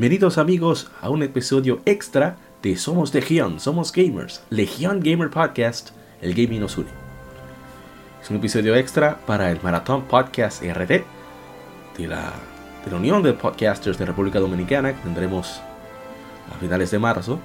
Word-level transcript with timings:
Bienvenidos 0.00 0.38
amigos 0.38 0.90
a 1.02 1.10
un 1.10 1.22
episodio 1.22 1.82
extra 1.84 2.38
de 2.62 2.74
Somos 2.78 3.12
Legión, 3.12 3.60
Somos 3.60 3.92
Gamers, 3.92 4.42
Legión 4.48 5.00
Gamer 5.00 5.28
Podcast, 5.28 5.90
el 6.22 6.32
gaming 6.32 6.60
nos 6.60 6.78
une. 6.78 6.88
Es 8.22 8.30
un 8.30 8.36
episodio 8.36 8.74
extra 8.76 9.20
para 9.26 9.50
el 9.50 9.60
Maratón 9.62 10.04
Podcast 10.04 10.62
RD 10.62 10.88
de 11.98 12.08
la, 12.08 12.32
de 12.82 12.90
la 12.90 12.96
Unión 12.96 13.22
de 13.22 13.34
Podcasters 13.34 13.98
de 13.98 14.06
República 14.06 14.40
Dominicana 14.40 14.96
que 14.96 15.02
tendremos 15.02 15.60
a 16.50 16.58
finales 16.58 16.90
de 16.90 16.98
marzo. 16.98 17.38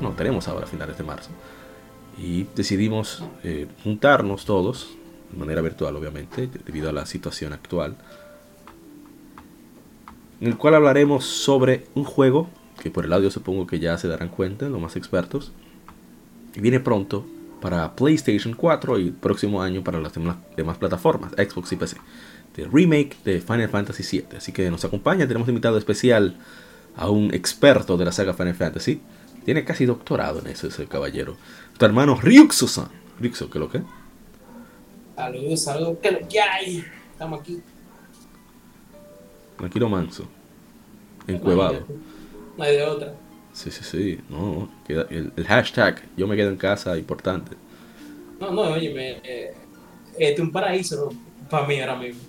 No, 0.00 0.12
tenemos 0.12 0.48
ahora 0.48 0.64
a 0.64 0.68
finales 0.68 0.96
de 0.96 1.04
marzo. 1.04 1.28
Y 2.16 2.44
decidimos 2.56 3.22
eh, 3.44 3.68
juntarnos 3.84 4.46
todos, 4.46 4.96
de 5.30 5.36
manera 5.36 5.60
virtual 5.60 5.94
obviamente, 5.94 6.48
debido 6.64 6.88
a 6.88 6.92
la 6.94 7.04
situación 7.04 7.52
actual 7.52 7.96
en 10.42 10.48
el 10.48 10.58
cual 10.58 10.74
hablaremos 10.74 11.24
sobre 11.24 11.84
un 11.94 12.02
juego 12.02 12.50
que 12.82 12.90
por 12.90 13.04
el 13.04 13.12
audio 13.12 13.30
supongo 13.30 13.64
que 13.64 13.78
ya 13.78 13.96
se 13.96 14.08
darán 14.08 14.28
cuenta 14.28 14.68
los 14.68 14.80
más 14.80 14.96
expertos. 14.96 15.52
Y 16.56 16.60
viene 16.60 16.80
pronto 16.80 17.24
para 17.60 17.94
PlayStation 17.94 18.52
4 18.52 18.98
y 18.98 19.10
próximo 19.12 19.62
año 19.62 19.84
para 19.84 20.00
las 20.00 20.12
demás 20.56 20.78
plataformas, 20.78 21.30
Xbox 21.34 21.70
y 21.70 21.76
PC. 21.76 21.96
De 22.56 22.66
remake 22.66 23.16
de 23.24 23.40
Final 23.40 23.68
Fantasy 23.68 24.02
VII. 24.02 24.36
Así 24.36 24.50
que 24.50 24.68
nos 24.68 24.84
acompaña, 24.84 25.28
tenemos 25.28 25.48
invitado 25.48 25.78
especial 25.78 26.36
a 26.96 27.08
un 27.08 27.32
experto 27.32 27.96
de 27.96 28.04
la 28.04 28.10
saga 28.10 28.34
Final 28.34 28.56
Fantasy. 28.56 29.00
Tiene 29.44 29.64
casi 29.64 29.86
doctorado 29.86 30.40
en 30.40 30.48
eso 30.48 30.66
ese 30.66 30.86
caballero. 30.86 31.36
Tu 31.78 31.84
hermano 31.84 32.16
Ryuxu-san. 32.20 32.88
Ryuxu, 33.20 33.48
¿qué 33.48 33.60
lo 33.60 33.70
que? 33.70 33.80
Saludos, 35.14 35.62
saludos, 35.62 35.98
¿qué 36.02 36.10
lo 36.10 36.26
que 36.26 36.40
hay? 36.40 36.84
Estamos 37.12 37.40
aquí 37.40 37.62
Tranquilo 39.62 39.88
manso. 39.88 40.24
Encuevado. 41.28 41.86
No 42.58 42.64
hay 42.64 42.78
de 42.78 42.82
otra. 42.82 43.14
Sí, 43.52 43.70
sí, 43.70 43.84
sí. 43.84 44.20
No, 44.28 44.68
el, 44.88 45.32
hashtag 45.46 46.02
yo 46.16 46.26
me 46.26 46.34
quedo 46.34 46.48
en 46.48 46.56
casa 46.56 46.98
importante. 46.98 47.52
No, 48.40 48.50
no, 48.50 48.62
oye, 48.62 48.92
me, 48.92 49.10
eh, 49.22 49.54
este 50.18 50.34
es 50.34 50.40
un 50.40 50.50
paraíso 50.50 51.12
para 51.48 51.64
mí 51.68 51.78
ahora 51.78 51.94
mismo. 51.94 52.20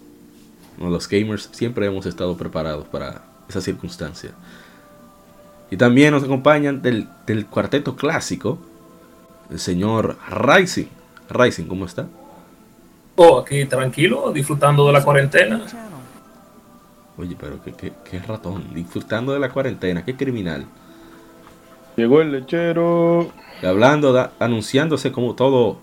los 0.78 1.10
gamers 1.10 1.50
siempre 1.54 1.88
hemos 1.88 2.06
estado 2.06 2.38
preparados 2.38 2.86
para 2.86 3.24
esa 3.50 3.62
circunstancia. 3.62 4.30
Y 5.72 5.78
también 5.78 6.12
nos 6.12 6.24
acompañan 6.24 6.84
del, 6.84 7.08
del 7.26 7.48
cuarteto 7.48 7.96
clásico, 7.96 8.60
el 9.50 9.58
señor 9.58 10.20
Rising. 10.30 10.86
Rising, 11.32 11.64
¿cómo 11.64 11.88
está? 11.88 12.08
Oh, 13.16 13.40
aquí 13.40 13.66
tranquilo, 13.66 14.32
disfrutando 14.32 14.86
de 14.86 14.94
la 14.94 15.04
cuarentena. 15.04 15.66
Oye, 17.18 17.36
pero 17.40 17.60
qué, 17.64 18.20
ratón, 18.20 18.74
disfrutando 18.74 19.34
de 19.34 19.40
la 19.40 19.50
cuarentena, 19.50 20.04
qué 20.04 20.16
criminal. 20.16 20.66
Llegó 21.96 22.22
el 22.22 22.32
lechero. 22.32 23.32
hablando, 23.62 24.32
anunciándose 24.40 25.12
como 25.12 25.36
todo 25.36 25.78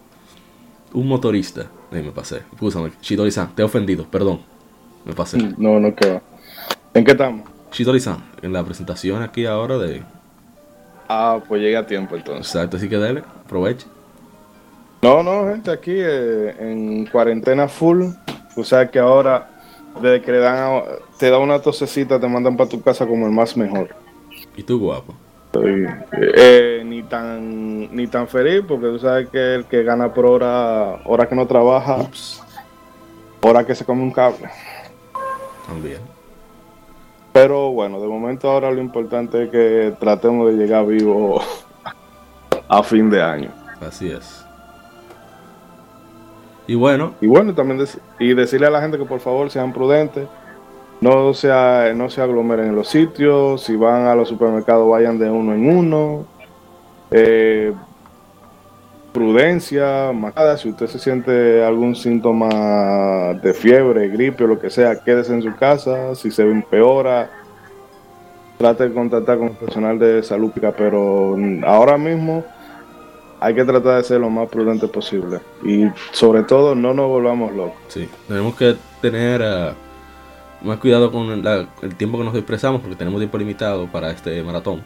un 0.92 1.06
motorista. 1.06 1.67
Me 1.92 2.03
pasé. 2.11 2.42
Escúchame, 2.53 2.91
Shidori-san, 3.00 3.55
te 3.55 3.62
he 3.62 3.65
ofendido, 3.65 4.04
perdón. 4.04 4.41
Me 5.04 5.12
pasé. 5.12 5.38
Mm, 5.38 5.54
no, 5.59 5.78
no 5.78 5.94
queda. 5.94 6.21
¿En 6.94 7.04
qué 7.04 7.12
estamos? 7.12 7.49
Shidori-san, 7.72 8.25
en 8.43 8.53
la 8.53 8.65
presentación 8.65 9.22
aquí 9.22 9.47
ahora 9.47 9.78
de. 9.78 10.03
Ah, 11.09 11.41
pues 11.49 11.62
llega 11.62 11.81
a 11.81 11.87
tiempo 11.87 12.16
entonces. 12.16 12.47
Exacto, 12.47 12.77
así 12.77 12.88
que 12.88 12.97
dale, 12.97 13.21
aproveche. 13.44 13.87
No, 15.03 15.22
no, 15.22 15.49
gente, 15.49 15.71
aquí 15.71 15.94
eh, 15.94 16.54
en 16.59 17.06
cuarentena 17.06 17.69
full. 17.69 18.06
O 18.56 18.65
sea 18.65 18.91
que 18.91 18.99
ahora 18.99 19.59
desde 20.01 20.23
que 20.23 20.33
le 20.33 20.39
dan 20.39 20.83
te 21.19 21.31
da 21.31 21.39
una 21.39 21.61
tosecita, 21.61 22.21
te 22.21 22.28
mandan 22.28 22.56
para 22.56 22.69
tu 22.69 22.81
casa 22.83 23.06
como 23.06 23.27
el 23.27 23.33
más 23.33 23.56
mejor. 23.56 23.89
¿Y 24.56 24.62
tú, 24.62 24.78
guapo? 24.78 25.15
Eh, 25.53 26.83
ni 26.87 27.03
tan 27.03 27.95
ni 27.95 28.06
tan 28.06 28.28
feliz, 28.28 28.62
porque 28.67 28.87
tú 28.87 28.99
sabes 29.01 29.28
que 29.31 29.55
el 29.56 29.65
que 29.65 29.83
gana 29.83 30.15
por 30.15 30.27
hora, 30.27 31.01
hora 31.05 31.28
que 31.28 31.34
no 31.34 31.47
trabaja, 31.47 32.09
hora 33.41 33.67
que 33.67 33.75
se 33.75 33.84
come 33.84 34.03
un 34.03 34.12
cable. 34.12 34.49
También. 35.67 35.99
Pero 37.33 37.71
bueno, 37.72 38.01
de 38.01 38.07
momento 38.07 38.51
ahora 38.51 38.71
lo 38.71 38.81
importante 38.81 39.45
es 39.45 39.51
que 39.51 39.95
tratemos 39.99 40.49
de 40.51 40.57
llegar 40.57 40.87
vivo 40.87 41.41
a 42.69 42.83
fin 42.83 43.11
de 43.11 43.22
año. 43.22 43.51
Así 43.81 44.11
es. 44.11 44.45
Y 46.70 46.76
bueno. 46.76 47.14
Y 47.20 47.26
bueno, 47.26 47.53
también 47.53 47.84
y 48.20 48.32
decirle 48.32 48.69
a 48.69 48.70
la 48.70 48.81
gente 48.81 48.97
que 48.97 49.04
por 49.04 49.19
favor 49.19 49.50
sean 49.50 49.72
prudentes, 49.72 50.28
no, 51.00 51.34
sea, 51.34 51.92
no 51.97 52.08
se 52.08 52.22
aglomeren 52.22 52.66
en 52.66 52.76
los 52.76 52.86
sitios, 52.86 53.64
si 53.64 53.75
van 53.75 54.06
a 54.06 54.14
los 54.14 54.28
supermercados 54.28 54.88
vayan 54.88 55.19
de 55.19 55.28
uno 55.28 55.53
en 55.53 55.69
uno. 55.69 56.26
Eh, 57.10 57.72
prudencia, 59.12 60.12
nada, 60.12 60.56
si 60.56 60.69
usted 60.69 60.86
se 60.86 61.00
siente 61.00 61.64
algún 61.64 61.97
síntoma 61.97 63.34
de 63.42 63.53
fiebre, 63.53 64.06
gripe 64.06 64.44
o 64.44 64.47
lo 64.47 64.60
que 64.60 64.70
sea, 64.70 64.94
quédese 65.03 65.34
en 65.34 65.42
su 65.42 65.53
casa, 65.56 66.14
si 66.14 66.30
se 66.30 66.48
empeora, 66.48 67.30
trate 68.59 68.91
de 68.91 68.94
contactar 68.94 69.38
con 69.38 69.48
el 69.48 69.56
personal 69.56 69.98
de 69.98 70.22
salud, 70.22 70.53
pero 70.78 71.36
ahora 71.66 71.98
mismo 71.98 72.44
hay 73.41 73.55
que 73.55 73.65
tratar 73.65 73.97
de 73.97 74.05
ser 74.05 74.21
lo 74.21 74.28
más 74.28 74.49
prudente 74.49 74.87
posible. 74.87 75.41
Y 75.65 75.87
sobre 76.12 76.43
todo, 76.43 76.75
no 76.75 76.93
nos 76.93 77.09
volvamos 77.09 77.53
locos. 77.53 77.78
Sí, 77.89 78.09
tenemos 78.28 78.55
que 78.55 78.77
tener 79.01 79.41
uh, 79.41 80.67
más 80.67 80.78
cuidado 80.78 81.11
con 81.11 81.31
el 81.31 81.95
tiempo 81.97 82.19
que 82.19 82.25
nos 82.25 82.34
expresamos, 82.34 82.83
porque 82.83 82.97
tenemos 82.97 83.19
tiempo 83.19 83.39
limitado 83.39 83.87
para 83.87 84.11
este 84.11 84.43
maratón. 84.43 84.83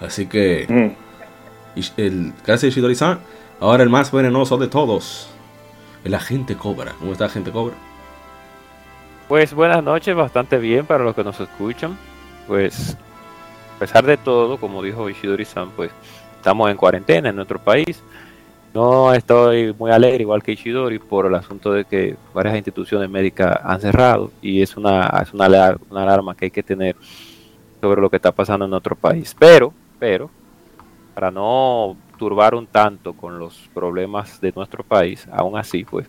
Así 0.00 0.26
que, 0.26 0.66
mm. 0.68 1.80
el 1.96 2.32
caso 2.44 2.66
de 2.66 2.72
Shidori-san, 2.72 3.20
ahora 3.58 3.82
el 3.82 3.88
más 3.88 4.12
venenoso 4.12 4.58
de 4.58 4.68
todos, 4.68 5.30
el 6.04 6.12
agente 6.12 6.56
Cobra. 6.56 6.92
¿Cómo 6.98 7.12
está, 7.12 7.24
agente 7.24 7.50
Cobra? 7.50 7.74
Pues 9.28 9.54
buenas 9.54 9.82
noches, 9.82 10.14
bastante 10.14 10.58
bien 10.58 10.84
para 10.84 11.04
los 11.04 11.14
que 11.14 11.24
nos 11.24 11.40
escuchan. 11.40 11.96
Pues, 12.46 12.98
a 13.76 13.78
pesar 13.78 14.04
de 14.04 14.18
todo, 14.18 14.58
como 14.58 14.82
dijo 14.82 15.08
Ishidori-san, 15.08 15.70
pues 15.70 15.90
estamos 16.42 16.68
en 16.72 16.76
cuarentena 16.76 17.28
en 17.28 17.36
nuestro 17.36 17.60
país. 17.60 18.02
No 18.74 19.14
estoy 19.14 19.72
muy 19.78 19.92
alegre, 19.92 20.22
igual 20.22 20.42
que 20.42 20.52
Ishidori, 20.52 20.98
por 20.98 21.26
el 21.26 21.34
asunto 21.36 21.72
de 21.72 21.84
que 21.84 22.16
varias 22.34 22.56
instituciones 22.56 23.08
médicas 23.08 23.60
han 23.62 23.80
cerrado 23.80 24.32
y 24.42 24.60
es 24.60 24.76
una, 24.76 25.06
es 25.22 25.32
una, 25.32 25.44
alarma 25.44 26.34
que 26.34 26.46
hay 26.46 26.50
que 26.50 26.64
tener 26.64 26.96
sobre 27.80 28.00
lo 28.00 28.10
que 28.10 28.16
está 28.16 28.32
pasando 28.32 28.64
en 28.64 28.72
nuestro 28.72 28.96
país. 28.96 29.36
Pero, 29.38 29.72
pero, 30.00 30.30
para 31.14 31.30
no 31.30 31.96
turbar 32.18 32.56
un 32.56 32.66
tanto 32.66 33.12
con 33.12 33.38
los 33.38 33.70
problemas 33.72 34.40
de 34.40 34.52
nuestro 34.56 34.82
país, 34.82 35.28
aún 35.30 35.56
así, 35.56 35.84
pues, 35.84 36.08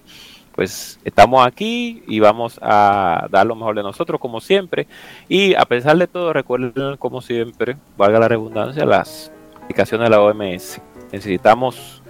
pues 0.56 1.00
estamos 1.04 1.46
aquí 1.46 2.02
y 2.08 2.20
vamos 2.20 2.58
a 2.60 3.28
dar 3.30 3.46
lo 3.46 3.56
mejor 3.56 3.76
de 3.76 3.84
nosotros, 3.84 4.20
como 4.20 4.42
siempre. 4.42 4.88
Y 5.30 5.54
a 5.54 5.66
pesar 5.66 5.96
de 5.98 6.08
todo, 6.08 6.34
recuerden, 6.34 6.98
como 6.98 7.22
siempre, 7.22 7.78
valga 7.98 8.20
la 8.20 8.30
redundancia, 8.30 8.84
las 8.84 9.32
de 9.68 10.10
la 10.10 10.22
OMS. 10.22 10.82
Necesitamos 11.12 12.02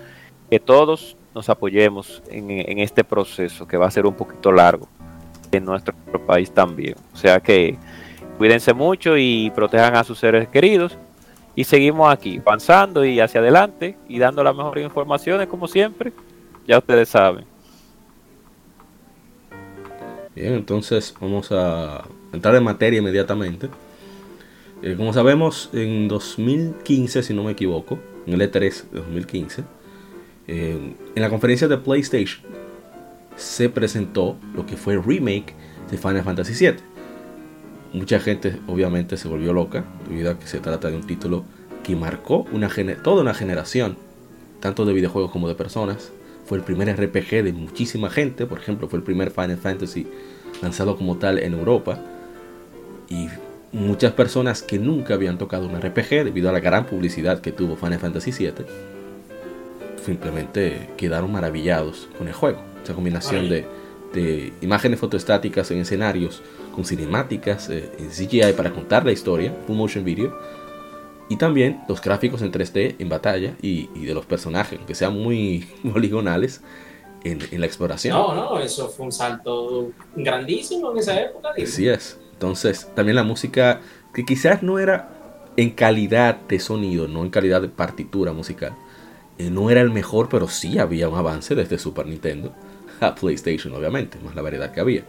que 0.49 0.59
todos 0.59 1.17
nos 1.33 1.49
apoyemos 1.49 2.21
en, 2.29 2.79
este 2.79 3.03
proceso 3.03 3.67
que 3.67 3.77
va 3.77 3.87
a 3.87 3.91
ser 3.91 4.05
un 4.05 4.13
poquito 4.13 4.51
largo 4.51 4.87
en 5.51 5.65
nuestro 5.65 5.95
país 6.25 6.51
también. 6.51 6.95
O 7.13 7.17
sea 7.17 7.39
que 7.39 7.77
cuídense 8.37 8.73
mucho 8.73 9.17
y 9.17 9.51
protejan 9.55 9.95
a 9.95 10.03
sus 10.03 10.19
seres 10.19 10.47
queridos. 10.47 10.97
Y 11.55 11.65
seguimos 11.65 12.11
aquí, 12.11 12.41
avanzando 12.43 13.05
y 13.05 13.19
hacia 13.19 13.39
adelante 13.39 13.95
y 14.07 14.17
dando 14.17 14.43
las 14.43 14.55
mejores 14.55 14.83
informaciones 14.83 15.47
como 15.47 15.67
siempre. 15.67 16.11
Ya 16.67 16.79
ustedes 16.79 17.09
saben. 17.09 17.45
Bien, 20.35 20.53
entonces 20.53 21.13
vamos 21.19 21.51
a 21.51 22.03
entrar 22.31 22.55
en 22.55 22.63
materia 22.63 22.99
inmediatamente. 22.99 23.69
Eh, 24.83 24.95
como 24.97 25.13
sabemos, 25.13 25.69
en 25.71 26.09
2015, 26.09 27.23
si 27.23 27.33
no 27.33 27.45
me 27.45 27.53
equivoco, 27.53 27.99
en 28.27 28.33
el 28.33 28.41
E3 28.41 28.89
de 28.91 28.99
2015, 28.99 29.63
eh, 30.49 30.93
en 31.15 31.21
la 31.21 31.29
conferencia 31.29 31.69
de 31.69 31.77
PlayStation 31.77 32.45
se 33.37 33.69
presentó 33.69 34.35
lo 34.53 34.65
que 34.65 34.75
fue 34.75 34.95
el 34.95 35.03
remake 35.03 35.53
de 35.89 35.97
Final 35.97 36.23
Fantasy 36.23 36.53
VII. 36.65 36.75
Mucha 37.93 38.19
gente 38.19 38.59
obviamente 38.67 39.15
se 39.15 39.29
volvió 39.29 39.53
loca 39.53 39.85
debido 40.09 40.31
a 40.31 40.37
que 40.37 40.47
se 40.47 40.59
trata 40.59 40.89
de 40.89 40.97
un 40.97 41.07
título 41.07 41.45
que 41.83 41.95
marcó 41.95 42.45
toda 43.03 43.21
una 43.21 43.33
generación, 43.33 43.95
tanto 44.59 44.83
de 44.83 44.91
videojuegos 44.91 45.31
como 45.31 45.47
de 45.47 45.55
personas. 45.55 46.11
Fue 46.45 46.57
el 46.57 46.63
primer 46.65 46.93
RPG 46.93 47.43
de 47.43 47.53
muchísima 47.53 48.09
gente, 48.09 48.45
por 48.45 48.59
ejemplo, 48.59 48.89
fue 48.89 48.99
el 48.99 49.03
primer 49.03 49.31
Final 49.31 49.57
Fantasy 49.57 50.07
lanzado 50.61 50.97
como 50.97 51.15
tal 51.17 51.39
en 51.39 51.53
Europa. 51.53 51.99
Y 53.09 53.29
muchas 53.73 54.13
personas 54.13 54.61
que 54.61 54.77
nunca 54.77 55.15
habían 55.15 55.37
tocado 55.37 55.67
un 55.67 55.81
RPG 55.81 56.23
debido 56.23 56.49
a 56.49 56.53
la 56.53 56.59
gran 56.59 56.85
publicidad 56.85 57.41
que 57.41 57.51
tuvo 57.51 57.75
Final 57.75 57.99
Fantasy 57.99 58.31
VII, 58.31 58.65
simplemente 60.05 60.89
quedaron 60.95 61.31
maravillados 61.31 62.07
con 62.17 62.27
el 62.27 62.33
juego. 62.33 62.59
Esa 62.83 62.93
combinación 62.93 63.49
de, 63.49 63.65
de 64.13 64.53
imágenes 64.61 64.99
fotoestáticas 64.99 65.71
en 65.71 65.79
escenarios 65.79 66.41
con 66.73 66.85
cinemáticas 66.85 67.69
eh, 67.69 67.89
en 67.97 68.09
CGI 68.09 68.53
para 68.53 68.71
contar 68.71 69.05
la 69.05 69.11
historia, 69.11 69.53
full 69.65 69.75
motion 69.75 70.05
video, 70.05 70.37
y 71.29 71.37
también 71.37 71.81
los 71.87 72.01
gráficos 72.01 72.41
en 72.41 72.51
3D 72.51 72.95
en 72.99 73.09
batalla 73.09 73.55
y, 73.61 73.89
y 73.95 74.05
de 74.05 74.13
los 74.13 74.25
personajes, 74.25 74.79
que 74.85 74.93
sean 74.93 75.17
muy 75.17 75.67
poligonales 75.93 76.61
en, 77.23 77.39
en 77.49 77.59
la 77.59 77.65
exploración. 77.65 78.15
No, 78.15 78.35
no, 78.35 78.59
eso 78.59 78.87
fue 78.89 79.05
un 79.05 79.11
salto 79.11 79.91
grandísimo 80.15 80.91
en 80.91 80.97
esa 80.99 81.19
época. 81.19 81.53
Así 81.57 81.87
es. 81.87 82.19
Entonces, 82.33 82.89
también 82.95 83.15
la 83.15 83.23
música, 83.23 83.81
que 84.13 84.25
quizás 84.25 84.63
no 84.63 84.79
era 84.79 85.09
en 85.55 85.69
calidad 85.71 86.37
de 86.47 86.59
sonido, 86.59 87.07
no 87.07 87.23
en 87.23 87.29
calidad 87.29 87.61
de 87.61 87.69
partitura 87.69 88.33
musical, 88.33 88.75
eh, 89.37 89.49
no 89.49 89.69
era 89.69 89.81
el 89.81 89.91
mejor, 89.91 90.29
pero 90.29 90.47
sí 90.47 90.77
había 90.79 91.09
un 91.09 91.17
avance 91.17 91.55
desde 91.55 91.79
Super 91.79 92.05
Nintendo 92.05 92.53
a 92.99 93.15
PlayStation, 93.15 93.73
obviamente, 93.73 94.17
más 94.23 94.35
la 94.35 94.41
variedad 94.41 94.71
que 94.71 94.79
había. 94.79 95.03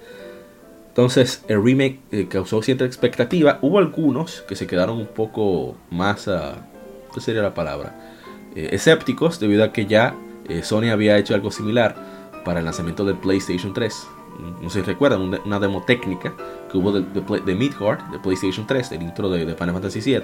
Entonces, 0.88 1.44
el 1.48 1.62
remake 1.62 1.98
eh, 2.12 2.26
causó 2.28 2.62
cierta 2.62 2.84
expectativa. 2.84 3.58
Hubo 3.62 3.78
algunos 3.78 4.42
que 4.42 4.54
se 4.54 4.66
quedaron 4.66 4.98
un 4.98 5.08
poco 5.08 5.76
más, 5.90 6.30
¿qué 7.12 7.20
sería 7.20 7.42
la 7.42 7.54
palabra? 7.54 8.14
Eh, 8.54 8.68
escépticos, 8.72 9.40
debido 9.40 9.64
a 9.64 9.72
que 9.72 9.86
ya 9.86 10.14
Sony 10.62 10.90
había 10.92 11.16
hecho 11.18 11.34
algo 11.34 11.50
similar 11.50 11.96
para 12.44 12.60
el 12.60 12.66
lanzamiento 12.66 13.04
del 13.04 13.16
PlayStation 13.16 13.72
3. 13.72 14.06
No 14.62 14.70
sé 14.70 14.80
si 14.80 14.86
recuerdan, 14.86 15.20
una- 15.22 15.60
demo 15.60 15.84
técnica 15.84 16.34
que 16.70 16.78
hubo 16.78 16.92
de, 16.92 17.02
de, 17.02 17.40
de 17.40 17.54
Midgard, 17.54 18.10
de 18.10 18.18
PlayStation 18.18 18.66
3, 18.66 18.92
el 18.92 19.02
intro 19.02 19.30
de, 19.30 19.46
de 19.46 19.54
Final 19.54 19.74
Fantasy 19.74 20.00
VII. 20.00 20.22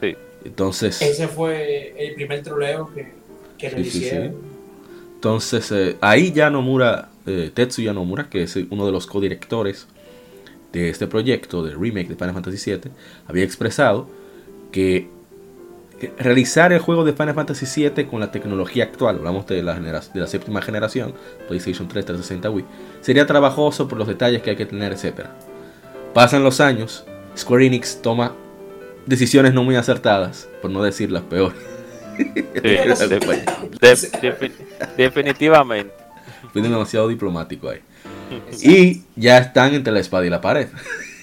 Sí. 0.00 0.16
Entonces, 0.44 1.00
Ese 1.02 1.28
fue 1.28 1.94
el 1.98 2.14
primer 2.14 2.42
troleo 2.42 2.92
que, 2.94 3.12
que 3.58 3.70
sí, 3.70 3.90
sí. 3.90 3.98
hicieron. 3.98 4.34
entonces 5.14 5.70
eh, 5.72 5.96
ahí 6.00 6.32
ya 6.32 6.50
Nomura, 6.50 7.10
eh, 7.26 7.50
Tetsuya 7.52 7.92
Nomura, 7.92 8.28
que 8.30 8.42
es 8.44 8.56
uno 8.70 8.86
de 8.86 8.92
los 8.92 9.06
codirectores 9.06 9.88
de 10.72 10.90
este 10.90 11.06
proyecto 11.06 11.62
de 11.64 11.74
remake 11.74 12.08
de 12.08 12.14
Final 12.16 12.34
Fantasy 12.34 12.70
VII, 12.72 12.90
había 13.26 13.44
expresado 13.44 14.08
que 14.70 15.08
realizar 16.18 16.72
el 16.72 16.78
juego 16.78 17.04
de 17.04 17.12
Final 17.12 17.34
Fantasy 17.34 17.88
VII 17.90 18.04
con 18.06 18.20
la 18.20 18.30
tecnología 18.30 18.84
actual, 18.84 19.16
hablamos 19.16 19.46
de 19.46 19.62
la, 19.62 19.74
de 19.78 19.92
la 20.20 20.26
séptima 20.26 20.62
generación, 20.62 21.12
PlayStation 21.48 21.88
3, 21.88 22.04
360 22.04 22.50
Wii, 22.50 22.64
sería 23.00 23.26
trabajoso 23.26 23.88
por 23.88 23.98
los 23.98 24.06
detalles 24.06 24.42
que 24.42 24.50
hay 24.50 24.56
que 24.56 24.66
tener, 24.66 24.92
etc. 24.92 25.26
Pasan 26.14 26.44
los 26.44 26.60
años, 26.60 27.04
Square 27.36 27.66
Enix 27.66 28.00
toma 28.02 28.32
decisiones 29.06 29.54
no 29.54 29.64
muy 29.64 29.76
acertadas, 29.76 30.48
por 30.62 30.70
no 30.70 30.82
decir 30.82 31.10
las 31.10 31.22
peores. 31.22 31.58
Sí, 32.16 32.24
de- 32.60 33.18
de- 33.80 33.94
defi- 34.20 34.52
definitivamente. 34.96 35.92
Fui 36.52 36.62
demasiado 36.62 37.08
diplomático 37.08 37.68
ahí. 37.70 37.80
Y 38.62 39.02
ya 39.16 39.38
están 39.38 39.74
entre 39.74 39.92
la 39.92 40.00
espada 40.00 40.26
y 40.26 40.30
la 40.30 40.40
pared. 40.40 40.68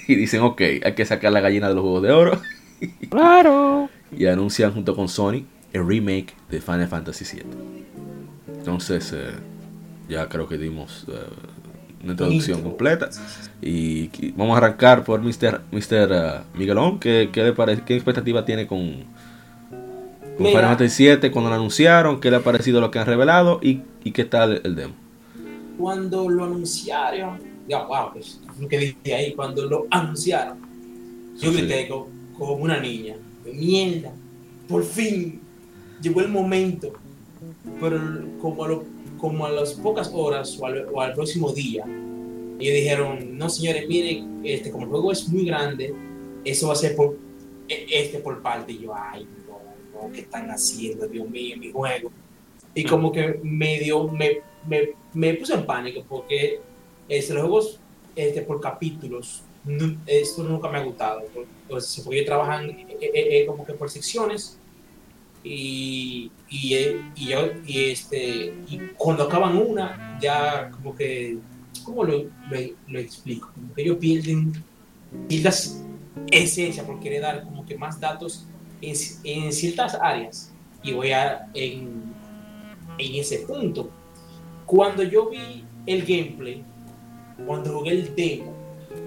Y 0.08 0.14
dicen, 0.14 0.42
ok, 0.42 0.62
hay 0.84 0.94
que 0.94 1.04
sacar 1.04 1.32
la 1.32 1.40
gallina 1.40 1.68
de 1.68 1.74
los 1.74 1.82
juegos 1.82 2.04
de 2.04 2.12
oro. 2.12 2.40
Claro. 3.10 3.90
Y 4.18 4.26
anuncian 4.28 4.74
junto 4.74 4.96
con 4.96 5.08
Sony 5.10 5.44
el 5.74 5.86
remake 5.88 6.34
de 6.50 6.62
Final 6.62 6.88
Fantasy 6.88 7.26
VII. 7.36 7.44
Entonces, 8.58 9.12
eh, 9.14 9.32
ya 10.10 10.28
creo 10.30 10.48
que 10.48 10.58
dimos 10.58 11.06
eh, 11.08 11.14
una 12.04 12.12
introducción 12.14 12.58
Intro. 12.60 12.72
completa. 12.72 13.10
Y 13.62 14.32
vamos 14.32 14.56
a 14.56 14.58
arrancar 14.58 15.04
por 15.04 15.22
Mr. 15.22 15.62
Mr. 15.72 16.10
eh, 16.12 16.32
Miguelón. 16.56 17.00
¿Qué, 17.00 17.30
qué, 17.32 17.44
le 17.44 17.54
parece, 17.54 17.84
¿Qué 17.86 17.96
expectativa 17.96 18.46
tiene 18.46 18.68
con. 18.68 19.04
Final 20.38 20.52
Fantasy 20.64 21.08
VII 21.16 21.32
cuando 21.32 21.50
lo 21.50 21.56
anunciaron? 21.56 22.20
¿Qué 22.20 22.30
le 22.30 22.38
ha 22.38 22.42
parecido 22.44 22.82
lo 22.82 22.92
que 22.92 23.00
han 23.00 23.06
revelado? 23.06 23.60
¿Y, 23.62 23.82
y 24.04 24.12
qué 24.12 24.26
tal 24.26 24.60
el 24.66 24.76
demo? 24.76 24.94
Cuando 25.78 26.30
lo 26.30 26.44
anunciaron, 26.46 27.40
ya, 27.68 27.84
wow, 27.86 28.10
es 28.20 28.42
lo 28.60 28.68
que 28.68 28.78
dije 28.80 29.16
ahí, 29.16 29.34
cuando 29.34 29.66
lo 29.66 29.88
anunciaron, 29.92 30.58
yo 31.40 31.52
Sí. 31.52 31.58
grité 31.58 31.88
co- 31.88 32.10
como, 32.38 32.54
una 32.56 32.80
niña, 32.80 33.16
mierda, 33.54 34.12
por 34.68 34.84
fin, 34.84 35.40
llegó 36.02 36.22
el 36.22 36.30
momento, 36.30 36.94
pero 37.80 38.00
como 38.42 38.64
a, 38.64 38.68
lo- 38.70 38.84
como 39.18 39.46
a 39.46 39.52
las 39.52 39.74
pocas 39.74 40.10
horas 40.14 40.58
o 40.60 40.66
al, 40.66 40.88
o 40.94 41.02
al 41.02 41.14
próximo 41.14 41.52
día, 41.52 41.84
ellos 42.60 42.74
dijeron, 42.76 43.38
no 43.38 43.50
señores, 43.50 43.88
miren, 43.88 44.42
este, 44.44 44.72
como 44.72 44.84
el 44.86 44.90
juego 44.90 45.12
es 45.12 45.28
muy 45.30 45.46
grande, 45.46 45.94
eso 46.44 46.68
va 46.68 46.74
a 46.74 46.78
ser 46.78 46.96
por, 46.96 47.18
e- 47.68 47.86
este 47.92 48.20
por 48.20 48.42
parte, 48.42 48.74
y 48.74 48.80
yo, 48.80 48.94
ay, 48.96 49.28
no, 49.48 49.60
no, 50.08 50.12
¿qué 50.14 50.22
están 50.22 50.50
haciendo, 50.50 51.08
Dios 51.08 51.30
mío, 51.30 51.56
mi 51.58 51.72
juego? 51.72 52.12
Y 52.74 52.84
como 52.84 53.12
que 53.12 53.40
medio, 53.44 54.08
me, 54.10 54.40
me, 54.68 54.90
me 55.14 55.34
puse 55.36 55.54
en 55.54 55.66
pánico 55.66 56.04
porque 56.10 56.60
este, 57.08 57.34
los 57.34 57.44
juegos 57.44 57.80
este, 58.16 58.42
por 58.42 58.60
capítulos, 58.60 59.44
esto 60.06 60.44
nunca 60.44 60.70
me 60.70 60.78
ha 60.78 60.84
gustado. 60.84 61.24
Porque, 61.34 61.50
porque 62.04 62.22
trabajan 62.22 62.70
eh, 62.70 62.86
eh, 63.02 63.12
eh, 63.14 63.46
como 63.46 63.66
que 63.66 63.74
por 63.74 63.90
secciones 63.90 64.58
y, 65.44 66.32
y, 66.50 66.74
eh, 66.74 67.02
y 67.16 67.28
yo, 67.28 67.40
y, 67.66 67.86
este, 67.92 68.54
y 68.68 68.80
cuando 68.98 69.24
acaban 69.24 69.58
una, 69.58 70.18
ya 70.22 70.72
como 70.72 70.96
que, 70.96 71.38
¿cómo 71.84 72.04
lo, 72.04 72.24
lo, 72.24 72.58
lo 72.88 73.00
explico? 73.00 73.52
Como 73.54 73.74
que 73.74 73.82
ellos 73.84 73.98
pierden, 73.98 74.54
pierden 75.28 75.54
esencia 76.32 76.86
por 76.86 77.00
querer 77.00 77.22
dar 77.22 77.44
como 77.44 77.66
que 77.66 77.78
más 77.78 78.00
datos 78.00 78.46
en, 78.82 78.96
en 79.24 79.54
ciertas 79.54 79.96
áreas. 79.96 80.52
Y 80.82 80.94
voy 80.94 81.12
a, 81.12 81.48
en, 81.54 82.04
en 82.98 83.16
ese 83.16 83.40
punto. 83.40 83.90
Cuando 84.66 85.04
yo 85.04 85.30
vi 85.30 85.64
el 85.86 86.02
gameplay, 86.06 86.64
cuando 87.46 87.78
jugué 87.78 87.92
el 87.92 88.16
demo, 88.16 88.55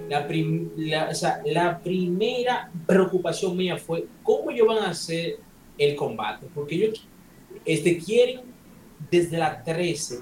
la, 0.09 0.27
prim- 0.27 0.71
la, 0.75 1.09
o 1.09 1.15
sea, 1.15 1.41
la 1.45 1.79
primera 1.79 2.69
preocupación 2.87 3.55
mía 3.55 3.77
fue 3.77 4.05
cómo 4.23 4.49
ellos 4.51 4.67
van 4.67 4.79
a 4.79 4.89
hacer 4.89 5.37
el 5.77 5.95
combate, 5.95 6.47
porque 6.53 6.75
ellos 6.75 7.07
este, 7.65 7.97
quieren 7.97 8.41
desde 9.09 9.37
la 9.37 9.63
13 9.63 10.19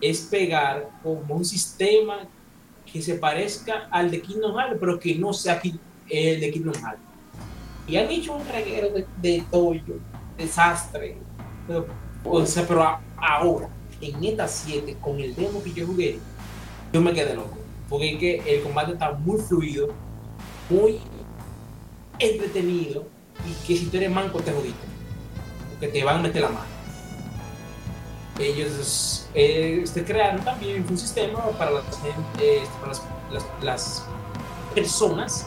es 0.00 0.22
pegar 0.22 0.88
como 1.02 1.34
un 1.36 1.44
sistema 1.44 2.26
que 2.90 3.00
se 3.02 3.14
parezca 3.16 3.88
al 3.90 4.10
de 4.10 4.20
Kingdom 4.20 4.56
Hearts, 4.56 4.76
pero 4.80 4.98
que 4.98 5.14
no 5.14 5.32
sea 5.32 5.60
el 6.08 6.40
de 6.40 6.50
Kingdom 6.50 6.74
Hearts. 6.74 7.00
Y 7.88 7.96
han 7.96 8.10
hecho 8.10 8.34
un 8.34 8.46
reguero 8.48 8.90
de, 8.90 9.06
de 9.22 9.44
tollo, 9.50 9.98
desastre. 10.36 11.16
Pero, 11.66 11.86
o 12.24 12.44
sea, 12.46 12.66
pero 12.66 12.82
a- 12.82 13.00
ahora, 13.16 13.68
en 14.00 14.24
esta 14.24 14.46
7, 14.48 14.96
con 15.00 15.20
el 15.20 15.34
demo 15.34 15.62
que 15.62 15.72
yo 15.72 15.86
jugué, 15.86 16.18
yo 16.92 17.00
me 17.00 17.12
quedé 17.12 17.34
loco. 17.34 17.58
Porque 17.88 18.12
es 18.14 18.18
que 18.18 18.56
el 18.56 18.62
combate 18.62 18.92
está 18.92 19.12
muy 19.12 19.40
fluido, 19.40 19.88
muy 20.68 20.98
entretenido, 22.18 23.04
y 23.46 23.52
que 23.66 23.76
si 23.76 23.86
tú 23.86 23.96
eres 23.98 24.10
manco 24.10 24.40
te 24.40 24.52
jodiste. 24.52 24.86
Porque 25.70 25.88
te 25.88 26.04
van 26.04 26.16
a 26.16 26.22
meter 26.22 26.42
la 26.42 26.48
mano. 26.48 26.66
Ellos 28.38 29.26
eh, 29.34 29.80
este, 29.82 30.04
crearon 30.04 30.44
también 30.44 30.84
un 30.88 30.98
sistema 30.98 31.40
para 31.58 31.70
las, 31.70 31.84
eh, 32.40 32.62
para 32.80 32.88
las, 32.92 33.02
las- 33.32 33.46
las 33.62 34.04
personas 34.74 35.46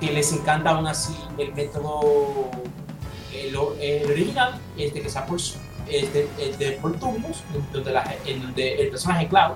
que 0.00 0.10
les 0.10 0.32
encanta 0.32 0.70
aún 0.70 0.86
así 0.88 1.14
el 1.38 1.54
método 1.54 2.00
el, 3.32 3.56
el 3.80 4.10
original, 4.10 4.60
este 4.76 5.00
que 5.00 5.08
sea 5.08 5.24
por, 5.26 5.38
este, 5.88 6.28
el 6.40 6.58
de 6.58 6.72
por 6.72 6.98
turnos, 6.98 7.44
donde, 7.72 7.92
la- 7.92 8.16
en 8.26 8.42
donde 8.42 8.82
el 8.82 8.88
personaje 8.90 9.28
clave 9.28 9.54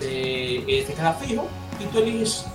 de, 0.00 0.64
este 0.80 0.94
queda 0.94 1.12
fijo 1.14 1.46
y 1.78 1.84
tú 1.84 1.98
eliges 1.98 2.46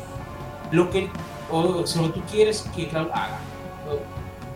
lo 0.72 0.90
que 0.90 1.10
o 1.52 1.86
si 1.86 2.00
lo 2.00 2.12
tú 2.12 2.22
quieres 2.32 2.66
que 2.76 2.88
Cloud 2.88 3.10
haga. 3.14 3.40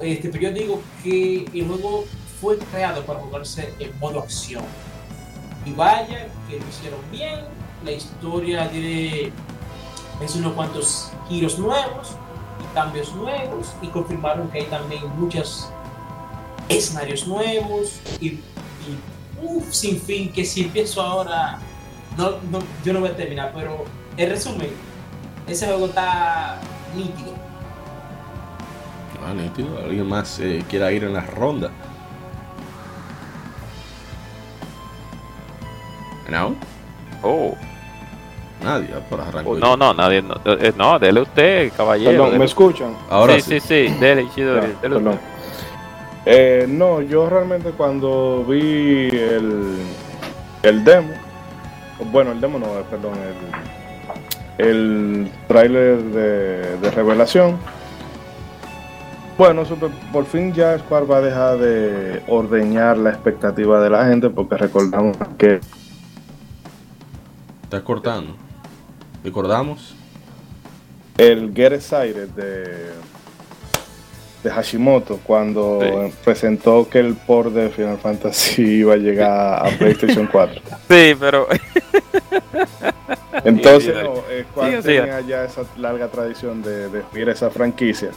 Este, 0.02 0.30
pero 0.30 0.44
yo 0.44 0.52
digo 0.52 0.82
que 1.04 1.46
el 1.54 1.68
juego 1.68 2.06
fue 2.40 2.58
creado 2.58 3.04
para 3.06 3.20
jugarse 3.20 3.74
en 3.80 3.98
modo 4.00 4.20
acción. 4.20 4.64
Y 5.66 5.72
vaya, 5.74 6.28
que 6.48 6.60
lo 6.60 6.68
hicieron 6.68 7.00
bien. 7.12 7.42
La 7.84 7.92
historia 7.92 8.70
tiene 8.70 9.32
es 10.22 10.36
unos 10.36 10.54
cuantos 10.54 11.12
giros 11.28 11.60
nuevos 11.60 12.16
y 12.62 12.74
cambios 12.74 13.14
nuevos. 13.14 13.68
Y 13.82 13.88
confirmaron 13.88 14.50
que 14.50 14.60
hay 14.60 14.66
también 14.66 15.04
muchos 15.18 15.70
escenarios 16.70 17.28
nuevos. 17.28 18.00
Y, 18.22 18.28
y 18.28 18.42
uf, 19.42 19.72
sin 19.72 20.02
fin, 20.02 20.32
que 20.32 20.46
si 20.46 20.64
empiezo 20.64 21.02
ahora, 21.02 21.60
no, 22.20 22.32
no, 22.52 22.60
yo 22.84 22.94
no 22.94 23.00
voy 23.00 23.10
a 23.10 23.16
terminar. 23.16 23.52
Pero 23.56 23.86
en 24.18 24.30
resumen, 24.30 24.70
ese 25.48 25.66
juego 25.68 25.86
está 25.88 26.60
nítido. 26.96 27.34
Ah, 29.26 29.34
nítido. 29.34 29.78
¿Alguien 29.80 30.08
más 30.08 30.40
eh, 30.40 30.64
quiera 30.70 30.92
ir 30.92 31.04
en 31.06 31.14
la 31.14 31.22
ronda? 31.22 31.72
¿No? 36.30 36.56
Oh, 37.24 37.56
Nadie, 38.64 38.90
ah, 38.94 39.00
por 39.10 39.22
arranco. 39.22 39.52
oh, 39.52 39.58
no, 39.58 39.78
no, 39.78 39.94
nadie. 39.94 40.22
No, 40.22 40.36
eh, 40.46 40.74
no, 40.76 41.00
dele 41.00 41.22
usted, 41.22 41.72
caballero. 41.76 42.12
Perdón, 42.12 42.38
¿me 42.40 42.46
escuchan? 42.46 42.94
Ahora 43.10 43.36
sí, 43.36 43.42
sí. 43.42 43.60
sí, 43.62 43.88
sí, 43.88 43.94
dele, 44.00 44.24
Ishidori, 44.24 44.74
Ya, 44.74 44.80
dele 44.82 44.96
usted. 44.98 45.20
Eh, 46.26 46.66
no, 46.68 47.02
yo 47.02 47.30
realmente 47.30 47.72
cuando 47.72 48.44
vi 48.48 49.08
el, 49.10 49.78
el 50.64 50.84
demo, 50.84 51.14
bueno, 52.12 52.32
el 52.32 52.42
demo 52.42 52.60
no, 52.60 52.68
eh, 52.80 52.84
perdón, 52.90 53.14
el, 54.58 54.66
el 54.66 55.32
tráiler 55.48 56.02
de, 56.04 56.78
de 56.78 56.92
revelación, 56.92 57.58
bueno, 59.38 59.64
por 60.12 60.26
fin 60.26 60.54
ya 60.54 60.78
Square 60.80 61.06
va 61.06 61.18
a 61.18 61.22
dejar 61.22 61.58
de 61.60 62.22
ordeñar 62.28 62.98
la 62.98 63.12
expectativa 63.12 63.82
de 63.82 63.90
la 63.90 64.06
gente 64.06 64.30
porque 64.30 64.58
recordamos 64.58 65.16
que 65.38 65.62
Está 67.64 67.84
cortando. 67.84 68.36
¿Recordamos? 69.24 69.96
el 71.20 71.54
Get 71.54 71.74
Excited 71.74 72.30
de, 72.30 72.92
de 74.44 74.50
Hashimoto 74.50 75.20
cuando 75.24 75.80
Sí. 75.82 76.14
presentó 76.24 76.88
que 76.90 77.00
el 77.00 77.16
port 77.16 77.52
de 77.54 77.70
Final 77.70 77.98
Fantasy 77.98 78.62
iba 78.80 78.94
a 78.94 78.98
llegar 78.98 79.66
a 79.68 79.70
PlayStation 79.78 80.28
4. 80.32 80.62
Sí, 80.90 81.16
pero 81.20 81.48
Entonces, 83.44 83.96
no, 84.04 84.16
eh, 84.30 84.46
Square 84.52 84.72
Sí, 84.72 84.78
sí. 84.78 84.98
tenía 84.98 85.22
ya 85.22 85.44
esa 85.46 85.62
larga 85.78 86.08
tradición 86.08 86.62
de 86.62 86.90
despedir 86.90 87.30
esa 87.30 87.50
franquicia. 87.50 88.10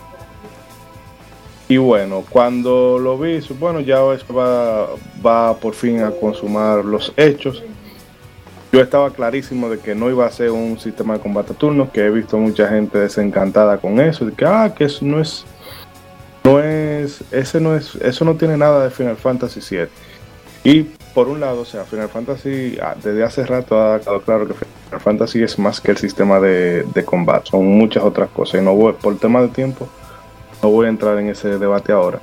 Y 1.68 1.76
bueno, 1.76 2.24
cuando 2.28 2.98
lo 2.98 3.16
vi, 3.18 3.40
su- 3.40 3.54
bueno, 3.54 3.80
ya 3.80 4.00
va, 4.00 4.88
va 5.24 5.56
por 5.56 5.74
fin 5.74 6.02
a 6.02 6.10
consumar 6.10 6.84
los 6.84 7.12
hechos. 7.16 7.62
Yo 8.72 8.80
estaba 8.80 9.10
clarísimo 9.10 9.68
de 9.68 9.78
que 9.78 9.94
no 9.94 10.10
iba 10.10 10.26
a 10.26 10.30
ser 10.30 10.50
un 10.50 10.78
sistema 10.78 11.14
de 11.14 11.20
combate 11.20 11.52
a 11.52 11.56
turnos, 11.56 11.90
que 11.90 12.00
he 12.04 12.10
visto 12.10 12.36
mucha 12.38 12.68
gente 12.68 12.98
desencantada 12.98 13.78
con 13.78 14.00
eso, 14.00 14.24
de 14.26 14.32
que 14.32 14.44
ah, 14.44 14.72
que 14.76 14.84
eso 14.84 15.04
no 15.04 15.20
es, 15.20 15.44
no 16.44 16.60
es, 16.60 17.22
ese 17.30 17.60
no 17.60 17.76
es, 17.76 17.94
eso 17.96 18.24
no 18.24 18.34
tiene 18.36 18.56
nada 18.56 18.84
de 18.84 18.90
Final 18.90 19.16
Fantasy 19.16 19.60
VII. 19.76 19.88
Y 20.64 20.82
por 21.14 21.28
un 21.28 21.40
lado, 21.40 21.60
o 21.60 21.64
sea, 21.64 21.84
Final 21.84 22.08
Fantasy 22.08 22.78
ah, 22.80 22.94
desde 23.02 23.22
hace 23.24 23.44
rato 23.44 23.80
ha 23.80 24.00
quedado 24.00 24.20
claro 24.22 24.48
que 24.48 24.54
Final 24.54 25.00
Fantasy 25.00 25.42
es 25.42 25.58
más 25.58 25.80
que 25.80 25.90
el 25.90 25.98
sistema 25.98 26.40
de, 26.40 26.84
de 26.94 27.04
combate, 27.04 27.50
son 27.50 27.66
muchas 27.66 28.02
otras 28.02 28.28
cosas. 28.30 28.60
Y 28.60 28.64
no 28.64 28.74
voy, 28.74 28.92
por 28.94 29.16
tema 29.18 29.42
de 29.42 29.48
tiempo, 29.48 29.88
no 30.62 30.70
voy 30.70 30.86
a 30.86 30.88
entrar 30.88 31.18
en 31.18 31.28
ese 31.28 31.58
debate 31.58 31.92
ahora. 31.92 32.20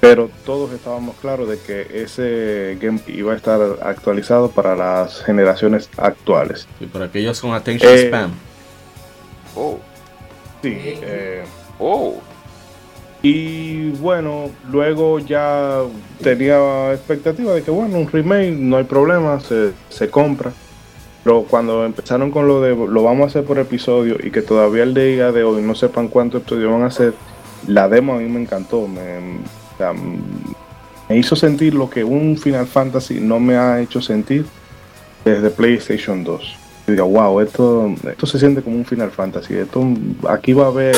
Pero 0.00 0.30
todos 0.46 0.70
estábamos 0.72 1.16
claros 1.16 1.48
de 1.48 1.58
que 1.58 2.02
ese 2.04 2.78
game 2.80 3.00
iba 3.08 3.32
a 3.32 3.36
estar 3.36 3.60
actualizado 3.82 4.48
para 4.48 4.76
las 4.76 5.22
generaciones 5.24 5.90
actuales. 5.96 6.68
Y 6.78 6.86
por 6.86 7.02
aquellos 7.02 7.40
con 7.40 7.52
attention 7.52 7.92
Eh, 7.92 8.06
spam. 8.06 8.30
oh, 9.56 9.78
Sí, 10.62 10.72
eh, 10.76 11.42
oh, 11.80 12.20
Y 13.22 13.90
bueno, 13.92 14.50
luego 14.70 15.18
ya 15.18 15.82
tenía 16.22 16.92
expectativa 16.92 17.52
de 17.52 17.62
que, 17.62 17.70
bueno, 17.70 17.98
un 17.98 18.08
remake, 18.08 18.52
no 18.52 18.76
hay 18.76 18.84
problema, 18.84 19.40
se, 19.40 19.72
se 19.88 20.08
compra. 20.08 20.52
Pero 21.24 21.42
cuando 21.42 21.84
empezaron 21.84 22.30
con 22.30 22.46
lo 22.46 22.60
de 22.60 22.76
lo 22.76 23.02
vamos 23.02 23.24
a 23.24 23.26
hacer 23.26 23.44
por 23.44 23.58
episodio 23.58 24.16
y 24.22 24.30
que 24.30 24.40
todavía 24.40 24.84
el 24.84 24.94
día 24.94 25.32
de 25.32 25.42
hoy 25.42 25.62
no 25.62 25.74
sepan 25.74 26.08
cuántos 26.08 26.42
episodios 26.42 26.72
van 26.72 26.82
a 26.82 26.86
hacer, 26.86 27.12
la 27.66 27.88
demo 27.88 28.14
a 28.14 28.18
mí 28.18 28.28
me 28.28 28.40
encantó. 28.40 28.86
Me, 28.86 29.40
me 31.08 31.16
hizo 31.16 31.34
sentir 31.34 31.74
lo 31.74 31.90
que 31.90 32.04
un 32.04 32.36
Final 32.38 32.66
Fantasy 32.66 33.18
no 33.20 33.40
me 33.40 33.56
ha 33.56 33.80
hecho 33.80 34.00
sentir 34.00 34.46
desde 35.24 35.50
PlayStation 35.50 36.22
2. 36.22 36.56
Y 36.86 36.92
digo, 36.92 37.06
wow, 37.08 37.40
esto, 37.40 37.92
esto 38.08 38.26
se 38.26 38.38
siente 38.38 38.62
como 38.62 38.76
un 38.76 38.84
Final 38.84 39.10
Fantasy. 39.10 39.54
Esto, 39.54 39.84
aquí 40.28 40.52
va 40.52 40.66
a 40.66 40.68
haber 40.68 40.96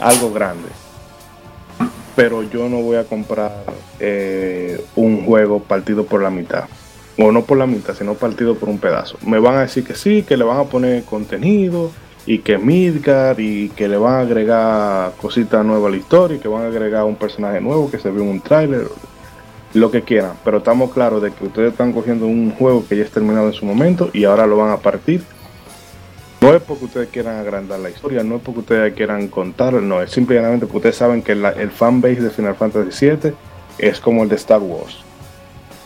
algo 0.00 0.32
grande 0.32 0.68
pero 2.14 2.42
yo 2.42 2.68
no 2.68 2.78
voy 2.78 2.96
a 2.96 3.04
comprar 3.04 3.64
eh, 4.00 4.82
un 4.96 5.24
juego 5.24 5.60
partido 5.60 6.04
por 6.04 6.22
la 6.22 6.30
mitad. 6.30 6.64
O 7.18 7.30
no 7.30 7.44
por 7.44 7.58
la 7.58 7.66
mitad, 7.66 7.94
sino 7.94 8.14
partido 8.14 8.54
por 8.54 8.68
un 8.68 8.78
pedazo. 8.78 9.18
Me 9.26 9.38
van 9.38 9.56
a 9.56 9.60
decir 9.60 9.84
que 9.84 9.94
sí, 9.94 10.22
que 10.22 10.36
le 10.36 10.44
van 10.44 10.58
a 10.58 10.64
poner 10.64 11.04
contenido 11.04 11.90
y 12.24 12.38
que 12.38 12.56
Midgar 12.56 13.38
y 13.38 13.68
que 13.70 13.88
le 13.88 13.96
van 13.96 14.14
a 14.14 14.20
agregar 14.20 15.12
cositas 15.20 15.64
nuevas 15.64 15.88
a 15.88 15.90
la 15.90 15.96
historia 15.96 16.36
y 16.36 16.40
que 16.40 16.48
van 16.48 16.62
a 16.62 16.66
agregar 16.68 17.04
un 17.04 17.16
personaje 17.16 17.60
nuevo 17.60 17.90
que 17.90 17.98
se 17.98 18.10
vio 18.10 18.22
en 18.22 18.28
un 18.28 18.40
tráiler, 18.40 18.88
lo 19.74 19.90
que 19.90 20.02
quieran. 20.02 20.32
Pero 20.44 20.58
estamos 20.58 20.92
claros 20.92 21.22
de 21.22 21.32
que 21.32 21.44
ustedes 21.44 21.72
están 21.72 21.92
cogiendo 21.92 22.26
un 22.26 22.52
juego 22.52 22.84
que 22.88 22.96
ya 22.96 23.04
es 23.04 23.10
terminado 23.10 23.48
en 23.48 23.52
su 23.52 23.66
momento 23.66 24.10
y 24.12 24.24
ahora 24.24 24.46
lo 24.46 24.56
van 24.56 24.70
a 24.70 24.78
partir 24.78 25.22
no 26.42 26.54
es 26.56 26.62
porque 26.62 26.84
ustedes 26.84 27.08
quieran 27.10 27.38
agrandar 27.38 27.78
la 27.80 27.90
historia, 27.90 28.22
no 28.22 28.36
es 28.36 28.42
porque 28.42 28.60
ustedes 28.60 28.94
quieran 28.94 29.28
contar, 29.28 29.72
no, 29.74 30.02
es 30.02 30.10
simplemente 30.10 30.66
porque 30.66 30.76
ustedes 30.78 30.96
saben 30.96 31.22
que 31.22 31.34
la- 31.34 31.50
el 31.50 31.70
fanbase 31.70 32.20
de 32.20 32.30
Final 32.30 32.54
Fantasy 32.56 33.10
VII 33.10 33.32
es 33.78 34.00
como 34.00 34.22
el 34.24 34.28
de 34.28 34.36
Star 34.36 34.60
Wars. 34.60 34.98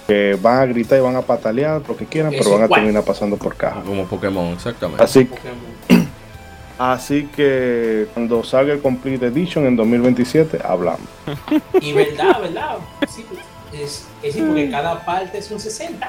Que 0.06 0.38
van 0.40 0.60
a 0.60 0.66
gritar 0.66 0.98
y 0.98 1.02
van 1.02 1.16
a 1.16 1.22
patalear 1.22 1.82
lo 1.86 1.96
que 1.96 2.06
quieran, 2.06 2.32
pero 2.36 2.52
van 2.52 2.62
a 2.62 2.68
terminar 2.68 3.02
pasando 3.02 3.36
por 3.36 3.56
caja. 3.56 3.80
Como 3.84 4.04
Pokémon, 4.06 4.52
exactamente. 4.52 5.02
Así, 5.02 5.25
Pokémon. 5.25 6.08
así 6.78 7.28
que 7.34 8.06
cuando 8.14 8.44
salga 8.44 8.72
el 8.75 8.80
Complete 8.80 9.26
Edition 9.26 9.66
en 9.66 9.75
2027, 9.76 10.58
hablamos. 10.64 11.00
Y 11.80 11.92
verdad, 11.92 12.40
verdad. 12.40 12.76
Sí, 13.08 13.25
es, 13.72 14.06
es 14.22 14.34
decir, 14.34 14.46
porque 14.46 14.70
cada 14.70 15.04
parte 15.04 15.38
es 15.38 15.50
un 15.50 15.58
60. 15.60 16.08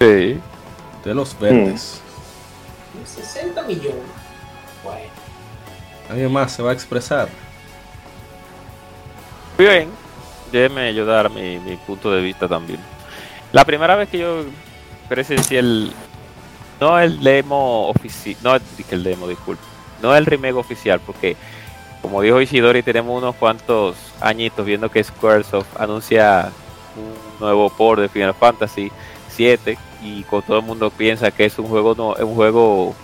sí. 0.00 0.38
De 1.04 1.14
los 1.14 1.38
verdes. 1.38 2.00
Un 2.04 2.07
60 3.06 3.62
millones. 3.62 4.02
Bueno. 4.82 5.10
¿Alguien 6.08 6.32
más 6.32 6.52
se 6.52 6.62
va 6.62 6.70
a 6.70 6.72
expresar? 6.72 7.28
Bien, 9.58 9.90
déjeme 10.52 10.88
ayudar 10.88 11.30
mi, 11.30 11.58
mi 11.58 11.76
punto 11.76 12.10
de 12.10 12.22
vista 12.22 12.48
también. 12.48 12.80
La 13.52 13.64
primera 13.64 13.96
vez 13.96 14.08
que 14.08 14.18
yo 14.18 14.44
presencié 15.08 15.58
el. 15.58 15.92
No 16.80 16.98
el 16.98 17.20
demo 17.20 17.88
oficial. 17.88 18.36
No 18.42 18.54
el, 18.54 18.62
que 18.88 18.94
el 18.94 19.02
demo, 19.02 19.26
disculpe. 19.26 19.62
No 20.00 20.14
el 20.14 20.26
remake 20.26 20.54
oficial, 20.54 21.00
porque 21.00 21.36
como 22.02 22.22
dijo 22.22 22.40
Ishidori, 22.40 22.82
tenemos 22.82 23.18
unos 23.18 23.34
cuantos 23.34 23.96
añitos 24.20 24.64
viendo 24.64 24.88
que 24.88 25.02
Squaresoft 25.02 25.80
anuncia 25.80 26.52
un 26.96 27.40
nuevo 27.40 27.68
port 27.70 28.00
de 28.00 28.08
Final 28.08 28.34
Fantasy 28.34 28.92
7 29.28 29.76
y 30.02 30.22
con 30.24 30.42
todo 30.42 30.58
el 30.58 30.64
mundo 30.64 30.90
piensa 30.90 31.30
que 31.30 31.44
es 31.46 31.58
un 31.58 31.66
juego 31.66 31.94
no, 31.96 32.14
un 32.24 32.34
juego 32.34 32.94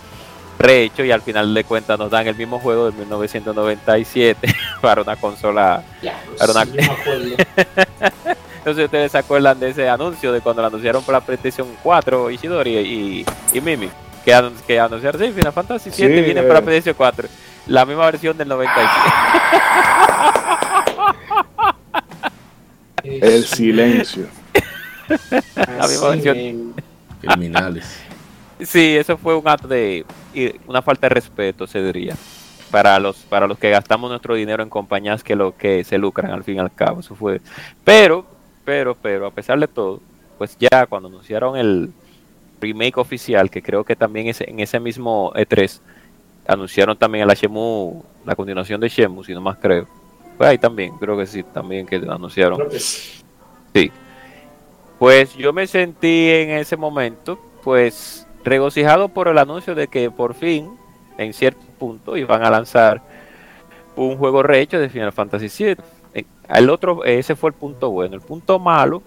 rehecho 0.59 1.05
y 1.05 1.11
al 1.11 1.21
final 1.23 1.53
de 1.53 1.65
cuentas 1.65 1.99
nos 1.99 2.11
dan 2.11 2.27
el 2.29 2.37
mismo 2.37 2.59
juego 2.61 2.91
de 2.91 2.97
1997 2.99 4.55
para 4.81 5.03
una 5.03 5.17
consola 5.17 5.83
Ya, 6.03 6.21
Era 6.41 6.53
una- 6.53 6.65
sí. 6.65 6.73
No 8.65 8.73
sé 8.73 8.79
si 8.81 8.85
ustedes 8.85 9.13
se 9.13 9.19
acuerdan 9.19 9.61
de 9.61 9.69
ese 9.71 9.89
anuncio 9.91 10.33
de 10.33 10.41
cuando 10.41 10.63
lo 10.63 10.69
anunciaron 10.69 11.03
para 11.05 11.19
la 11.19 11.25
PlayStation 11.27 11.69
4 11.83 12.31
Ishidori 12.31 12.71
y, 12.79 13.27
y 13.53 13.61
Mimi. 13.61 13.91
Que, 14.25 14.33
anun- 14.35 14.55
que 14.67 14.81
anunciaron, 14.81 15.21
sí, 15.21 15.33
Final 15.33 15.53
Fantasy 15.53 15.91
7 15.93 16.17
Sí, 16.17 16.23
viene 16.23 16.41
eh. 16.41 16.45
para 16.45 16.61
la 16.61 16.65
PlayStation 16.65 16.95
4. 16.97 17.29
La 17.67 17.85
misma 17.85 18.07
versión 18.07 18.39
del 18.39 18.49
97. 18.49 18.91
El 23.05 23.45
silencio. 23.45 24.27
La 25.57 25.89
misma 25.89 26.09
versión. 26.11 26.75
Criminales. 27.21 28.01
Sí, 28.61 28.97
eso 28.97 29.17
fue 29.17 29.35
un 29.35 29.47
acto 29.47 29.69
de 29.69 30.05
una 30.67 30.83
falta 30.83 31.09
de 31.09 31.15
respeto, 31.15 31.67
se 31.67 31.83
diría, 31.83 32.15
para 32.71 32.99
los 32.99 33.17
para 33.17 33.47
los 33.47 33.59
que 33.59 33.71
gastamos 33.71 34.11
nuestro 34.11 34.35
dinero 34.35 34.63
en 34.63 34.69
compañías 34.69 35.25
que 35.25 35.35
lo 35.35 35.57
que 35.57 35.85
se 35.85 35.99
lucran 35.99 36.31
al 36.31 36.45
fin 36.45 36.57
y 36.57 36.59
al 36.59 36.73
cabo, 36.73 37.01
eso 37.01 37.15
fue. 37.15 37.41
Pero, 37.83 38.25
pero, 38.65 38.95
pero 38.95 39.27
a 39.27 39.31
pesar 39.31 39.59
de 39.59 39.69
todo, 39.69 40.01
pues 40.39 40.57
ya 40.59 40.87
cuando 40.87 41.09
anunciaron 41.09 41.57
el 41.57 41.93
remake 42.61 42.99
oficial, 42.99 43.51
que 43.51 43.63
creo 43.63 43.85
que 43.85 43.97
también 43.97 44.29
es 44.29 44.41
en 44.41 44.61
ese 44.61 44.81
mismo 44.81 45.33
E3 45.35 45.81
anunciaron 46.47 46.97
también 46.97 47.29
el 47.29 47.37
Shemu, 47.37 48.03
la 48.25 48.37
continuación 48.37 48.81
de 48.81 48.89
Shemu, 48.89 49.25
si 49.25 49.33
no 49.33 49.41
más 49.41 49.57
creo. 49.59 49.87
Pues 50.37 50.51
ahí 50.51 50.59
también, 50.59 50.97
creo 50.99 51.17
que 51.17 51.27
sí, 51.27 51.43
también 51.43 51.87
que 51.87 51.97
anunciaron. 51.97 52.59
Creo 52.59 52.71
que 52.71 52.81
sí. 52.81 53.23
Sí. 53.75 53.93
Pues 54.99 55.35
yo 55.35 55.53
me 55.53 55.67
sentí 55.67 56.31
en 56.31 56.51
ese 56.51 56.77
momento, 56.77 57.39
pues 57.63 58.27
regocijado 58.45 59.09
por 59.09 59.29
el 59.29 59.39
anuncio 59.39 59.75
de 59.75 59.89
que 59.89 60.11
por 60.11 60.35
fin, 60.35 60.71
en 61.19 61.33
cierto 61.33 61.63
punto, 61.79 62.17
iban 62.17 62.45
a 62.45 62.51
lanzar 62.51 63.03
un 63.97 64.17
juego 64.17 64.43
rehecho 64.43 64.79
de 64.79 64.89
Final 64.89 65.13
Fantasy 65.13 65.49
VII. 65.65 65.77
El 66.49 66.71
otro, 66.71 67.05
ese 67.05 67.37
fue 67.37 67.51
el 67.51 67.55
punto 67.55 67.91
bueno. 67.91 68.15
El 68.15 68.21
punto 68.21 68.59
malo 68.59 69.03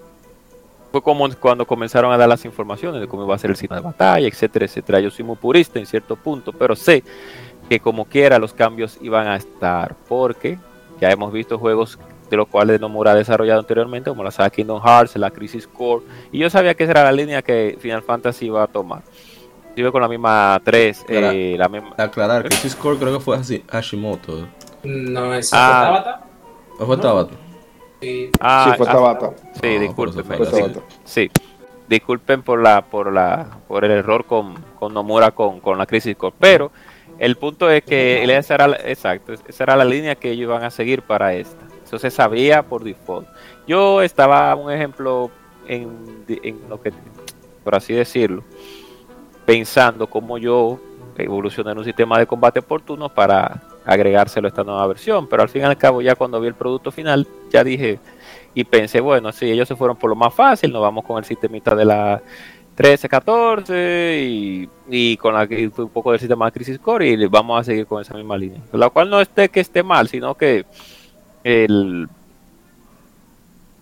fue 0.92 1.02
como 1.02 1.30
cuando 1.36 1.66
comenzaron 1.66 2.12
a 2.12 2.18
dar 2.18 2.30
las 2.30 2.46
informaciones 2.46 3.02
de 3.02 3.08
cómo 3.08 3.24
iba 3.24 3.36
a 3.36 3.38
ser 3.38 3.52
el 3.52 3.56
sistema 3.56 3.80
de 3.80 3.86
batalla, 3.86 4.28
etcétera, 4.28 4.66
etcétera. 4.66 5.00
Yo 5.00 5.12
soy 5.12 5.26
muy 5.26 5.36
purista 5.36 5.80
en 5.80 5.86
cierto 5.86 6.16
punto, 6.16 6.52
pero 6.52 6.76
sé 6.76 7.04
que 7.70 7.80
como 7.80 8.06
quiera 8.06 8.40
los 8.40 8.54
cambios 8.54 8.98
iban 9.02 9.28
a 9.28 9.36
estar, 9.36 9.96
porque 10.08 10.58
Ya 11.00 11.12
hemos 11.12 11.32
visto 11.32 11.60
juegos 11.60 12.00
de 12.30 12.38
los 12.38 12.48
cuales 12.48 12.80
Nomura 12.82 13.12
ha 13.12 13.16
desarrollado 13.16 13.60
anteriormente, 13.60 14.10
como 14.10 14.24
la 14.24 14.32
saga 14.32 14.50
Kingdom 14.50 14.82
Hearts, 14.84 15.16
la 15.16 15.32
Crisis 15.32 15.68
Core, 15.68 16.06
y 16.32 16.40
yo 16.40 16.50
sabía 16.50 16.74
que 16.76 16.84
esa 16.84 16.92
era 16.92 17.04
la 17.04 17.12
línea 17.12 17.42
que 17.42 17.78
Final 17.80 18.02
Fantasy 18.04 18.48
iba 18.48 18.64
a 18.64 18.68
tomar. 18.68 19.02
Sigue 19.76 19.92
con 19.92 20.02
la 20.02 20.08
misma 20.08 20.60
3, 20.64 21.06
Era- 21.08 21.32
eh, 21.34 21.56
la 21.58 21.70
misma... 21.70 21.94
Aclarar 21.98 22.44
que 22.50 22.56
ese 22.56 22.70
score 22.72 22.98
creo 22.98 23.14
que 23.14 23.20
fue 23.24 23.38
Hashi- 23.38 23.64
Hashimoto. 23.68 24.40
¿eh? 24.40 24.46
No, 24.84 25.34
es 25.36 25.52
Ah. 25.54 25.84
Tabata. 26.04 26.26
¿O 26.80 26.86
fue 26.86 26.96
No. 26.98 27.02
Tabata? 27.04 27.34
Sí. 28.02 28.30
Ah, 28.40 28.70
sí, 28.72 28.78
fue 28.78 28.88
ah, 28.90 28.92
Tabata. 28.92 29.34
Sí, 29.54 29.76
Ah, 29.76 29.80
disculpen, 29.80 30.24
Tabata. 30.26 30.80
sí. 31.04 31.30
Disculpen 31.88 32.42
por 32.42 32.60
la, 32.62 32.82
por 32.82 33.14
la, 33.14 33.60
por 33.68 33.86
el 33.86 33.92
error 33.92 34.26
con, 34.26 34.56
con 34.80 34.94
Nomura 34.94 35.32
con, 35.32 35.60
con 35.62 35.78
la 35.78 35.86
Crisis 35.86 36.16
Core, 36.18 36.36
pero 36.40 36.72
el 37.20 37.38
punto 37.38 37.70
es 37.70 37.84
que 37.84 38.24
esa 38.36 38.56
era, 38.56 38.68
la- 38.68 38.78
exacto, 38.78 39.32
esa 39.34 39.64
era 39.64 39.76
la 39.76 39.86
línea 39.86 40.16
que 40.16 40.32
ellos 40.32 40.44
iban 40.50 40.64
a 40.64 40.70
seguir 40.72 41.02
para 41.04 41.34
esta. 41.36 41.66
Eso 41.88 41.98
se 41.98 42.12
sabía 42.12 42.64
por 42.64 42.84
default. 42.84 43.28
Yo 43.66 44.02
estaba, 44.02 44.54
un 44.56 44.70
ejemplo, 44.70 45.32
en, 45.68 46.26
en 46.28 46.60
lo 46.70 46.82
que, 46.82 46.92
por 47.64 47.76
así 47.76 47.94
decirlo, 47.94 48.44
pensando 49.46 50.08
cómo 50.08 50.38
yo 50.38 50.80
evolucioné 51.18 51.72
en 51.72 51.78
un 51.78 51.86
sistema 51.86 52.20
de 52.20 52.28
combate 52.28 52.62
por 52.62 52.82
turnos 52.82 53.12
para 53.12 53.64
agregárselo 53.86 54.48
a 54.48 54.50
esta 54.50 54.66
nueva 54.66 54.86
versión, 54.88 55.28
pero 55.28 55.42
al 55.42 55.50
fin 55.50 55.62
y 55.62 55.66
al 55.66 55.78
cabo 55.78 56.02
ya 56.02 56.16
cuando 56.16 56.42
vi 56.42 56.48
el 56.48 56.56
producto 56.56 56.92
final 56.92 57.26
ya 57.50 57.64
dije 57.64 58.00
y 58.54 58.66
pensé, 58.66 59.00
bueno, 59.00 59.32
sí, 59.32 59.50
ellos 59.50 59.68
se 59.68 59.78
fueron 59.78 59.96
por 59.96 60.10
lo 60.10 60.16
más 60.16 60.34
fácil, 60.34 60.74
nos 60.74 60.82
vamos 60.82 61.06
con 61.06 61.18
el 61.18 61.24
sistemita 61.24 61.74
de 61.74 61.86
la 61.86 62.22
13, 62.76 63.08
14 63.08 64.20
y, 64.22 64.70
y 64.90 65.16
con 65.16 65.34
la 65.34 65.46
y 65.50 65.72
un 65.78 65.90
poco 65.90 66.12
del 66.12 66.20
sistema 66.20 66.48
de 66.48 66.52
Crisis 66.52 66.80
Core 66.80 67.08
y 67.08 67.26
vamos 67.28 67.62
a 67.62 67.64
seguir 67.64 67.88
con 67.88 68.02
esa 68.02 68.14
misma 68.14 68.38
línea. 68.38 68.62
La 68.74 68.90
cual 68.90 69.10
no 69.10 69.22
es 69.22 69.34
de 69.34 69.48
que 69.48 69.62
esté 69.62 69.84
mal, 69.84 70.10
sino 70.10 70.36
que 70.36 70.66
el 71.44 72.08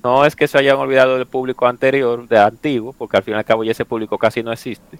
no 0.03 0.23
es 0.23 0.35
que 0.35 0.47
se 0.47 0.59
hayan 0.59 0.77
olvidado 0.77 1.15
del 1.17 1.25
público 1.25 1.65
anterior, 1.65 2.27
de 2.27 2.37
antiguo, 2.37 2.93
porque 2.93 3.17
al 3.17 3.23
fin 3.23 3.33
y 3.33 3.37
al 3.37 3.45
cabo 3.45 3.63
ya 3.63 3.71
ese 3.71 3.85
público 3.85 4.19
casi 4.19 4.43
no 4.43 4.51
existe. 4.51 4.99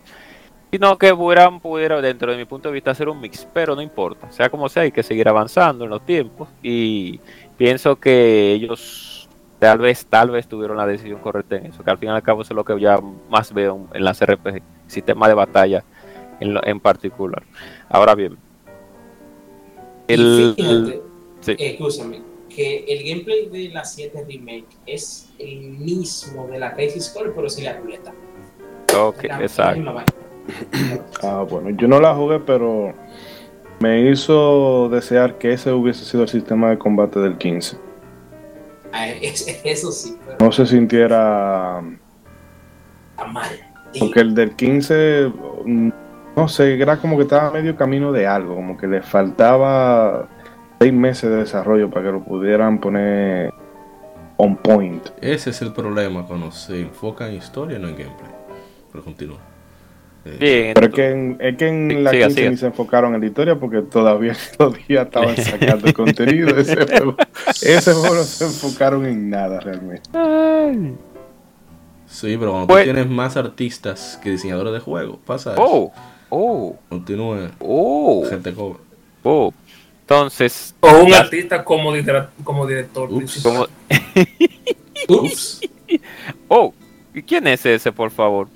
Sino 0.72 0.98
que 0.98 1.14
pudieran, 1.14 1.60
pudiera, 1.60 2.02
dentro 2.02 2.32
de 2.32 2.38
mi 2.38 2.46
punto 2.46 2.70
de 2.70 2.74
vista, 2.74 2.90
hacer 2.90 3.08
un 3.08 3.22
mix, 3.22 3.48
pero 3.54 3.76
no 3.76 3.84
importa. 3.84 4.32
Sea 4.32 4.50
como 4.50 4.68
sea, 4.68 4.82
hay 4.82 4.92
que 4.92 5.04
seguir 5.04 5.30
avanzando 5.30 5.84
en 5.84 5.92
los 5.92 6.04
tiempos. 6.04 6.50
Y 6.64 7.20
pienso 7.56 7.98
que 7.98 8.52
ellos 8.54 9.30
tal 9.60 9.78
vez, 9.78 10.08
tal 10.08 10.32
vez 10.32 10.48
tuvieron 10.48 10.76
la 10.76 10.88
decisión 10.88 11.20
correcta 11.20 11.56
en 11.58 11.68
eso. 11.68 11.84
Que 11.84 11.92
al 11.92 12.00
fin 12.00 12.10
y 12.10 12.12
al 12.12 12.24
cabo 12.24 12.42
eso 12.42 12.54
es 12.54 12.56
lo 12.56 12.66
que 12.66 12.78
ya 12.80 13.00
más 13.30 13.54
veo 13.54 13.88
en 13.94 14.04
las 14.04 14.20
RPG, 14.22 14.62
sistema 14.88 15.28
de 15.28 15.36
batalla 15.36 15.84
en, 16.40 16.56
lo- 16.56 16.66
en 16.66 16.80
particular. 16.80 17.44
Ahora 17.90 18.16
bien, 18.16 18.36
el, 20.08 20.54
fíjate, 20.58 21.02
sí. 21.42 21.56
escúchame, 21.58 22.22
que 22.56 22.86
el 22.88 23.04
gameplay 23.08 23.50
de 23.50 23.74
la 23.74 23.84
7 23.84 24.24
Remake 24.28 24.66
es 24.86 25.30
el 25.40 25.62
mismo 25.78 26.48
de 26.48 26.60
la 26.60 26.74
Crisis 26.74 27.10
Core, 27.10 27.32
pero 27.36 27.50
sin 27.50 27.66
la 27.66 27.74
ruleta. 27.78 28.14
ok, 28.98 29.24
La- 29.26 29.42
exacto. 29.42 29.96
Ah, 31.22 31.46
bueno, 31.50 31.70
yo 31.72 31.88
no 31.88 32.00
la 32.00 32.14
jugué, 32.16 32.40
pero 32.40 32.94
me 33.80 34.10
hizo 34.10 34.88
desear 34.90 35.38
que 35.38 35.52
ese 35.54 35.72
hubiese 35.72 36.06
sido 36.06 36.24
el 36.24 36.30
sistema 36.30 36.70
de 36.70 36.78
combate 36.78 37.20
del 37.20 37.38
15. 37.38 37.78
Ah, 38.94 39.10
es- 39.10 39.46
Eso 39.64 39.92
sí, 39.92 40.16
pero 40.26 40.38
No 40.40 40.52
se 40.52 40.66
sintiera. 40.66 41.82
está 43.12 43.26
mal. 43.26 43.50
Porque 44.00 44.20
el 44.22 44.34
del 44.36 44.56
15, 44.56 45.32
mm, 45.66 45.90
no 46.36 46.48
sé, 46.48 46.80
era 46.82 46.98
como 46.98 47.18
que 47.18 47.24
estaba 47.24 47.52
medio 47.52 47.76
camino 47.76 48.12
de 48.12 48.28
algo, 48.28 48.56
como 48.56 48.78
que 48.78 48.88
le 48.88 49.02
faltaba 49.02 50.28
seis 50.80 50.94
meses 50.94 51.30
de 51.30 51.38
desarrollo 51.38 51.90
para 51.90 52.06
que 52.08 52.12
lo 52.12 52.24
pudieran 52.24 52.80
poner 52.80 53.54
on 54.38 54.56
point. 54.58 55.08
Ese 55.22 55.50
es 55.52 55.62
el 55.62 55.72
problema 55.74 56.26
cuando 56.26 56.52
se 56.52 56.82
enfoca 56.82 57.28
en 57.30 57.36
historia 57.36 57.78
y 57.78 57.82
no 57.82 57.88
en 57.88 57.96
gameplay. 57.96 58.32
Pero 58.92 59.04
continúa. 59.04 59.38
Eh, 60.26 60.38
Bien, 60.40 60.74
Pero 60.74 60.88
es 60.88 60.94
que 60.94 61.12
en, 61.12 61.38
es 61.40 61.56
que 61.58 61.68
en 61.68 61.90
Sí, 61.92 61.96
la 62.02 62.10
siga, 62.12 62.26
15 62.28 62.40
siga. 62.42 62.50
ni 62.52 62.58
se 62.58 62.66
enfocaron 62.66 63.14
en 63.16 63.22
la 63.22 63.28
historia 63.28 63.60
porque 63.60 63.82
todavía 63.84 64.34
todavía 64.58 65.04
estaban 65.04 65.38
sacando 65.38 65.94
contenido 65.94 66.54
de 66.54 66.62
ese 66.64 66.76
juego. 66.86 67.16
Ese 67.62 67.94
juego 67.94 68.16
no 68.16 68.24
se 68.24 68.46
enfocaron 68.46 69.06
en 69.06 69.30
nada 69.30 69.60
realmente. 69.60 70.10
Ay. 70.14 70.96
Sí, 72.08 72.36
pero 72.38 72.52
cuando 72.52 72.68
Pues- 72.68 72.86
tú 72.86 72.94
tienes 72.94 73.10
más 73.10 73.38
artistas 73.38 74.20
que 74.24 74.32
diseñadores 74.32 74.74
de 74.74 74.80
juegos, 74.80 75.18
pasa 75.26 75.54
eso. 75.54 75.62
Oh, 75.64 75.92
oh, 76.30 76.76
Continúe, 76.90 77.50
oh, 77.60 78.26
gente 78.30 78.54
cobra. 78.54 78.80
oh. 79.24 79.54
Entonces, 80.06 80.76
O 80.82 81.00
un 81.00 81.10
Ya. 81.10 81.22
artista 81.22 81.64
como, 81.64 81.92
dire- 81.96 82.28
como 82.44 82.68
director. 82.68 83.12
Ups. 83.12 83.42
como, 83.42 83.66
Ups. 85.10 85.62
oh, 86.48 86.74
¿y 87.14 87.24
quién 87.24 87.48
es 87.48 87.66
ese, 87.66 87.92
por 87.92 88.12
favor? 88.12 88.48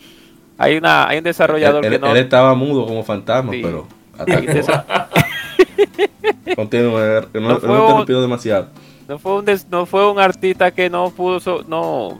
Hay 0.59 0.77
una, 0.77 1.07
hay 1.07 1.17
un 1.17 1.23
desarrollador 1.23 1.83
él, 1.83 1.89
que 1.89 1.95
él- 1.95 2.01
no. 2.01 2.11
él 2.11 2.17
estaba 2.17 2.53
mudo 2.53 2.85
como 2.85 3.03
fantasma, 3.03 3.51
Sí. 3.53 3.61
pero 3.63 3.87
Continúe, 6.55 7.27
no, 7.33 7.39
No 7.41 7.49
no, 7.49 7.59
fue 7.59 7.59
te 7.59 7.67
un- 7.73 7.81
interrumpido 7.81 8.21
demasiado. 8.21 8.67
no 9.07 9.17
fue 9.17 9.35
un 9.39 9.45
des- 9.45 9.67
no 9.69 9.85
fue 9.87 10.11
un 10.11 10.19
artista 10.19 10.69
que 10.71 10.89
no 10.89 11.09
pudo 11.09 11.39
so- 11.39 11.63
no 11.67 12.19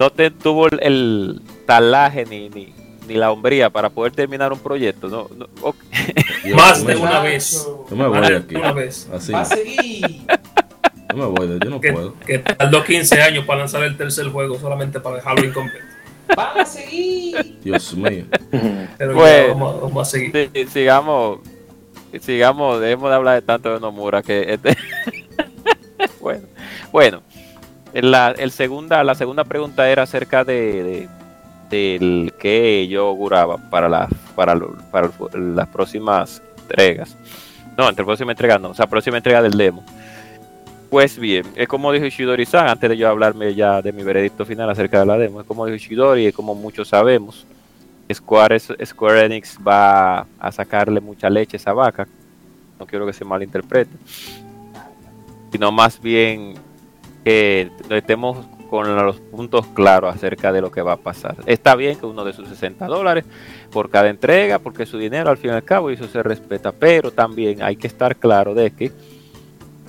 no 0.00 0.10
te, 0.10 0.30
tuvo 0.30 0.66
el, 0.68 0.80
el 0.82 1.42
talaje 1.66 2.24
ni, 2.24 2.48
ni, 2.48 2.72
ni 3.06 3.14
la 3.14 3.30
hombría 3.30 3.70
para 3.70 3.90
poder 3.90 4.12
terminar 4.12 4.52
un 4.52 4.58
proyecto 4.58 5.08
no, 5.08 5.28
no, 5.36 5.46
ok. 5.62 5.76
Dios 6.44 6.56
Más 6.56 6.86
de 6.86 6.96
una 6.96 7.20
vez. 7.20 7.66
Yo 7.90 7.96
me 7.96 8.06
voy 8.06 8.18
Más 8.20 8.28
de 8.28 8.36
aquí. 8.36 8.54
una 8.56 8.72
vez. 8.72 9.08
Así, 9.12 9.32
Va 9.32 9.40
a 9.40 9.44
seguir. 9.44 10.22
yo 11.10 11.16
me 11.16 11.26
voy, 11.26 11.48
de- 11.48 11.58
yo 11.64 11.70
no 11.70 11.80
Que, 11.80 11.92
puedo. 11.92 12.14
que 12.26 12.38
tardó 12.38 12.84
15 12.84 13.20
años 13.22 13.44
para 13.44 13.60
lanzar 13.60 13.82
el 13.84 13.96
tercer 13.96 14.28
juego 14.28 14.58
solamente 14.58 15.00
para 15.00 15.16
dejarlo 15.16 15.44
incompleto. 15.44 15.84
Va 16.38 16.52
a 16.60 16.66
seguir. 16.66 17.58
Dios 17.64 17.94
mío. 17.94 18.24
Pero 18.98 19.14
Pues- 19.14 19.46
ya 19.46 19.52
vamos, 19.54 19.80
vamos 19.80 20.08
a 20.08 20.10
seguir. 20.10 20.68
Sigamos 20.72 21.38
sigamos 22.22 22.80
dejemos 22.80 23.10
de 23.10 23.16
hablar 23.16 23.34
de 23.34 23.42
tanto 23.42 23.74
de 23.74 23.80
Nomura 23.80 24.22
que 24.22 24.54
este 24.54 24.74
bueno 26.20 26.46
bueno 26.90 27.22
la 27.92 28.30
el 28.38 28.50
segunda 28.50 29.04
la 29.04 29.14
segunda 29.14 29.44
pregunta 29.44 29.90
era 29.90 30.04
acerca 30.04 30.42
de, 30.42 30.82
de- 30.82 31.08
del 31.68 32.32
que 32.38 32.86
yo 32.88 33.08
auguraba 33.08 33.56
para 33.56 33.88
la 33.88 34.08
para, 34.34 34.58
para 34.90 35.10
las 35.34 35.68
próximas 35.68 36.42
entregas 36.62 37.16
no 37.76 37.88
entre 37.88 38.04
próxima 38.04 38.32
entrega 38.32 38.58
no 38.58 38.70
o 38.70 38.74
sea 38.74 38.86
próxima 38.86 39.16
entrega 39.16 39.42
del 39.42 39.56
demo 39.56 39.84
pues 40.90 41.18
bien, 41.18 41.44
es 41.54 41.68
como 41.68 41.92
dijo 41.92 42.06
Ishidori-san, 42.06 42.66
antes 42.66 42.88
de 42.88 42.96
yo 42.96 43.10
hablarme 43.10 43.54
ya 43.54 43.82
de 43.82 43.92
mi 43.92 44.02
veredicto 44.02 44.46
final 44.46 44.70
acerca 44.70 44.98
de 45.00 45.04
la 45.04 45.18
demo, 45.18 45.42
es 45.42 45.46
como 45.46 45.66
dijo 45.66 45.76
Ishidori, 45.76 46.24
es 46.24 46.34
como 46.34 46.54
muchos 46.54 46.88
sabemos, 46.88 47.46
Square, 48.12 48.58
Square 48.86 49.26
Enix 49.26 49.58
va 49.66 50.26
a 50.38 50.52
sacarle 50.52 51.00
mucha 51.00 51.28
leche 51.28 51.56
a 51.56 51.58
esa 51.58 51.72
vaca. 51.72 52.08
No 52.78 52.86
quiero 52.86 53.06
que 53.06 53.12
se 53.12 53.24
malinterprete. 53.24 53.90
Sino 55.52 55.72
más 55.72 56.00
bien 56.00 56.54
que 57.24 57.70
estemos 57.90 58.46
con 58.68 58.94
los 58.94 59.16
puntos 59.20 59.66
claros 59.68 60.14
acerca 60.14 60.52
de 60.52 60.60
lo 60.60 60.70
que 60.70 60.82
va 60.82 60.92
a 60.92 60.96
pasar. 60.96 61.36
Está 61.46 61.74
bien 61.74 61.98
que 61.98 62.06
uno 62.06 62.24
de 62.24 62.32
sus 62.32 62.48
60 62.48 62.86
dólares 62.86 63.24
por 63.72 63.90
cada 63.90 64.08
entrega, 64.08 64.58
porque 64.58 64.84
es 64.84 64.88
su 64.88 64.98
dinero 64.98 65.30
al 65.30 65.38
fin 65.38 65.50
y 65.50 65.54
al 65.54 65.64
cabo 65.64 65.90
y 65.90 65.94
eso 65.94 66.06
se 66.06 66.22
respeta, 66.22 66.72
pero 66.72 67.10
también 67.10 67.62
hay 67.62 67.76
que 67.76 67.86
estar 67.86 68.16
claro 68.16 68.54
de 68.54 68.70
que 68.70 68.92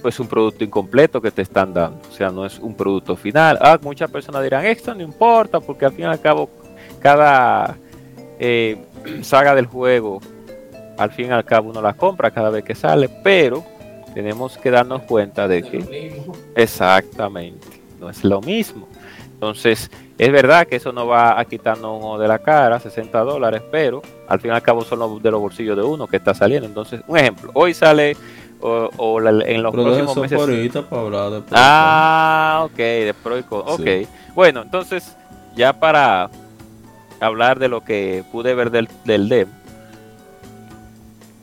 es 0.04 0.20
un 0.20 0.28
producto 0.28 0.64
incompleto 0.64 1.22
que 1.22 1.32
te 1.32 1.42
están 1.42 1.74
dando, 1.74 2.00
o 2.10 2.14
sea, 2.14 2.30
no 2.30 2.46
es 2.46 2.58
un 2.60 2.74
producto 2.74 3.16
final. 3.16 3.58
Ah, 3.62 3.78
muchas 3.82 4.10
personas 4.10 4.42
dirán, 4.44 4.66
esto 4.66 4.96
no 4.96 5.04
importa, 5.04 5.60
porque 5.60 5.86
al 5.86 5.92
fin 5.92 6.06
y 6.06 6.08
al 6.08 6.22
cabo 6.22 6.50
cada 7.00 7.78
eh, 8.40 8.78
saga 9.22 9.56
del 9.56 9.66
juego, 9.66 10.22
al 10.98 11.12
fin 11.12 11.28
y 11.28 11.32
al 11.32 11.44
cabo 11.44 11.70
uno 11.70 11.82
la 11.82 11.94
compra 11.94 12.32
cada 12.32 12.50
vez 12.50 12.64
que 12.64 12.76
sale, 12.76 13.10
pero 13.24 13.64
tenemos 14.14 14.58
que 14.58 14.72
darnos 14.72 15.04
cuenta 15.04 15.48
de 15.48 15.64
que 15.64 16.24
exactamente 16.56 17.79
no 18.00 18.10
es 18.10 18.24
lo 18.24 18.42
mismo. 18.42 18.88
Entonces, 19.34 19.90
es 20.18 20.32
verdad 20.32 20.68
que 20.68 20.76
eso 20.76 20.92
no 20.92 21.08
va 21.08 21.40
a 21.40 21.46
quitarnos 21.46 22.20
de 22.20 22.28
la 22.28 22.40
cara, 22.40 22.80
60 22.80 23.20
dólares, 23.22 23.62
pero 23.72 24.02
al 24.28 24.40
fin 24.42 24.52
y 24.52 24.54
al 24.54 24.62
cabo 24.62 24.84
son 24.84 25.00
los- 25.00 25.24
de 25.24 25.32
los 25.32 25.40
bolsillos 25.40 25.78
de 25.78 25.84
uno 25.84 26.08
que 26.08 26.18
está 26.18 26.34
saliendo. 26.34 26.68
Entonces, 26.68 27.02
un 27.08 27.18
ejemplo, 27.18 27.52
hoy 27.54 27.74
sale 27.74 28.18
o, 28.62 28.90
o 28.98 29.20
la- 29.22 29.30
en 29.46 29.64
los 29.64 29.72
Pero 29.72 29.84
próximos 29.86 30.18
meses. 30.18 30.38
para 30.90 31.02
hablar 31.02 31.30
de 31.32 31.44
Ah, 31.52 32.62
ok, 32.66 32.76
de 32.78 33.16
pro 33.24 33.38
y 33.38 33.44
con. 33.44 33.60
Ok, 33.62 33.80
Sí. 33.86 34.08
bueno, 34.36 34.62
entonces, 34.64 35.16
ya 35.56 35.72
para 35.72 36.30
hablar 37.22 37.60
de 37.60 37.70
lo 37.70 37.82
que 37.86 38.26
pude 38.34 38.54
ver 38.56 38.72
del, 38.72 38.90
del 39.06 39.30
demo, 39.30 39.52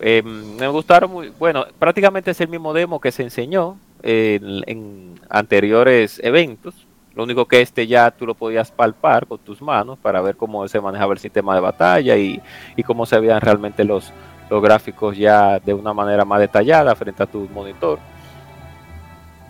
eh, 0.01 0.23
me 0.23 0.69
gustaron 0.69 1.11
muy. 1.11 1.33
Bueno, 1.39 1.65
prácticamente 1.79 2.31
es 2.33 2.41
el 2.43 2.49
mismo 2.49 2.75
demo 2.75 3.01
que 3.01 3.11
se 3.13 3.23
enseñó 3.23 3.79
en, 4.03 4.63
en 4.67 5.21
anteriores 5.29 6.21
eventos. 6.23 6.87
Lo 7.15 7.25
único 7.25 7.47
que 7.47 7.63
este 7.63 7.87
ya 7.87 8.11
tú 8.11 8.27
lo 8.27 8.35
podías 8.35 8.71
palpar 8.71 9.27
con 9.27 9.39
tus 9.39 9.63
manos 9.63 9.99
para 9.99 10.21
ver 10.21 10.37
cómo 10.37 10.69
se 10.69 10.81
manejaba 10.81 11.15
el 11.15 11.19
sistema 11.19 11.55
de 11.55 11.61
batalla 11.61 12.17
y, 12.17 12.41
y 12.77 12.83
cómo 12.83 13.07
se 13.07 13.19
veían 13.19 13.41
realmente 13.41 13.85
los, 13.85 14.13
los 14.51 14.63
gráficos 14.63 15.17
ya 15.17 15.59
de 15.59 15.75
una 15.75 15.93
manera 15.93 16.25
más 16.25 16.41
detallada 16.41 16.95
frente 16.95 17.23
a 17.23 17.27
tu 17.27 17.49
monitor. 17.53 17.99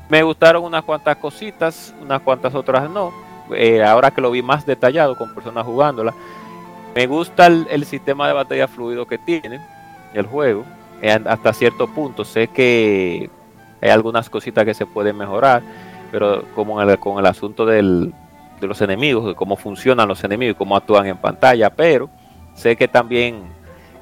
Me 0.08 0.22
gustaron 0.22 0.62
unas 0.62 0.84
cuantas 0.84 1.16
cositas, 1.16 1.94
unas 2.00 2.20
cuantas 2.22 2.54
otras 2.54 2.88
no. 2.88 3.12
Eh, 3.52 3.82
ahora 3.82 4.10
que 4.10 4.20
lo 4.20 4.30
vi 4.30 4.42
más 4.42 4.66
detallado 4.66 5.16
con 5.16 5.34
personas 5.34 5.64
jugándola, 5.64 6.14
me 6.94 7.06
gusta 7.06 7.46
el, 7.46 7.84
sistema 7.84 8.26
de 8.26 8.32
batalla 8.32 8.68
fluido 8.68 9.06
que 9.06 9.18
tiene 9.18 9.60
el 10.14 10.26
juego. 10.26 10.64
eh, 11.02 11.18
hasta 11.26 11.52
cierto 11.52 11.88
punto 11.88 12.24
sé 12.24 12.48
que 12.48 13.28
hay 13.86 13.92
algunas 13.92 14.28
cositas 14.30 14.64
que 14.64 14.74
se 14.74 14.86
pueden 14.86 15.16
mejorar, 15.16 15.62
pero 16.10 16.44
como 16.54 16.80
en 16.82 16.88
el- 16.90 16.98
con 16.98 17.18
el 17.18 17.26
asunto 17.26 17.66
del, 17.66 18.12
de 18.60 18.66
los 18.66 18.80
enemigos, 18.80 19.26
de 19.26 19.34
cómo 19.34 19.56
funcionan 19.56 20.08
los 20.08 20.22
enemigos 20.24 20.54
y 20.54 20.58
cómo 20.58 20.76
actúan 20.76 21.06
en 21.06 21.16
pantalla, 21.16 21.70
pero 21.70 22.08
sé 22.54 22.76
que 22.76 22.88
también 22.88 23.54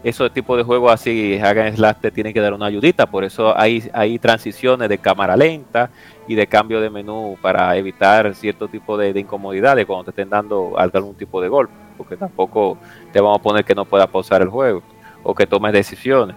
esos 0.04 0.30
tipos 0.32 0.58
de 0.58 0.62
juegos 0.64 0.92
así, 0.92 1.38
hagan 1.42 1.74
slash, 1.74 1.96
te 1.96 2.10
tienen 2.10 2.34
que 2.34 2.40
dar 2.40 2.52
una 2.52 2.66
ayudita, 2.66 3.06
por 3.06 3.24
eso 3.24 3.58
hay, 3.58 3.88
hay 3.94 4.18
transiciones 4.18 4.88
de 4.90 4.98
cámara 4.98 5.34
lenta 5.34 5.88
y 6.28 6.34
de 6.34 6.46
cambio 6.46 6.80
de 6.80 6.90
menú 6.90 7.38
para 7.40 7.74
evitar 7.76 8.34
cierto 8.34 8.68
tipo 8.68 8.98
de, 8.98 9.14
de 9.14 9.20
incomodidades 9.20 9.86
cuando 9.86 10.04
te 10.04 10.10
estén 10.10 10.28
dando 10.28 10.74
algún 10.78 11.14
tipo 11.14 11.40
de 11.40 11.48
golpe, 11.48 11.72
porque 11.96 12.18
tampoco 12.18 12.76
te 13.12 13.20
vamos 13.20 13.38
a 13.38 13.42
poner 13.42 13.64
que 13.64 13.74
no 13.74 13.86
puedas 13.86 14.06
pausar 14.08 14.42
el 14.42 14.48
juego 14.48 14.82
o 15.22 15.34
que 15.34 15.46
tomes 15.46 15.72
decisiones. 15.72 16.36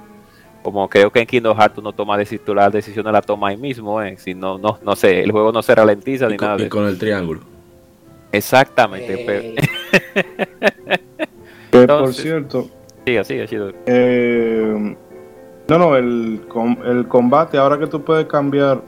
Como 0.68 0.90
creo 0.90 1.10
que 1.10 1.22
en 1.22 1.26
Kingdom 1.26 1.56
Hearts 1.58 1.76
tú 1.76 1.82
no 1.82 1.94
tomas 1.94 2.18
decisiones, 2.18 2.62
las 2.62 2.74
decisiones 2.74 3.14
la 3.14 3.22
toma 3.22 3.48
ahí 3.48 3.56
mismo, 3.56 4.02
¿eh? 4.02 4.18
si 4.18 4.34
no, 4.34 4.58
no, 4.58 4.78
no 4.84 4.98
sé, 4.98 5.22
el 5.24 5.32
juego 5.32 5.54
no 5.54 5.64
se 5.64 5.74
ralentiza 5.74 6.26
Y 6.26 6.32
ni 6.32 6.36
con, 6.36 6.46
nada 6.46 6.60
y 6.60 6.64
de 6.64 6.70
con 6.70 6.86
el 6.86 6.98
triángulo. 7.00 7.40
Exactamente, 8.34 9.24
pero, 9.26 9.44
Eh, 10.92 11.00
Que 11.72 11.72
por 11.72 11.80
Entonces- 11.84 12.22
cierto, 12.22 12.68
sí, 13.06 13.16
así, 13.16 13.40
así. 13.40 13.56
eh, 13.86 14.96
no, 15.70 15.78
no, 15.78 15.96
el, 15.96 16.42
com- 16.50 16.80
el 16.86 17.08
combate, 17.08 17.58
ahora 17.58 17.80
que 17.80 17.88
tú 17.88 18.04
puedes 18.04 18.26
cambiar, 18.26 18.82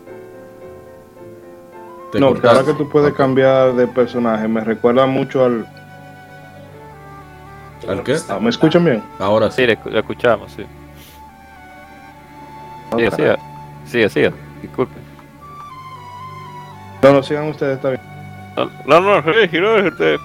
no, 2.19 2.33
que 2.33 2.45
ahora 2.45 2.65
que 2.65 2.73
tú 2.73 2.89
puedes 2.89 3.13
cambiar 3.13 3.73
de 3.73 3.87
personaje, 3.87 4.49
me 4.49 4.59
recuerda 4.65 5.05
mucho 5.05 5.45
al... 5.45 5.65
¿Al 7.87 8.03
qué? 8.03 8.17
¿Me 8.41 8.49
escuchan 8.49 8.83
bien? 8.83 9.01
Ahora 9.17 9.49
sí. 9.49 9.61
Sí, 9.65 9.89
le 9.89 9.99
escuchamos, 9.99 10.51
sí. 10.51 10.65
Sí, 12.97 13.05
Ok. 13.05 13.13
así, 13.13 13.23
sí, 13.85 14.03
así, 14.03 14.21
disculpe. 14.61 14.93
No, 17.03 17.13
no, 17.13 17.23
sigan 17.23 17.47
ustedes, 17.49 17.75
está 17.77 17.89
bien. 17.89 18.01
No, 18.85 18.99
no, 18.99 19.21
no, 19.21 19.33
sí, 19.33 19.57
no, 19.59 19.87
usted 19.87 20.17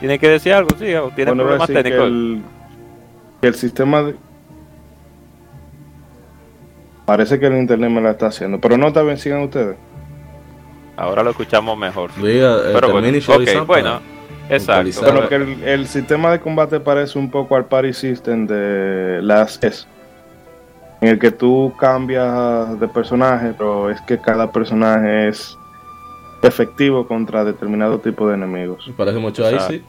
tiene 0.00 0.18
que 0.18 0.28
decir 0.28 0.52
algo, 0.52 0.68
sí, 0.78 0.92
o 0.94 1.08
tiene 1.10 1.30
Bueno, 1.30 1.44
problemas 1.44 1.68
decir 1.68 1.82
que 1.82 1.82
técnicos. 1.90 2.06
el, 2.08 2.42
que 3.40 3.46
el 3.48 3.54
sistema 3.54 4.02
de... 4.02 4.14
Parece 7.06 7.40
que 7.40 7.46
el 7.46 7.56
internet 7.56 7.90
me 7.90 8.00
la 8.00 8.10
está 8.12 8.26
haciendo, 8.26 8.60
pero 8.60 8.76
no 8.76 8.88
está 8.88 9.02
bien, 9.02 9.18
sigan 9.18 9.42
ustedes. 9.42 9.76
Ahora 10.96 11.22
lo 11.22 11.30
escuchamos 11.30 11.76
mejor. 11.78 12.14
Diga, 12.16 12.56
eh, 12.58 12.70
Pero 12.74 12.92
bueno, 12.92 13.08
Shorty 13.08 13.44
ok, 13.44 13.48
Sam 13.48 13.66
bueno, 13.66 14.00
exacto. 14.50 14.90
pero- 15.02 15.28
que 15.28 15.34
el, 15.36 15.62
el 15.64 15.86
sistema 15.86 16.30
de 16.30 16.40
combate 16.40 16.78
parece 16.80 17.18
un 17.18 17.30
poco 17.30 17.56
al 17.56 17.64
party 17.64 17.92
system 17.94 18.46
de 18.46 19.20
las 19.22 19.62
S. 19.62 19.86
En 21.00 21.08
el 21.08 21.18
que 21.18 21.30
tú 21.30 21.72
cambias 21.78 22.78
de 22.78 22.86
personaje, 22.88 23.54
pero 23.56 23.90
es 23.90 24.00
que 24.02 24.18
cada 24.18 24.50
personaje 24.52 25.28
es 25.28 25.56
efectivo 26.42 27.06
contra 27.06 27.44
determinado 27.44 27.98
tipo 28.00 28.28
de 28.28 28.34
enemigos. 28.34 28.86
Me 28.86 28.94
Parece 28.94 29.18
mucho 29.18 29.44
ahí, 29.46 29.54
Exacto. 29.54 29.74
sí. 29.74 29.82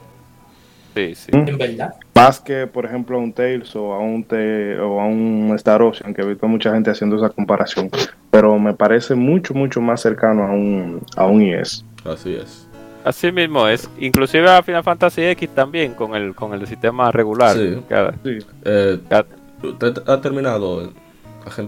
Sí, 0.94 1.14
sí. 1.14 1.30
En 1.32 1.56
verdad. 1.56 1.94
Más 2.14 2.38
que, 2.38 2.66
por 2.66 2.84
ejemplo, 2.84 3.16
a 3.16 3.20
un 3.20 3.32
Tails 3.32 3.74
o 3.76 3.94
a 3.94 3.98
un, 3.98 4.22
Te- 4.24 4.78
o 4.78 5.00
a 5.00 5.06
un 5.06 5.50
Star 5.56 5.80
Ocean, 5.80 6.12
que 6.12 6.20
he 6.20 6.26
visto 6.26 6.46
mucha 6.46 6.70
gente 6.72 6.90
haciendo 6.90 7.16
esa 7.16 7.30
comparación. 7.30 7.90
Pero 8.30 8.58
me 8.58 8.74
parece 8.74 9.14
mucho, 9.14 9.54
mucho 9.54 9.80
más 9.80 10.02
cercano 10.02 10.44
a 10.44 10.50
un, 10.52 11.00
a 11.16 11.24
un 11.26 11.40
IS. 11.42 11.84
Así 12.04 12.34
es. 12.34 12.68
Así 13.04 13.32
mismo 13.32 13.66
es. 13.66 13.88
Inclusive 13.98 14.48
a 14.50 14.62
Final 14.62 14.84
Fantasy 14.84 15.22
X 15.24 15.48
también 15.54 15.94
con 15.94 16.14
el 16.14 16.34
con 16.34 16.52
el 16.52 16.66
sistema 16.66 17.10
regular. 17.10 17.56
Sí. 17.56 17.82
Cada- 17.88 18.12
Sí. 18.22 18.38
Eh, 18.64 18.98
cada- 19.08 19.26
¿Usted 19.62 19.94
ha 20.06 20.20
terminado? 20.20 20.92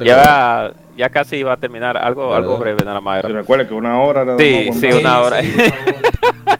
Ya, 0.04 0.72
ya 0.96 1.08
casi 1.10 1.36
iba 1.36 1.52
a 1.52 1.56
terminar. 1.56 1.96
Algo, 1.96 2.28
¿Verdad? 2.30 2.38
algo 2.38 2.58
breve 2.58 2.84
nada 2.84 3.00
más. 3.00 3.22
Se 3.22 3.28
recuerda 3.28 3.66
que 3.68 3.74
una 3.74 4.00
hora 4.00 4.22
era 4.22 4.38
Sí, 4.38 4.70
sí, 4.74 4.86
una 4.92 5.20
hora. 5.20 5.40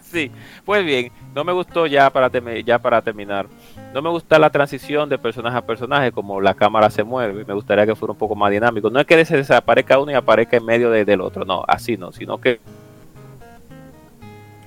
Sí, 0.01 0.31
pues 0.63 0.85
bien, 0.85 1.11
no 1.33 1.43
me 1.43 1.51
gustó 1.51 1.87
ya 1.87 2.09
para 2.09 2.29
ya 2.63 2.79
para 2.79 3.01
terminar. 3.01 3.47
No 3.93 4.01
me 4.01 4.09
gusta 4.09 4.39
la 4.39 4.49
transición 4.49 5.09
de 5.09 5.17
personaje 5.17 5.57
a 5.57 5.61
personaje, 5.61 6.11
como 6.13 6.39
la 6.39 6.53
cámara 6.53 6.89
se 6.89 7.03
mueve. 7.03 7.43
Me 7.45 7.53
gustaría 7.53 7.85
que 7.85 7.95
fuera 7.95 8.13
un 8.13 8.17
poco 8.17 8.33
más 8.33 8.49
dinámico. 8.49 8.89
No 8.89 8.99
es 9.01 9.05
que 9.05 9.25
se 9.25 9.35
desaparezca 9.35 9.99
uno 9.99 10.11
y 10.11 10.15
aparezca 10.15 10.55
en 10.55 10.65
medio 10.65 10.89
de- 10.89 11.03
del 11.03 11.19
otro, 11.19 11.43
no, 11.43 11.65
así 11.67 11.97
no, 11.97 12.13
sino 12.13 12.39
que 12.39 12.59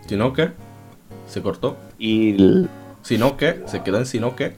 ¿Sino 0.06 0.32
qué? 0.32 0.50
¿Se 1.26 1.42
cortó? 1.42 1.76
y 1.98 2.66
¿Sino 3.02 3.36
qué? 3.38 3.62
¿Se 3.66 3.82
quedó 3.82 3.98
en 3.98 4.06
sino 4.06 4.36
qué? 4.36 4.54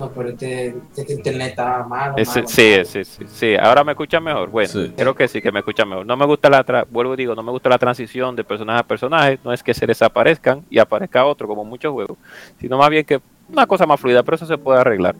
No, 0.00 0.08
pero 0.10 0.30
este, 0.30 0.74
este 0.96 1.12
internet 1.12 1.50
está 1.50 1.84
malo. 1.84 2.14
ese- 2.16 2.40
malo, 2.40 2.48
sí, 2.48 2.70
malo. 2.72 2.84
sí, 2.86 3.04
sí, 3.04 3.24
sí. 3.28 3.54
Ahora 3.60 3.84
me 3.84 3.92
escucha 3.92 4.18
mejor. 4.18 4.48
Bueno, 4.50 4.68
Sí. 4.70 4.92
creo 4.96 5.14
que 5.14 5.28
sí 5.28 5.42
que 5.42 5.52
me 5.52 5.58
escucha 5.60 5.84
mejor. 5.84 6.06
No 6.06 6.16
me 6.16 6.24
gusta 6.24 6.48
la 6.48 6.64
tra- 6.64 6.86
vuelvo 6.90 7.12
y 7.14 7.18
digo, 7.18 7.34
no 7.34 7.42
me 7.42 7.50
gusta 7.52 7.68
la 7.68 7.78
transición 7.78 8.34
de 8.34 8.42
personaje 8.42 8.80
a 8.80 8.82
personaje. 8.82 9.38
No 9.44 9.52
es 9.52 9.62
que 9.62 9.74
se 9.74 9.86
desaparezcan 9.86 10.64
y 10.70 10.78
aparezca 10.78 11.24
otro 11.26 11.46
como 11.46 11.62
en 11.62 11.68
muchos 11.68 11.92
juegos, 11.92 12.16
sino 12.58 12.78
más 12.78 12.88
bien 12.88 13.04
que 13.04 13.20
una 13.52 13.66
cosa 13.66 13.84
más 13.86 14.00
fluida, 14.00 14.22
pero 14.22 14.36
eso 14.36 14.46
se 14.46 14.56
puede 14.56 14.80
arreglar. 14.80 15.14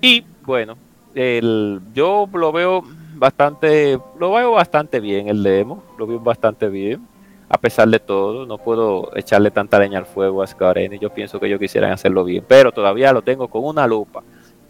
Y 0.00 0.24
bueno, 0.44 0.76
el, 1.14 1.80
yo 1.92 2.28
lo 2.32 2.50
veo 2.50 2.82
bastante, 3.16 3.98
lo 4.18 4.32
veo 4.32 4.52
bastante 4.52 5.00
bien 5.00 5.28
el 5.28 5.42
demo, 5.42 5.82
lo 5.98 6.06
veo 6.06 6.18
bastante 6.20 6.68
bien. 6.68 7.06
A 7.50 7.58
pesar 7.58 7.88
de 7.88 7.98
todo, 7.98 8.44
no 8.46 8.58
puedo 8.58 9.10
echarle 9.16 9.50
tanta 9.50 9.78
leña 9.78 9.98
al 9.98 10.06
fuego 10.06 10.42
a 10.42 10.46
Square 10.46 10.84
Enix. 10.84 11.00
Yo 11.00 11.10
pienso 11.14 11.40
que 11.40 11.46
ellos 11.46 11.58
quisieran 11.58 11.92
hacerlo 11.92 12.22
bien, 12.24 12.44
pero 12.46 12.72
todavía 12.72 13.12
lo 13.12 13.22
tengo 13.22 13.48
con 13.48 13.64
una 13.64 13.86
lupa. 13.86 14.22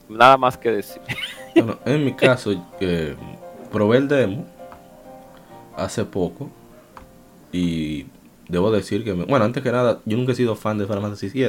Nada 0.09 0.37
más 0.37 0.57
que 0.57 0.71
decir. 0.71 1.03
Bueno, 1.57 1.77
en 1.87 2.05
mi 2.05 2.13
caso, 2.13 2.53
probé 3.73 3.97
el 3.97 4.07
demo 4.07 4.47
hace 5.77 6.05
poco 6.05 6.51
y 7.51 8.07
debo 8.49 8.71
decir 8.71 9.03
que, 9.03 9.13
me- 9.15 9.25
bueno, 9.25 9.45
antes 9.45 9.61
que 9.63 9.73
nada, 9.73 9.99
yo 10.05 10.17
nunca 10.17 10.33
he 10.33 10.35
sido 10.37 10.55
fan 10.55 10.79
de 10.79 10.87
Final 10.87 11.03
Fantasy 11.03 11.31
VII, 11.31 11.49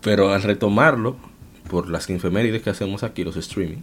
pero 0.00 0.32
al 0.32 0.42
retomarlo, 0.42 1.16
por 1.68 1.90
las 1.90 2.08
infemérides 2.08 2.62
que 2.62 2.70
hacemos 2.70 3.02
aquí, 3.02 3.22
los 3.22 3.36
streaming, 3.36 3.82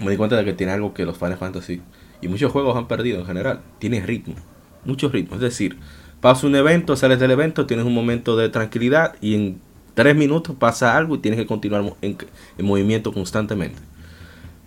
me 0.00 0.10
di 0.10 0.16
cuenta 0.16 0.36
de 0.36 0.44
que 0.44 0.52
tiene 0.52 0.72
algo 0.72 0.92
que 0.94 1.04
los 1.04 1.16
Final 1.16 1.36
Fantasy 1.36 1.80
y 2.20 2.26
muchos 2.26 2.50
juegos 2.50 2.76
han 2.76 2.88
perdido 2.88 3.20
en 3.20 3.26
general, 3.26 3.60
tiene 3.78 4.00
ritmo, 4.04 4.34
mucho 4.84 5.08
ritmo, 5.08 5.36
es 5.36 5.40
decir, 5.40 5.78
pasa 6.20 6.46
un 6.46 6.56
evento, 6.56 6.96
sales 6.96 7.18
del 7.18 7.30
evento, 7.30 7.66
tienes 7.66 7.86
un 7.86 7.94
momento 7.94 8.36
de 8.36 8.48
tranquilidad 8.48 9.14
y 9.20 9.34
en 9.34 9.60
tres 9.94 10.16
minutos 10.16 10.56
pasa 10.58 10.96
algo 10.96 11.16
y 11.16 11.18
tienes 11.18 11.38
que 11.38 11.46
continuar 11.46 11.84
en, 12.00 12.16
en 12.58 12.66
movimiento 12.66 13.12
constantemente. 13.12 13.78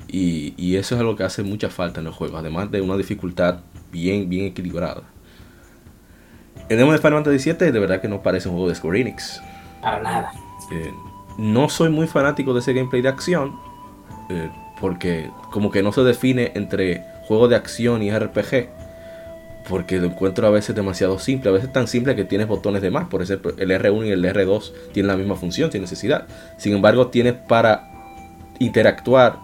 Y, 0.07 0.53
y 0.57 0.75
eso 0.75 0.95
es 0.95 1.01
algo 1.01 1.15
que 1.15 1.23
hace 1.23 1.43
mucha 1.43 1.69
falta 1.69 1.99
en 1.99 2.05
los 2.05 2.15
juegos, 2.15 2.39
además 2.39 2.71
de 2.71 2.81
una 2.81 2.95
dificultad 2.95 3.59
bien, 3.91 4.29
bien 4.29 4.45
equilibrada. 4.45 5.03
El 6.69 6.77
demo 6.77 6.91
de 6.91 6.97
Final 6.97 7.23
Fantasy 7.23 7.53
de 7.53 7.71
verdad 7.79 8.01
que 8.01 8.07
no 8.07 8.21
parece 8.23 8.49
un 8.49 8.55
juego 8.55 8.69
de 8.69 8.75
Square 8.75 9.01
Enix. 9.01 9.41
Para 9.81 10.01
nada. 10.01 10.31
Eh, 10.71 10.91
no 11.37 11.69
soy 11.69 11.89
muy 11.89 12.07
fanático 12.07 12.53
de 12.53 12.59
ese 12.59 12.73
gameplay 12.73 13.01
de 13.01 13.09
acción, 13.09 13.55
eh, 14.29 14.49
porque 14.79 15.29
como 15.51 15.69
que 15.69 15.83
no 15.83 15.91
se 15.91 16.01
define 16.01 16.51
entre 16.55 17.03
juego 17.27 17.47
de 17.47 17.55
acción 17.55 18.01
y 18.01 18.11
RPG, 18.11 18.69
porque 19.69 19.97
lo 19.97 20.07
encuentro 20.07 20.47
a 20.47 20.49
veces 20.49 20.75
demasiado 20.75 21.19
simple, 21.19 21.49
a 21.49 21.53
veces 21.53 21.71
tan 21.71 21.87
simple 21.87 22.15
que 22.15 22.23
tienes 22.23 22.47
botones 22.47 22.81
de 22.81 22.91
más, 22.91 23.07
por 23.07 23.21
ejemplo 23.21 23.53
el 23.57 23.71
R1 23.71 24.07
y 24.07 24.11
el 24.11 24.23
R2 24.23 24.71
tienen 24.93 25.07
la 25.07 25.17
misma 25.17 25.35
función 25.35 25.71
sin 25.71 25.81
necesidad, 25.81 26.27
sin 26.57 26.73
embargo 26.73 27.07
tienes 27.07 27.33
para 27.33 27.91
interactuar, 28.59 29.39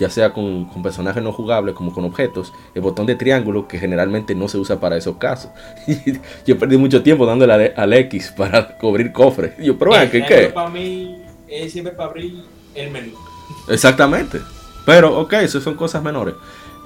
ya 0.00 0.10
sea 0.10 0.32
con, 0.32 0.66
con 0.66 0.82
personajes 0.82 1.22
no 1.22 1.32
jugables 1.32 1.74
como 1.74 1.92
con 1.92 2.04
objetos, 2.04 2.52
el 2.74 2.82
botón 2.82 3.06
de 3.06 3.14
triángulo 3.14 3.68
que 3.68 3.78
generalmente 3.78 4.34
no 4.34 4.48
se 4.48 4.58
usa 4.58 4.80
para 4.80 4.96
esos 4.96 5.16
casos. 5.16 5.50
Yo 6.46 6.58
perdí 6.58 6.76
mucho 6.76 7.02
tiempo 7.02 7.24
dándole 7.24 7.72
al, 7.76 7.92
X 7.92 8.34
para 8.36 8.76
cubrir 8.78 9.12
cofres. 9.12 9.52
Yo, 9.58 9.78
pero 9.78 9.92
¿qué 10.10 10.24
qué? 10.24 10.50
Para 10.52 10.70
mí 10.70 11.22
es 11.48 11.72
siempre 11.72 11.94
para 11.94 12.08
abrir 12.08 12.42
el 12.74 12.90
menú. 12.90 13.12
Exactamente. 13.68 14.40
Pero, 14.84 15.18
ok, 15.20 15.34
eso 15.34 15.60
son 15.60 15.74
cosas 15.74 16.02
menores. 16.02 16.34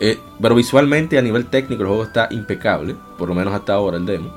Eh, 0.01 0.19
pero 0.41 0.55
visualmente, 0.55 1.19
a 1.19 1.23
nivel 1.23 1.47
técnico, 1.47 1.83
el 1.83 1.89
juego 1.89 2.03
está 2.05 2.29
impecable. 2.31 2.95
Por 3.17 3.29
lo 3.29 3.35
menos 3.35 3.55
hasta 3.55 3.75
ahora 3.75 3.97
el 3.97 4.07
demo. 4.07 4.31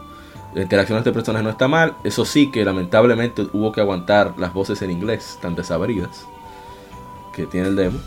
La 0.54 0.62
interacción 0.64 0.98
entre 0.98 1.14
personajes 1.14 1.44
no 1.44 1.52
está 1.52 1.68
mal. 1.68 1.94
Eso 2.04 2.26
sí, 2.26 2.50
que 2.50 2.64
lamentablemente 2.66 3.46
hubo 3.54 3.72
que 3.72 3.82
aguantar 3.82 4.34
las 4.38 4.54
voces 4.54 4.82
en 4.82 4.92
inglés 4.92 5.38
tan 5.42 5.56
desabridas 5.56 6.26
que 7.34 7.46
tiene 7.46 7.68
el 7.68 7.76
demo. 7.76 8.00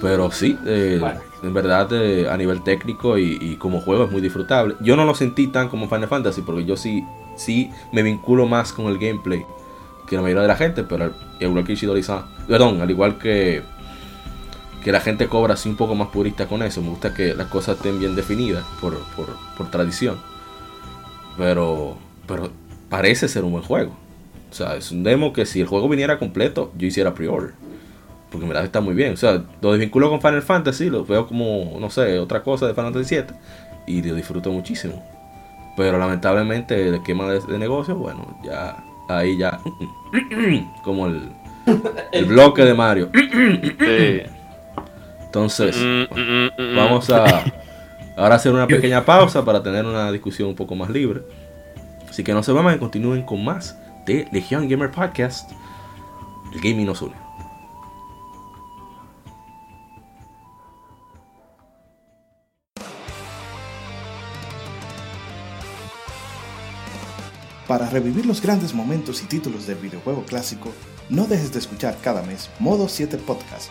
Pero 0.00 0.30
sí, 0.30 0.56
eh, 0.66 0.98
Bueno. 1.00 1.20
en 1.42 1.52
verdad, 1.52 1.88
eh, 1.92 2.28
a 2.30 2.36
nivel 2.36 2.62
técnico 2.62 3.18
y, 3.18 3.38
y 3.40 3.56
como 3.56 3.80
juego 3.80 4.04
es 4.04 4.10
muy 4.10 4.20
disfrutable. 4.20 4.76
Yo 4.80 4.96
no 4.96 5.04
lo 5.04 5.14
sentí 5.14 5.48
tan 5.48 5.68
como 5.68 5.88
Final 5.88 6.08
Fantasy, 6.08 6.42
porque 6.42 6.64
yo 6.64 6.76
sí, 6.76 7.04
sí 7.36 7.70
me 7.92 8.02
vinculo 8.02 8.46
más 8.46 8.72
con 8.72 8.86
el 8.86 8.98
gameplay 8.98 9.44
que 10.06 10.16
la 10.16 10.22
mayoría 10.22 10.42
de 10.42 10.48
la 10.48 10.56
gente, 10.56 10.84
pero 10.84 11.04
al 11.04 11.14
igual 11.38 11.64
que 11.64 11.72
Ishidori-san, 11.74 12.24
perdón, 12.48 12.80
al 12.80 12.90
igual 12.90 13.18
que 13.18 13.62
que 14.82 14.92
la 14.92 15.00
gente 15.00 15.28
cobra 15.28 15.54
así 15.54 15.68
un 15.68 15.76
poco 15.76 15.94
más 15.94 16.08
purista 16.08 16.46
con 16.46 16.62
eso. 16.62 16.80
Me 16.82 16.88
gusta 16.88 17.14
que 17.14 17.34
las 17.34 17.48
cosas 17.48 17.76
estén 17.76 17.98
bien 17.98 18.16
definidas 18.16 18.64
por, 18.80 18.98
por, 19.16 19.36
por 19.56 19.70
tradición. 19.70 20.18
Pero, 21.36 21.96
pero 22.26 22.50
parece 22.88 23.28
ser 23.28 23.44
un 23.44 23.52
buen 23.52 23.64
juego. 23.64 23.92
O 24.50 24.54
sea, 24.54 24.76
es 24.76 24.90
un 24.90 25.02
demo 25.02 25.32
que 25.32 25.46
si 25.46 25.60
el 25.60 25.66
juego 25.66 25.88
viniera 25.88 26.18
completo, 26.18 26.72
yo 26.76 26.86
hiciera 26.86 27.14
pre-order. 27.14 27.52
Porque 28.30 28.46
me 28.46 28.54
la 28.54 28.62
está 28.64 28.80
muy 28.80 28.94
bien. 28.94 29.12
O 29.12 29.16
sea, 29.16 29.44
lo 29.60 29.72
desvinculo 29.72 30.08
con 30.08 30.20
Final 30.20 30.42
Fantasy, 30.42 30.88
lo 30.88 31.04
veo 31.04 31.26
como, 31.26 31.76
no 31.78 31.90
sé, 31.90 32.18
otra 32.18 32.42
cosa 32.42 32.66
de 32.66 32.74
Final 32.74 32.92
Fantasy 32.92 33.08
7. 33.08 33.34
Y 33.86 34.02
lo 34.02 34.14
disfruto 34.14 34.50
muchísimo. 34.50 35.04
Pero 35.76 35.98
lamentablemente 35.98 36.88
el 36.88 36.94
esquema 36.94 37.30
de, 37.30 37.40
de 37.40 37.58
negocio, 37.58 37.94
bueno, 37.96 38.38
ya 38.44 38.82
ahí 39.08 39.36
ya. 39.36 39.60
como 40.84 41.06
el, 41.06 41.30
el 42.12 42.24
bloque 42.26 42.64
de 42.64 42.74
Mario. 42.74 43.10
Sí. 43.12 44.39
Entonces, 45.30 45.76
Mm, 45.76 46.12
mm, 46.12 46.50
mm, 46.58 46.72
mm. 46.72 46.76
vamos 46.76 47.08
a 47.08 47.44
ahora 48.16 48.34
hacer 48.34 48.52
una 48.52 48.66
pequeña 48.66 49.04
pausa 49.04 49.44
para 49.44 49.62
tener 49.62 49.86
una 49.86 50.10
discusión 50.10 50.48
un 50.48 50.56
poco 50.56 50.74
más 50.74 50.90
libre. 50.90 51.22
Así 52.08 52.24
que 52.24 52.32
no 52.34 52.42
se 52.42 52.50
vayan 52.50 52.74
y 52.74 52.78
continúen 52.80 53.22
con 53.22 53.44
más 53.44 53.78
de 54.06 54.26
Legion 54.32 54.68
Gamer 54.68 54.90
Podcast. 54.90 55.52
El 56.52 56.60
gaming 56.60 56.86
nos 56.86 57.00
une. 57.00 57.14
Para 67.68 67.88
revivir 67.88 68.26
los 68.26 68.42
grandes 68.42 68.74
momentos 68.74 69.22
y 69.22 69.26
títulos 69.26 69.68
del 69.68 69.78
videojuego 69.78 70.24
clásico, 70.24 70.72
no 71.08 71.26
dejes 71.28 71.52
de 71.52 71.60
escuchar 71.60 71.96
cada 72.02 72.20
mes 72.24 72.50
Modo 72.58 72.88
7 72.88 73.16
Podcast. 73.18 73.70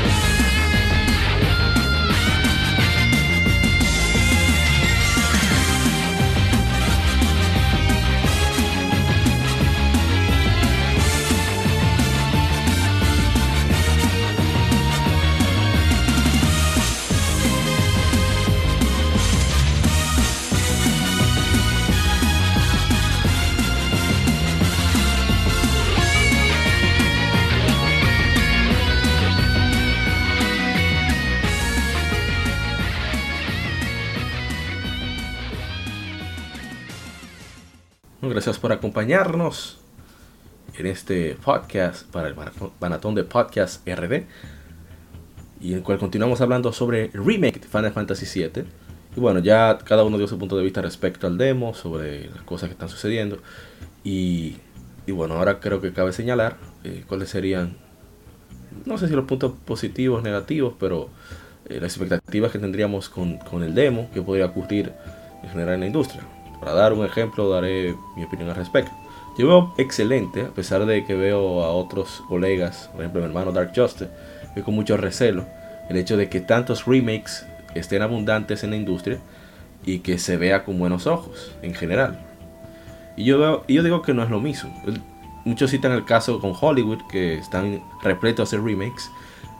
Gracias 38.21 38.59
por 38.59 38.71
acompañarnos 38.71 39.79
en 40.77 40.85
este 40.85 41.35
podcast 41.43 42.05
para 42.11 42.27
el 42.27 42.35
maratón- 42.35 43.15
de 43.15 43.23
podcast 43.23 43.85
RD. 43.87 44.25
Y 45.59 45.71
en 45.71 45.77
el 45.79 45.83
cual 45.83 45.97
continuamos 45.99 46.41
hablando 46.41 46.71
sobre 46.73 47.05
el 47.13 47.25
remake 47.25 47.59
de 47.59 47.67
Final 47.67 47.91
Fantasy 47.91 48.25
VII. 48.39 48.63
Y 49.15 49.19
bueno, 49.19 49.39
ya 49.39 49.77
cada 49.83 50.03
uno 50.03 50.17
dio 50.17 50.27
su 50.27 50.37
punto 50.37 50.57
de 50.57 50.63
vista 50.63 50.81
respecto 50.81 51.27
al 51.27 51.37
demo, 51.37 51.73
sobre 51.73 52.29
las 52.29 52.41
cosas 52.43 52.69
que 52.69 52.73
están 52.73 52.89
sucediendo. 52.89 53.39
Y, 54.03 54.57
y 55.05 55.11
bueno, 55.11 55.35
ahora 55.35 55.59
creo 55.59 55.81
que 55.81 55.91
cabe 55.91 56.13
señalar 56.13 56.57
eh, 56.83 57.03
cuáles 57.07 57.29
serían, 57.29 57.75
no 58.85 58.97
sé 58.97 59.07
si 59.07 59.13
los 59.15 59.25
puntos 59.25 59.53
positivos, 59.65 60.23
negativos, 60.23 60.73
pero 60.79 61.09
eh, 61.67 61.79
las 61.81 61.95
expectativas 61.97 62.51
que 62.51 62.59
tendríamos 62.59 63.09
con, 63.09 63.37
con 63.37 63.63
el 63.63 63.75
demo, 63.75 64.09
que 64.13 64.21
podría 64.21 64.45
ocurrir 64.47 64.93
en 65.43 65.49
general 65.49 65.75
en 65.75 65.79
la 65.81 65.87
industria. 65.87 66.23
Para 66.61 66.73
dar 66.73 66.93
un 66.93 67.03
ejemplo, 67.05 67.49
daré 67.49 67.95
mi 68.15 68.23
opinión 68.23 68.49
al 68.49 68.55
respecto. 68.55 68.91
Yo 69.37 69.47
veo 69.47 69.73
excelente, 69.77 70.43
a 70.43 70.49
pesar 70.49 70.85
de 70.85 71.03
que 71.05 71.15
veo 71.15 71.63
a 71.63 71.71
otros 71.71 72.23
colegas, 72.29 72.89
por 72.93 73.01
ejemplo 73.01 73.21
mi 73.21 73.27
hermano 73.27 73.51
Dark 73.51 73.71
Justice, 73.75 74.09
veo 74.55 74.63
con 74.63 74.75
mucho 74.75 74.95
recelo 74.97 75.45
el 75.89 75.97
hecho 75.97 76.15
de 76.17 76.29
que 76.29 76.39
tantos 76.41 76.85
remakes 76.85 77.45
estén 77.75 78.01
abundantes 78.01 78.63
en 78.63 78.69
la 78.69 78.75
industria 78.77 79.17
y 79.85 79.99
que 79.99 80.17
se 80.17 80.37
vea 80.37 80.63
con 80.63 80.77
buenos 80.79 81.07
ojos 81.07 81.53
en 81.61 81.73
general. 81.73 82.19
Y 83.17 83.23
yo, 83.25 83.39
veo- 83.39 83.63
yo 83.67 83.83
digo 83.83 84.01
que 84.01 84.13
no 84.13 84.23
es 84.23 84.29
lo 84.29 84.39
mismo. 84.39 84.71
Muchos 85.43 85.71
citan 85.71 85.91
el 85.93 86.05
caso 86.05 86.39
con 86.39 86.53
Hollywood, 86.59 86.99
que 87.09 87.35
están 87.35 87.81
repletos 88.03 88.51
de 88.51 88.57
remakes, 88.59 89.09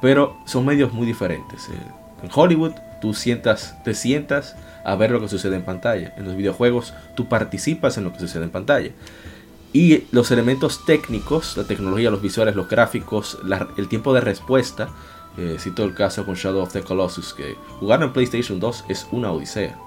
pero 0.01 0.37
son 0.45 0.65
medios 0.65 0.93
muy 0.93 1.07
diferentes. 1.07 1.69
Eh, 1.69 1.73
En 2.23 2.29
Hollywood 2.33 2.73
tú 3.01 3.13
sientas, 3.15 3.75
te 3.83 3.95
sientas 3.95 4.55
a 4.83 4.95
ver 4.95 5.11
lo 5.11 5.19
que 5.19 5.27
sucede 5.27 5.55
en 5.55 5.63
pantalla. 5.63 6.13
En 6.17 6.25
los 6.25 6.35
videojuegos 6.35 6.93
tú 7.15 7.27
participas 7.27 7.97
en 7.97 8.03
lo 8.03 8.13
que 8.13 8.19
sucede 8.19 8.43
en 8.43 8.49
pantalla. 8.49 8.91
Y 9.73 10.03
los 10.11 10.31
elementos 10.31 10.85
técnicos, 10.85 11.55
la 11.55 11.63
tecnología, 11.63 12.11
los 12.11 12.21
visuales, 12.21 12.55
los 12.55 12.67
gráficos, 12.67 13.37
el 13.77 13.87
tiempo 13.87 14.13
de 14.13 14.21
respuesta. 14.21 14.89
eh, 15.37 15.55
cito 15.59 15.85
el 15.85 15.93
caso 15.93 16.25
con 16.25 16.35
Shadow 16.35 16.61
of 16.61 16.73
the 16.73 16.81
Colossus, 16.81 17.33
que 17.33 17.55
jugar 17.79 18.03
en 18.03 18.11
PlayStation 18.11 18.59
2 18.59 18.85
es 18.89 19.07
una 19.11 19.31
odisea. 19.31 19.79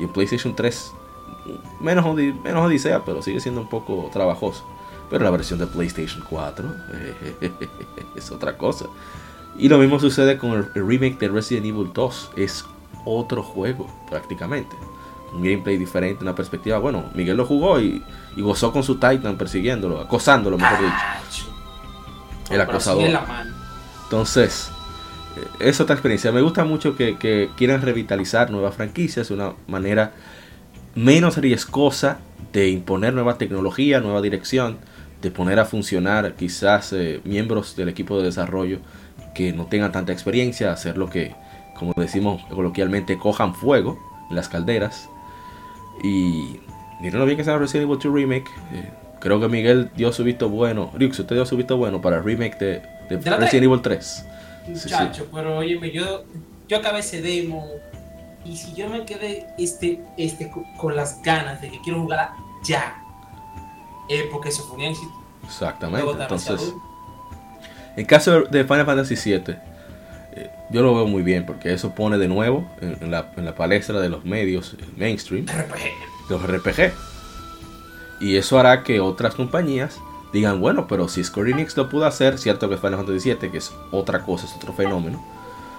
Y 0.00 0.04
en 0.04 0.12
PlayStation 0.12 0.56
3, 0.56 0.92
menos, 1.80 2.04
menos 2.14 2.66
odisea, 2.66 3.04
pero 3.04 3.22
sigue 3.22 3.40
siendo 3.40 3.60
un 3.60 3.68
poco 3.68 4.10
trabajoso. 4.12 4.64
Pero 5.10 5.24
la 5.24 5.30
versión 5.30 5.58
de 5.60 5.66
PlayStation 5.66 6.24
4 6.28 6.74
eh, 6.92 7.52
es 8.16 8.30
otra 8.32 8.58
cosa. 8.58 8.86
Y 9.56 9.68
lo 9.68 9.78
mismo 9.78 9.98
sucede 9.98 10.38
con 10.38 10.52
el 10.52 10.86
remake 10.86 11.18
de 11.18 11.28
Resident 11.28 11.66
Evil 11.66 11.90
2. 11.92 12.30
Es 12.36 12.64
otro 13.16 13.42
juego, 13.42 13.86
prácticamente. 14.08 14.76
Un 15.32 15.42
gameplay 15.42 15.76
diferente, 15.76 16.22
una 16.22 16.34
perspectiva. 16.34 16.78
Bueno, 16.78 17.04
Miguel 17.14 17.36
lo 17.36 17.44
jugó 17.44 17.80
y, 17.80 18.02
y 18.36 18.40
gozó 18.40 18.72
con 18.72 18.82
su 18.82 18.94
Titan 18.94 19.36
persiguiéndolo, 19.36 20.00
acosándolo, 20.00 20.56
mejor 20.56 20.78
dicho. 20.78 21.46
El 22.50 22.60
acosador. 22.60 23.08
Entonces, 24.04 24.70
eh, 25.36 25.68
es 25.68 25.80
otra 25.80 25.94
experiencia. 25.94 26.32
Me 26.32 26.40
gusta 26.40 26.64
mucho 26.64 26.96
que, 26.96 27.18
que 27.18 27.50
quieran 27.56 27.82
revitalizar 27.82 28.50
nuevas 28.50 28.74
franquicias 28.74 29.28
de 29.28 29.34
una 29.34 29.52
manera 29.66 30.12
menos 30.94 31.36
riesgosa 31.36 32.20
de 32.52 32.70
imponer 32.70 33.12
nueva 33.12 33.36
tecnología, 33.36 34.00
nueva 34.00 34.22
dirección, 34.22 34.78
de 35.20 35.30
poner 35.30 35.58
a 35.58 35.64
funcionar 35.64 36.34
quizás 36.34 36.92
eh, 36.92 37.20
miembros 37.24 37.76
del 37.76 37.88
equipo 37.88 38.18
de 38.18 38.24
desarrollo 38.24 38.78
que 39.34 39.52
no 39.52 39.66
tengan 39.66 39.92
tanta 39.92 40.12
experiencia, 40.12 40.72
hacer 40.72 40.96
lo 40.96 41.10
que, 41.10 41.34
como 41.78 41.92
decimos 41.96 42.42
coloquialmente, 42.50 43.18
cojan 43.18 43.54
fuego 43.54 43.98
en 44.30 44.36
las 44.36 44.48
calderas. 44.48 45.08
Y 46.02 46.60
miren 47.00 47.18
lo 47.20 47.26
bien 47.26 47.36
que 47.36 47.44
se 47.44 47.56
Resident 47.56 47.88
Evil 47.90 47.98
2 48.02 48.12
Remake. 48.14 48.50
eh, 48.72 48.90
creo 49.20 49.40
que 49.40 49.48
Miguel 49.48 49.90
dio 49.96 50.12
su 50.12 50.24
visto 50.24 50.48
bueno. 50.48 50.90
Rix, 50.94 51.18
usted 51.18 51.34
dio 51.36 51.46
su 51.46 51.56
visto 51.56 51.76
bueno 51.76 52.00
para 52.00 52.18
el 52.18 52.24
remake 52.24 52.58
de, 52.58 52.82
Resident 53.10 53.64
Evil 53.64 53.80
3. 53.82 54.26
Sí, 54.66 54.72
Muchacho, 54.72 55.26
pero 55.32 55.58
óyeme, 55.58 55.90
yo, 55.90 56.24
yo 56.68 56.76
acabé 56.76 56.98
ese 57.00 57.22
demo 57.22 57.66
y 58.44 58.56
si 58.56 58.74
yo 58.74 58.88
me 58.88 59.04
quedé 59.04 59.46
este, 59.58 60.00
este, 60.18 60.50
co- 60.50 60.64
con 60.76 60.94
las 60.94 61.22
ganas 61.22 61.60
de 61.62 61.70
que 61.70 61.80
quiero 61.80 62.00
jugar 62.02 62.30
ya, 62.64 63.02
es 64.10 64.24
porque 64.30 64.50
eso 64.50 64.62
fue 64.64 64.76
un 64.76 64.82
éxito. 64.84 65.12
Exactamente. 65.44 66.06
Entonces, 66.20 66.74
en 67.96 68.04
caso 68.06 68.42
de 68.42 68.64
Final 68.64 68.84
Fantasy 68.86 69.14
VII, 69.16 69.56
eh, 70.38 70.50
yo 70.70 70.82
lo 70.82 70.94
veo 70.94 71.06
muy 71.06 71.22
bien 71.22 71.44
porque 71.46 71.72
eso 71.72 71.94
pone 71.94 72.18
de 72.18 72.28
nuevo 72.28 72.68
en, 72.80 72.96
en 73.00 73.10
la, 73.10 73.32
en 73.36 73.44
la 73.44 73.54
palestra 73.54 74.00
de 74.00 74.08
los 74.08 74.24
medios 74.24 74.74
eh, 74.78 74.84
mainstream 74.96 75.46
RPG. 75.46 76.30
los 76.30 76.42
RPG. 76.46 76.92
Y 78.20 78.36
eso 78.36 78.58
hará 78.58 78.82
que 78.82 79.00
otras 79.00 79.34
compañías 79.34 80.00
digan, 80.32 80.60
bueno, 80.60 80.86
pero 80.88 81.08
si 81.08 81.22
Square 81.24 81.52
Enix 81.52 81.76
lo 81.76 81.88
pudo 81.88 82.04
hacer, 82.06 82.36
cierto 82.38 82.68
que 82.68 82.76
Final 82.76 82.96
Fantasy 82.96 83.32
VII, 83.34 83.50
que 83.50 83.58
es 83.58 83.72
otra 83.92 84.22
cosa, 84.24 84.46
es 84.46 84.54
otro 84.56 84.72
fenómeno. 84.72 85.24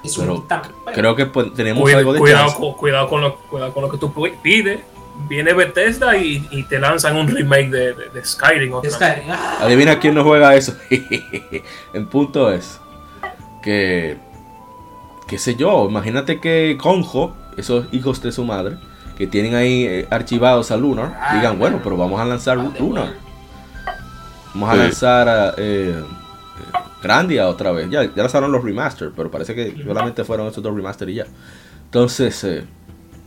Es 0.04 0.16
Pero 0.18 0.46
Creo 0.94 1.16
que 1.16 1.26
pues, 1.26 1.54
tenemos 1.54 1.84
Cuida- 1.84 1.98
algo 1.98 2.14
de 2.14 2.20
cuidado, 2.20 2.54
con, 2.56 2.74
cuidado, 2.76 3.10
con 3.10 3.22
lo, 3.22 3.36
cuidado 3.36 3.74
con 3.74 3.84
lo 3.84 3.90
que 3.92 3.98
tú 3.98 4.14
pi- 4.14 4.34
pides. 4.42 4.80
Viene 5.28 5.52
Bethesda 5.54 6.16
y, 6.16 6.48
y 6.50 6.64
te 6.64 6.80
lanzan 6.80 7.18
un 7.18 7.28
remake 7.28 7.70
de, 7.70 7.94
de- 7.94 8.10
de 8.10 8.24
Skyrim. 8.26 8.72
otra 8.74 8.90
Es 8.90 8.98
vez. 8.98 9.16
que- 9.26 9.32
ah, 9.32 9.58
Adivina 9.60 10.00
quién 10.00 10.16
no 10.16 10.24
juega 10.24 10.56
eso. 10.56 10.74
El 11.94 12.06
punto 12.08 12.50
es 12.54 12.80
que, 13.62 14.18
qué 15.30 15.38
sé 15.38 15.56
yo, 15.56 15.88
imagínate 15.88 16.40
que 16.40 16.76
Conjo, 16.82 17.36
esos 17.56 17.86
hijos 17.92 18.22
de 18.22 18.32
su 18.32 18.44
madre, 18.44 18.78
que 19.18 19.28
tienen 19.28 19.54
ahí 19.54 19.86
eh, 19.86 20.08
archivados 20.10 20.72
a 20.72 20.78
Lunar, 20.78 21.16
Ah, 21.22 21.36
digan, 21.36 21.60
bueno, 21.60 21.80
pero 21.84 21.96
vamos 21.98 22.20
a 22.20 22.26
lanzar 22.26 22.58
ah, 22.58 22.72
Lunar. 22.80 23.14
Vamos 24.54 24.70
a 24.70 24.76
lanzar 24.76 25.30
a, 25.30 25.54
eh, 25.58 26.04
Grandia 27.02 27.48
otra 27.48 27.72
vez. 27.72 27.90
Ya, 27.90 28.04
ya 28.04 28.12
lanzaron 28.16 28.52
los 28.52 28.64
remaster, 28.64 29.12
pero 29.16 29.30
parece 29.30 29.56
que 29.56 29.84
solamente 29.86 30.24
fueron 30.24 30.48
esos 30.48 30.64
dos 30.64 30.76
remaster 30.76 31.10
y 31.10 31.16
ya. 31.16 31.26
Entonces, 31.86 32.44
eh, 32.44 32.64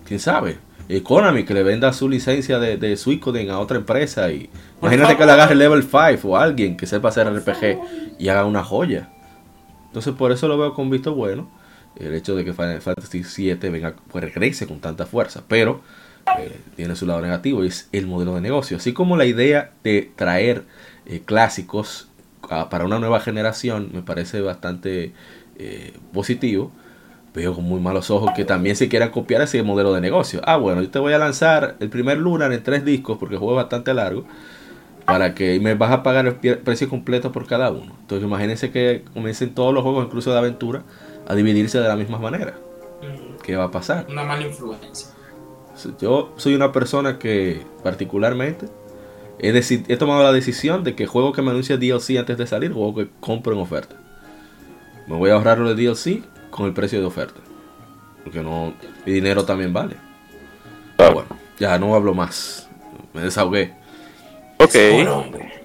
quién 0.05 0.21
sabe. 0.21 0.59
Eh, 0.89 1.03
Konami 1.03 1.45
que 1.45 1.55
le 1.55 1.63
venda 1.63 1.93
su 1.93 2.09
licencia 2.09 2.59
de, 2.59 2.77
de 2.77 2.97
Suicoden 2.97 3.51
a 3.51 3.61
otra 3.61 3.79
empresa 3.79 4.31
y 4.31 4.51
Por 4.81 4.93
imagínate 4.93 5.17
que 5.17 5.25
le 5.25 5.33
agarre 5.33 5.55
Level 5.55 5.83
5 5.83 6.29
o 6.29 6.37
alguien 6.37 6.77
que 6.77 6.87
sepa 6.87 7.09
hacer 7.09 7.33
RPG 7.33 8.19
y 8.19 8.29
haga 8.29 8.45
una 8.45 8.65
joya. 8.65 9.09
Entonces 9.87 10.13
por 10.15 10.33
eso 10.33 10.49
lo 10.49 10.59
veo 10.59 10.75
con 10.75 10.91
visto 10.91 11.15
bueno. 11.15 11.49
El 11.97 12.15
hecho 12.15 12.35
de 12.35 12.45
que 12.45 12.53
Final 12.53 12.81
Fantasy 12.81 13.23
VII 13.23 13.71
venga, 13.71 13.95
pues 14.11 14.25
regrese 14.25 14.67
con 14.67 14.81
tanta 14.81 15.07
fuerza. 15.07 15.43
Pero 15.47 15.83
eh, 16.39 16.61
tiene 16.77 16.97
su 16.97 17.07
lado 17.07 17.21
negativo 17.21 17.65
y 17.65 17.69
es 17.69 17.89
el 17.93 18.07
modelo 18.07 18.35
de 18.35 18.41
negocio. 18.41 18.77
Así 18.77 18.93
como 18.93 19.17
la 19.17 19.25
idea 19.25 19.73
de 19.83 20.11
traer 20.17 20.65
eh, 21.07 21.23
clásicos 21.25 22.09
para 22.71 22.85
una 22.85 22.99
nueva 22.99 23.21
generación 23.21 23.91
me 23.93 24.03
parece 24.03 24.41
bastante 24.41 25.13
eh, 25.59 25.93
positivo. 26.13 26.71
Veo 27.35 27.55
con 27.55 27.65
muy 27.65 27.81
malos 27.81 28.11
ojos 28.11 28.31
que 28.37 28.45
también 28.45 28.77
se 28.77 28.89
quieran 28.89 29.11
copiar 29.11 29.41
ese 29.43 29.63
modelo 29.63 29.95
de 29.95 30.01
negocio. 30.01 30.43
Ah, 30.45 30.57
bueno, 30.57 30.83
yo 30.83 30.91
te 30.91 30.99
voy 30.99 31.15
a 31.15 31.19
lanzar 31.19 31.77
el 31.81 31.89
primer 31.89 32.19
Lunar 32.19 32.53
en 32.53 32.63
tres 32.63 32.85
discos 32.85 33.17
porque 33.19 33.37
juego 33.37 33.55
es 33.55 33.65
bastante 33.65 33.95
largo. 33.95 34.25
Para 35.07 35.35
que 35.35 35.59
me 35.59 35.75
vas 35.75 35.91
a 35.91 36.03
pagar 36.05 36.27
el 36.27 36.59
precio 36.59 36.89
completo 36.89 37.33
por 37.33 37.47
cada 37.47 37.71
uno. 37.71 37.97
Entonces 38.03 38.25
imagínense 38.25 38.71
que 38.71 39.03
comiencen 39.13 39.53
todos 39.53 39.75
los 39.75 39.83
juegos, 39.83 40.07
incluso 40.07 40.31
de 40.31 40.39
aventura, 40.39 40.85
a 41.27 41.35
dividirse 41.35 41.79
de 41.81 41.89
la 41.89 41.97
misma 41.97 42.19
manera. 42.19 42.55
mm, 43.03 43.43
¿Qué 43.43 43.57
va 43.57 43.65
a 43.65 43.71
pasar? 43.71 44.07
Una 44.09 44.25
mala 44.25 44.47
influencia. 44.47 45.09
Yo 46.01 46.33
soy 46.37 46.55
una 46.55 46.71
persona 46.71 47.19
que 47.19 47.63
particularmente 47.83 48.67
he, 49.39 49.49
he 49.51 49.97
tomado 49.97 50.23
la 50.23 50.33
decisión 50.33 50.85
de 50.85 50.95
que 50.95 51.07
juego 51.07 51.33
que 51.33 51.43
me 51.43 51.51
anuncia 51.51 51.77
DLC 51.77 52.19
antes 52.19 52.37
de 52.37 52.47
salir, 52.47 52.73
juego 52.73 52.95
que 52.95 53.09
compro 53.21 53.55
en 53.55 53.61
oferta. 53.61 53.97
Me 55.07 55.17
voy 55.17 55.31
a 55.31 55.35
ahorrar 55.35 55.59
lo 55.59 55.75
de 55.75 55.83
DLC 55.83 56.23
con 56.51 56.67
el 56.67 56.73
precio 56.73 57.01
de 57.01 57.07
oferta. 57.07 57.41
Porque 58.23 58.41
no, 58.41 58.75
mi 59.05 59.13
dinero 59.13 59.45
también 59.45 59.73
vale. 59.73 59.97
Pero 60.97 61.15
bueno, 61.15 61.29
ya 61.59 61.79
no 61.79 61.95
hablo 61.95 62.15
más. 62.15 62.69
Me 63.13 63.23
desahogué. 63.23 63.75
Ok, 64.59 64.75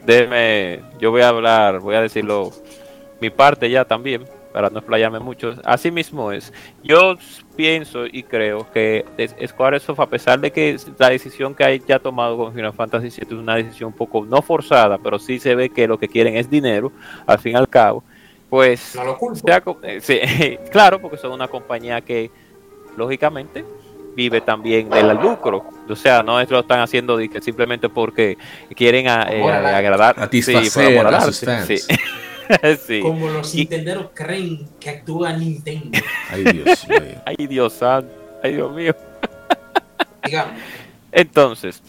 déjeme, 0.08 0.82
yo 1.00 1.12
voy 1.12 1.22
a 1.22 1.30
hablar, 1.30 1.80
voy 1.82 1.94
a 1.94 2.02
decirlo, 2.02 2.52
mi 3.22 3.30
parte 3.30 3.70
ya 3.70 3.86
también, 3.86 4.24
para 4.58 4.72
no 4.72 4.80
explayarme 4.80 5.20
mucho. 5.20 5.54
Así 5.64 5.92
mismo 5.92 6.32
es. 6.32 6.52
Yo 6.84 7.14
pienso 7.56 8.08
y 8.08 8.24
creo 8.24 8.66
que 8.72 9.06
es- 9.16 9.36
Squaresoft, 9.50 10.00
a 10.00 10.08
pesar 10.10 10.40
de 10.40 10.52
que 10.52 10.76
la 10.98 11.12
decisión 11.12 11.54
que 11.54 11.64
haya 11.64 12.00
tomado 12.00 12.36
con 12.36 12.52
Final 12.56 12.74
Fantasy 12.74 13.10
VII 13.10 13.28
es 13.38 13.44
una 13.44 13.54
decisión 13.56 13.90
un 13.90 13.96
poco 13.96 14.26
no 14.26 14.42
forzada, 14.42 14.98
pero 14.98 15.20
sí 15.20 15.38
se 15.38 15.54
ve 15.54 15.70
que 15.70 15.88
lo 15.88 16.00
que 16.00 16.08
quieren 16.08 16.36
es 16.38 16.50
dinero, 16.50 16.92
al 17.28 17.38
fin 17.38 17.52
y 17.52 17.56
al 17.56 17.70
cabo, 17.70 18.04
pues 18.50 18.96
No 18.96 19.04
lo 19.04 19.16
sea 19.36 19.64
eh, 19.84 20.00
sí, 20.02 20.20
claro, 20.72 21.00
porque 21.00 21.18
son 21.18 21.34
una 21.34 21.48
compañía 21.48 22.02
que, 22.02 22.32
lógicamente, 22.98 23.64
vive 24.16 24.42
también 24.42 24.90
del 24.90 25.16
lucro. 25.18 25.66
O 25.88 25.96
sea, 25.96 26.24
no 26.24 26.42
es 26.42 26.50
lo 26.50 26.62
están 26.62 26.80
haciendo 26.80 27.20
simplemente 27.42 27.90
porque 27.90 28.40
quieren 28.76 29.08
a- 29.08 29.28
eh, 29.32 29.44
agradar. 29.76 30.16
Sí, 30.32 30.72
por 30.98 31.06
a 31.06 31.12
fans. 31.46 31.68
sí. 31.68 31.96
Sí. 32.88 33.02
Como 33.02 33.28
los 33.30 33.54
Y- 33.54 33.60
Nintenderos 33.60 34.08
creen 34.14 34.68
que 34.80 34.90
actúa 34.90 35.34
Nintendo. 35.34 35.98
Ay, 36.32 36.44
Dios 36.44 36.88
mío. 36.88 37.22
Ay, 37.26 37.48
Dios 37.48 37.74
santo. 37.74 38.12
Ay, 38.44 38.54
Dios 38.56 38.72
mío. 38.74 38.96
Digamos. 40.26 40.54
Entonces, 41.12 41.82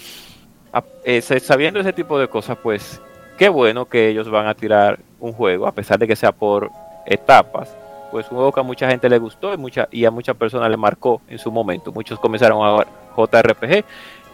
eh, 1.05 1.21
sa- 1.21 1.41
sabiendo 1.41 1.81
ese 1.81 1.93
tipo 1.93 2.19
de 2.19 2.29
cosas, 2.29 2.57
pues 2.63 3.01
qué 3.37 3.49
bueno 3.49 3.87
que 3.87 4.09
ellos 4.09 4.29
van 4.31 4.47
a 4.47 4.55
tirar 4.55 4.99
un 5.21 5.33
juego, 5.33 5.67
a 5.67 5.73
pesar 5.73 5.99
de 5.99 6.07
que 6.07 6.17
sea 6.17 6.33
por 6.33 6.71
etapas. 7.07 7.75
Pues 8.11 8.27
un 8.31 8.37
juego 8.37 8.53
que 8.53 8.61
a 8.61 8.63
mucha 8.63 8.89
gente 8.89 9.09
le 9.09 9.19
gustó 9.19 9.53
y, 9.53 9.59
mucha, 9.59 9.87
y 9.91 10.05
a 10.07 10.11
muchas 10.11 10.35
personas 10.37 10.71
le 10.71 10.77
marcó 10.79 11.21
en 11.29 11.39
su 11.39 11.53
momento. 11.53 11.93
Muchos 11.93 12.19
comenzaron 12.19 12.65
a 12.65 12.71
jugar 13.17 13.43
JRPG 13.45 13.85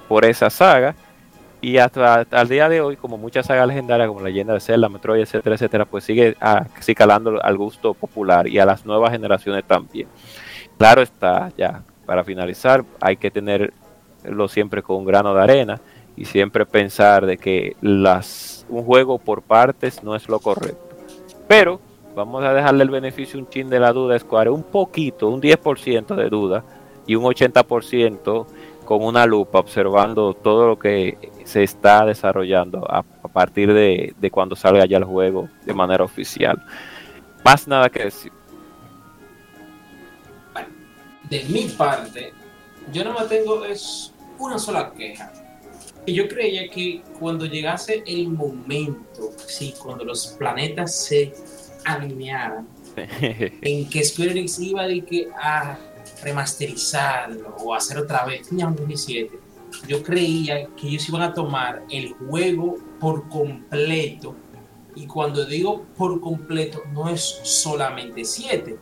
por 0.09 0.25
esa 0.25 0.49
saga. 0.49 0.95
Y 1.65 1.79
hasta, 1.79 2.17
hasta 2.17 2.43
el 2.43 2.49
día 2.51 2.69
de 2.69 2.83
hoy, 2.83 2.95
como 2.95 3.17
muchas 3.17 3.47
sagas 3.47 3.67
legendarias 3.67 4.07
como 4.07 4.21
Leyenda 4.21 4.53
de 4.53 4.61
Zelda, 4.61 4.91
Metroid, 4.91 5.23
etcétera, 5.23 5.55
etcétera, 5.55 5.87
pues 5.87 6.05
sigue 6.05 6.37
ah, 6.39 6.67
sí 6.81 6.95
calando 6.95 7.43
al 7.43 7.57
gusto 7.57 7.95
popular 7.95 8.47
y 8.47 8.59
a 8.59 8.67
las 8.67 8.85
nuevas 8.85 9.13
generaciones 9.13 9.65
también. 9.65 10.07
Claro 10.77 11.01
está, 11.01 11.51
ya, 11.57 11.83
para 12.05 12.23
finalizar, 12.23 12.85
hay 13.01 13.17
que 13.17 13.31
tenerlo 13.31 14.47
siempre 14.49 14.83
con 14.83 14.97
un 14.97 15.05
grano 15.07 15.35
de 15.35 15.43
arena 15.43 15.81
y 16.17 16.27
siempre 16.27 16.67
pensar 16.67 17.25
de 17.25 17.39
que 17.39 17.77
las 17.81 18.67
un 18.69 18.85
juego 18.85 19.19
por 19.19 19.41
partes 19.41 20.03
no 20.03 20.15
es 20.15 20.29
lo 20.29 20.41
correcto. 20.41 20.95
Pero 21.49 21.81
vamos 22.15 22.45
a 22.45 22.53
dejarle 22.53 22.83
el 22.83 22.91
beneficio 22.91 23.41
un 23.41 23.49
chin 23.49 23.71
de 23.71 23.81
la 23.81 23.95
duda 23.95 24.19
Square, 24.19 24.51
un 24.51 24.65
poquito, 24.65 25.31
un 25.31 25.41
10% 25.41 26.15
de 26.15 26.29
duda 26.29 26.63
y 27.07 27.15
un 27.15 27.25
80% 27.25 28.47
con 28.85 29.03
una 29.03 29.27
lupa 29.27 29.59
observando 29.59 30.35
todo 30.35 30.69
lo 30.69 30.79
que 30.79 31.19
se 31.45 31.63
está 31.63 32.05
desarrollando 32.05 32.85
a, 32.91 32.99
a 32.99 33.29
partir 33.29 33.73
de, 33.73 34.15
de 34.19 34.31
cuando 34.31 34.57
salga 34.57 34.87
ya 34.87 34.99
el 34.99 35.05
juego 35.05 35.49
de 35.65 35.75
manera 35.75 36.05
oficial. 36.05 36.63
Más 37.45 37.69
nada 37.69 37.91
que 37.91 38.05
decir. 38.05 38.33
De 41.29 41.45
mi 41.45 41.69
parte, 41.69 42.33
yo 42.93 43.05
no 43.05 43.15
me 43.19 43.27
tengo 43.27 43.65
es 43.65 44.13
una 44.39 44.59
sola 44.59 44.93
queja. 44.97 45.33
Y 46.07 46.13
yo 46.13 46.29
creía 46.29 46.69
que 46.69 47.03
cuando 47.19 47.47
llegase 47.47 48.03
el 48.07 48.29
momento, 48.29 49.33
sí, 49.47 49.75
cuando 49.83 50.05
los 50.05 50.27
planetas 50.39 50.95
se 51.07 51.33
alinearan, 51.85 52.69
en 52.97 53.89
que 53.89 54.05
Square 54.05 54.33
Enix 54.33 54.59
iba 54.59 54.87
de 54.87 55.01
que 55.05 55.29
a 55.35 55.79
remasterizarlo 56.25 57.55
o 57.59 57.75
hacer 57.75 57.99
otra 57.99 58.25
vez 58.25 58.49
Final 58.49 58.75
Fantasy 58.77 59.15
VII, 59.15 59.31
yo 59.89 60.03
creía 60.03 60.67
que 60.77 60.89
ellos 60.89 61.09
iban 61.09 61.23
a 61.23 61.35
tomar 61.35 61.85
el 61.91 62.15
juego 62.15 62.79
por 63.01 63.29
completo. 63.29 64.35
Y 64.95 65.07
cuando 65.07 65.45
digo 65.45 65.85
por 65.97 66.21
completo, 66.21 66.83
no 66.93 67.09
es 67.09 67.41
solamente 67.43 68.25
7. 68.25 68.79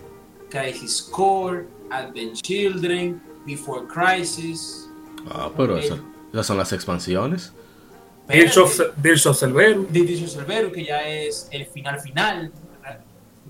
Crisis 0.51 1.03
Core, 1.03 1.67
Advent 1.91 2.35
Children, 2.43 3.23
Before 3.47 3.87
Crisis. 3.87 4.89
Ah, 5.27 5.51
pero 5.57 5.79
esas, 5.79 5.99
esas 6.33 6.47
son 6.47 6.59
las 6.59 6.73
expansiones. 6.73 7.53
Dirge 8.29 8.61
of, 8.61 8.81
Dirge 8.97 9.29
of 9.29 9.39
Cerberus. 9.39 9.91
Division 9.91 10.29
Cerberus, 10.29 10.73
que 10.73 10.85
ya 10.85 11.09
es 11.09 11.49
el 11.51 11.67
final 11.67 12.01
final 12.01 12.53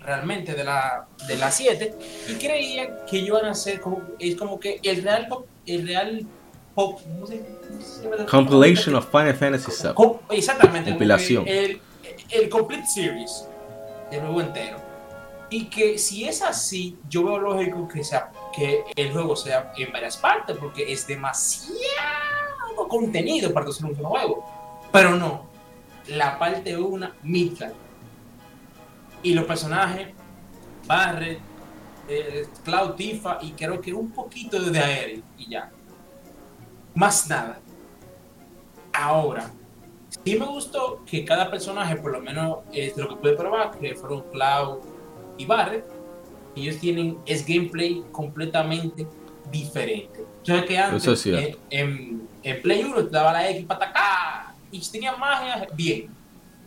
realmente 0.05 0.55
de 0.55 0.65
la 0.65 1.07
de 1.27 1.37
la 1.37 1.51
7 1.51 1.95
y 2.29 2.35
creía 2.35 3.05
que 3.07 3.19
iban 3.19 3.45
a 3.47 3.55
ser 3.55 3.81
como 3.81 4.03
es 4.19 4.37
como 4.37 4.59
que 4.61 4.81
el 4.83 5.03
real 5.03 5.27
pop- 5.29 5.47
el 5.67 5.87
real 5.87 6.27
pop 6.75 7.01
¿cómo 7.03 7.27
se- 7.27 7.45
cómo 7.69 8.17
se? 8.17 8.25
Compilation 8.27 8.95
of 8.97 9.11
Final 9.11 9.35
Fantasy 9.35 9.71
VII. 9.83 9.95
Com- 9.95 10.19
exactamente 10.31 10.91
Compilación. 10.91 11.45
el, 11.47 11.81
el 12.31 12.49
complete 12.49 12.87
series 12.87 13.47
el 14.11 14.21
juego 14.21 14.41
entero 14.41 14.77
y 15.51 15.67
que 15.67 15.99
si 15.99 16.25
es 16.25 16.43
así 16.43 16.97
yo 17.09 17.25
veo 17.25 17.39
lógico 17.39 17.87
que 17.89 18.03
sea 18.03 18.31
que 18.57 18.85
el 18.97 19.13
juego 19.13 19.37
sea 19.37 19.73
en 19.77 19.93
varias 19.93 20.17
partes 20.17 20.57
porque 20.59 20.91
es 20.93 21.07
demasiado 21.07 22.89
contenido 22.89 23.53
para 23.53 23.69
hacer 23.69 23.85
un 23.87 23.95
solo 23.97 24.09
juego 24.09 24.45
pero 24.91 25.15
no 25.17 25.47
la 26.09 26.39
parte 26.39 26.77
1 26.77 27.11
Midgard 27.23 27.73
y 29.23 29.35
los 29.35 29.45
personajes 29.45 30.09
Barret 30.87 31.39
eh, 32.09 32.47
Cloud 32.65 32.93
Tifa 32.95 33.39
y 33.43 33.53
creo 33.53 33.81
que 33.81 33.95
un 33.95 34.11
poquito 34.11 34.61
de 34.61 34.79
Aerith 34.79 35.25
y 35.39 35.51
ya 35.51 35.71
más 36.95 37.29
nada 37.29 37.59
ahora 38.93 39.51
sí 40.25 40.39
me 40.39 40.47
gustó 40.47 41.03
que 41.05 41.25
cada 41.25 41.51
personaje, 41.51 41.97
por 41.97 42.13
lo 42.13 42.21
menos 42.21 42.59
es 42.73 42.97
lo 42.97 43.09
que 43.09 43.17
pude 43.17 43.33
probar, 43.35 43.79
que 43.79 43.95
fueron 43.95 44.23
Cloud 44.31 44.79
y 45.39 45.47
Barret, 45.47 45.85
ellos 46.55 46.79
tienen 46.79 47.19
es 47.27 47.47
gameplay 47.47 48.05
completamente 48.13 49.07
diferente. 49.51 50.25
O 50.43 50.45
sea 50.45 50.65
que 50.65 50.79
antes 50.79 51.07
es 51.07 51.27
eh, 51.27 51.57
en, 51.71 52.29
en 52.43 52.63
Play 52.63 52.85
1 52.85 53.07
te 53.07 53.11
daba 53.11 53.33
la 53.33 53.51
X 53.51 53.65
para 53.67 53.87
atacar 53.87 54.55
y 54.71 54.81
si 54.81 54.93
tenía 54.93 55.17
magia, 55.17 55.67
bien. 55.75 56.09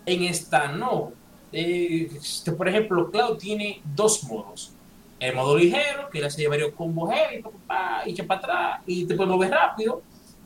En 0.05 0.23
esta 0.23 0.67
no. 0.67 1.13
Eh, 1.51 2.09
este, 2.15 2.51
por 2.51 2.67
ejemplo, 2.67 3.09
Cloud 3.11 3.37
tiene 3.37 3.81
dos 3.95 4.23
modos. 4.25 4.71
El 5.19 5.33
modo 5.35 5.57
ligero, 5.57 6.09
que 6.11 6.19
le 6.19 6.25
hace 6.27 6.47
varios 6.47 6.71
combos 6.73 7.09
heavy, 7.13 7.41
pa, 7.41 7.49
pa, 7.49 7.57
pa, 7.67 8.01
y 8.05 8.11
echa 8.11 8.25
para 8.25 8.39
atrás, 8.39 8.81
y 8.85 9.05
te 9.05 9.15
puede 9.15 9.29
mover 9.29 9.51
rápido. 9.51 10.01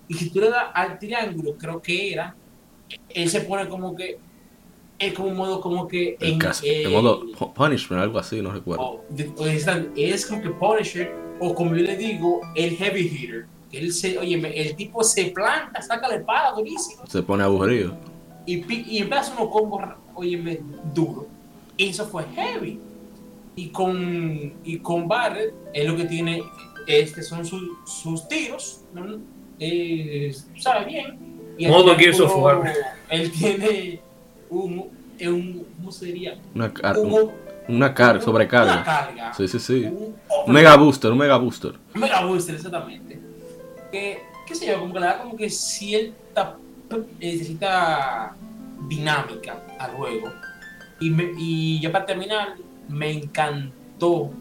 Y 0.08 0.14
si 0.14 0.30
tú 0.30 0.40
le 0.40 0.50
das 0.50 0.66
al 0.74 0.98
triángulo, 1.00 1.56
creo 1.58 1.82
que 1.82 2.14
era, 2.14 2.36
él 3.10 3.30
se 3.30 3.42
pone 3.42 3.68
como 3.68 3.96
que. 3.96 4.20
Es 5.00 5.14
como 5.14 5.30
un 5.30 5.38
modo 5.38 5.62
como 5.62 5.88
que. 5.88 6.18
El, 6.20 6.34
en- 6.34 6.42
eh, 6.64 6.84
el 6.84 6.92
modo 6.92 7.24
pu- 7.28 7.54
punishment, 7.54 8.04
algo 8.04 8.20
así, 8.20 8.42
no 8.42 8.52
recuerdo. 8.52 8.84
o 8.84 9.06
de- 9.10 9.32
o 9.38 9.46
es, 9.96 10.26
como 10.26 10.42
que 10.42 10.50
Punisher, 10.50 11.12
o 11.40 11.56
como 11.56 11.72
yo 11.76 11.84
le 11.84 11.96
digo, 11.98 12.42
el 12.56 12.76
heavy 12.76 13.02
hitter. 13.08 13.46
Él 13.72 13.94
se, 13.94 14.18
oye, 14.18 14.36
el 14.56 14.76
tipo 14.76 15.04
se 15.04 15.26
planta, 15.26 15.80
saca 15.82 16.08
la 16.08 16.16
espada 16.16 16.52
durísimo 16.54 17.06
Se 17.08 17.22
pone 17.22 17.44
aburrido. 17.44 17.96
y, 18.48 18.56
y 18.96 18.98
empieza 19.04 19.32
unos 19.40 19.50
combos, 19.52 19.82
oye, 20.20 20.62
duro. 20.94 21.28
Eso 21.78 22.06
fue 22.08 22.24
heavy. 22.36 22.80
Y 23.56 23.70
con, 23.70 24.54
y 24.64 24.78
con 24.80 25.08
Barret, 25.08 25.54
es 25.74 25.86
lo 25.88 25.96
que 25.98 26.06
tiene, 26.06 26.42
este 26.88 27.22
son 27.24 27.46
sus- 27.46 27.70
sus 27.86 28.28
tiros, 28.28 28.82
¿no? 28.94 29.18
Eh, 29.60 30.34
sabe 30.58 30.86
bien. 30.86 31.18
Y 31.58 31.66
Gears 31.66 32.20
of 32.22 32.32
triángulo, 32.32 32.38
War. 32.38 32.74
Él 33.10 33.32
tiene 33.32 34.00
un, 34.50 34.88
un 35.22 35.66
¿cómo 35.78 35.92
se 35.92 36.06
diría? 36.06 36.38
Una, 36.56 36.72
car- 36.74 36.98
Un- 37.00 37.12
un- 37.12 37.32
una 37.68 37.94
carga, 37.94 38.14
Una 38.14 38.22
sobrecarga. 38.24 38.84
carga. 38.84 39.34
Sí, 39.34 39.48
sí, 39.48 39.60
sí. 39.60 39.84
Un, 39.86 40.16
Un 40.48 40.54
mega 40.54 40.76
booster, 40.78 41.12
un 41.12 41.18
mega 41.18 41.38
booster. 41.38 41.74
Mega 41.94 42.26
Booster, 42.26 42.56
exactamente. 42.56 43.20
Que, 43.92 44.20
qué 44.48 44.56
sé 44.56 44.68
yo, 44.68 44.80
como 44.80 44.94
que 44.94 45.00
le 45.02 45.06
da 45.06 45.22
como 45.22 45.36
que 45.36 45.50
cierta, 45.50 46.56
eh, 47.20 47.38
cierta 47.44 48.36
dinámica 48.88 49.62
al 49.80 49.92
juego. 49.92 50.32
Y, 51.00 51.10
me- 51.10 51.32
y 51.38 51.80
ya 51.82 51.92
para 51.92 52.06
terminar, 52.06 52.56
me 52.88 53.12
encantó. 53.12 54.32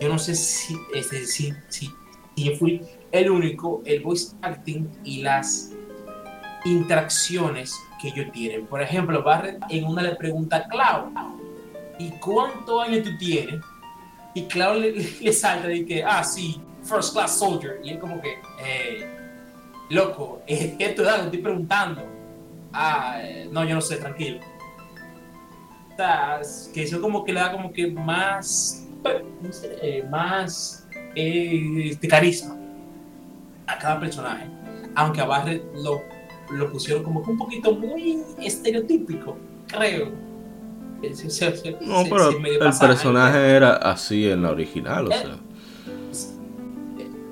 Yo 0.00 0.08
no 0.08 0.18
sé 0.18 0.34
si, 0.34 0.76
este, 0.94 1.24
si, 1.26 1.52
si, 1.68 1.90
si 2.36 2.44
yo 2.44 2.56
fui 2.56 2.82
el 3.12 3.30
único, 3.30 3.82
el 3.86 4.02
voice 4.02 4.34
acting 4.42 4.88
y 5.04 5.22
las 5.22 5.72
interacciones 6.64 7.74
que 8.00 8.08
ellos 8.08 8.26
tienen. 8.32 8.66
Por 8.66 8.82
ejemplo, 8.82 9.22
Barret 9.22 9.58
en 9.70 9.84
una 9.84 10.02
le 10.02 10.14
pregunta 10.16 10.56
a 10.56 10.68
Cloud, 10.68 11.12
¿y 11.98 12.10
cuántos 12.18 12.82
años 12.86 13.04
tú 13.04 13.10
tienes? 13.18 13.60
Y 14.34 14.42
Cloud 14.44 14.80
le, 14.82 14.92
le 15.20 15.32
salta 15.32 15.68
de 15.68 15.86
que, 15.86 16.04
ah, 16.04 16.22
sí, 16.22 16.60
first 16.82 17.14
class 17.14 17.38
soldier. 17.38 17.80
Y 17.82 17.90
él 17.90 17.98
como 17.98 18.20
que, 18.20 18.34
eh, 18.62 19.06
loco, 19.90 20.42
es 20.46 20.74
es 20.78 20.94
tu 20.94 21.02
edad, 21.02 21.24
estoy 21.24 21.38
preguntando. 21.40 22.02
Ah, 22.78 23.20
eh, 23.22 23.48
no, 23.50 23.64
yo 23.64 23.74
no 23.76 23.80
sé, 23.80 23.96
tranquilo. 23.96 24.40
O 25.92 25.96
sea, 25.96 26.40
es 26.42 26.70
que 26.74 26.82
eso 26.82 27.00
como 27.00 27.24
que 27.24 27.32
le 27.32 27.40
da 27.40 27.50
como 27.52 27.72
que 27.72 27.90
más, 27.90 28.86
no 29.40 29.50
sé, 29.52 29.78
eh, 29.80 30.04
más 30.10 30.86
eh, 31.14 31.96
de 31.98 32.08
carisma 32.08 32.54
a 33.66 33.78
cada 33.78 33.98
personaje. 33.98 34.44
Aunque 34.94 35.20
a 35.22 35.24
Barret 35.24 35.62
lo, 35.74 36.02
lo 36.50 36.70
pusieron 36.70 37.02
como 37.02 37.22
que 37.24 37.30
un 37.30 37.38
poquito 37.38 37.72
muy 37.72 38.22
estereotípico, 38.42 39.38
creo. 39.68 40.12
Eh, 41.02 41.14
se- 41.14 41.30
se- 41.30 41.56
se- 41.56 41.70
No, 41.80 42.04
pero 42.10 42.28
el 42.30 42.58
personaje 42.58 43.38
era 43.56 43.76
así 43.76 44.28
en 44.28 44.42
la 44.42 44.50
original, 44.50 45.06
o 45.06 45.10
sea. 45.12 45.38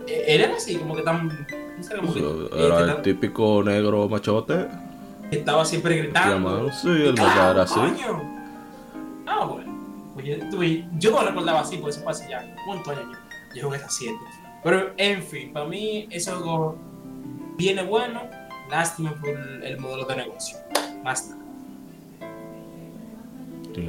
Él 0.07 0.40
era 0.40 0.55
así, 0.57 0.76
como 0.76 0.95
que 0.97 1.03
tan. 1.03 1.28
no 1.28 1.82
sé, 1.82 1.97
como 1.97 2.12
Era 2.14 2.76
que 2.76 2.82
el 2.82 2.86
tan- 2.95 3.03
típico 3.03 3.62
negro 3.62 4.09
machote. 4.09 4.68
Que 5.35 5.41
estaba 5.41 5.64
siempre 5.64 5.97
gritando. 5.97 6.70
Sí, 6.72 6.89
el 6.89 7.14
¡Claro, 7.14 7.28
verdad 7.28 7.51
era 7.51 7.62
así. 7.62 7.80
Ah, 9.26 9.45
bueno. 9.45 9.74
Pues 10.14 10.26
yo, 10.26 10.49
tú 10.49 10.59
ves, 10.59 10.85
yo 10.99 11.11
no 11.11 11.22
recordaba 11.22 11.61
así, 11.61 11.76
porque 11.76 11.91
eso 11.91 12.03
fue 12.03 12.12
hace 12.12 12.30
ya. 12.30 12.55
¿Cuántos 12.66 12.97
años? 12.97 13.18
Yo 13.55 13.64
jugué 13.64 13.78
a 13.78 13.89
7. 13.89 14.14
Pero, 14.62 14.93
en 14.97 15.22
fin, 15.22 15.53
para 15.53 15.66
mí, 15.66 16.07
ese 16.11 16.30
juego 16.30 16.78
viene 17.57 17.82
bueno. 17.82 18.22
Lástima 18.70 19.14
por 19.20 19.28
el, 19.28 19.62
el 19.62 19.78
modelo 19.78 20.05
de 20.07 20.16
negocio. 20.16 20.57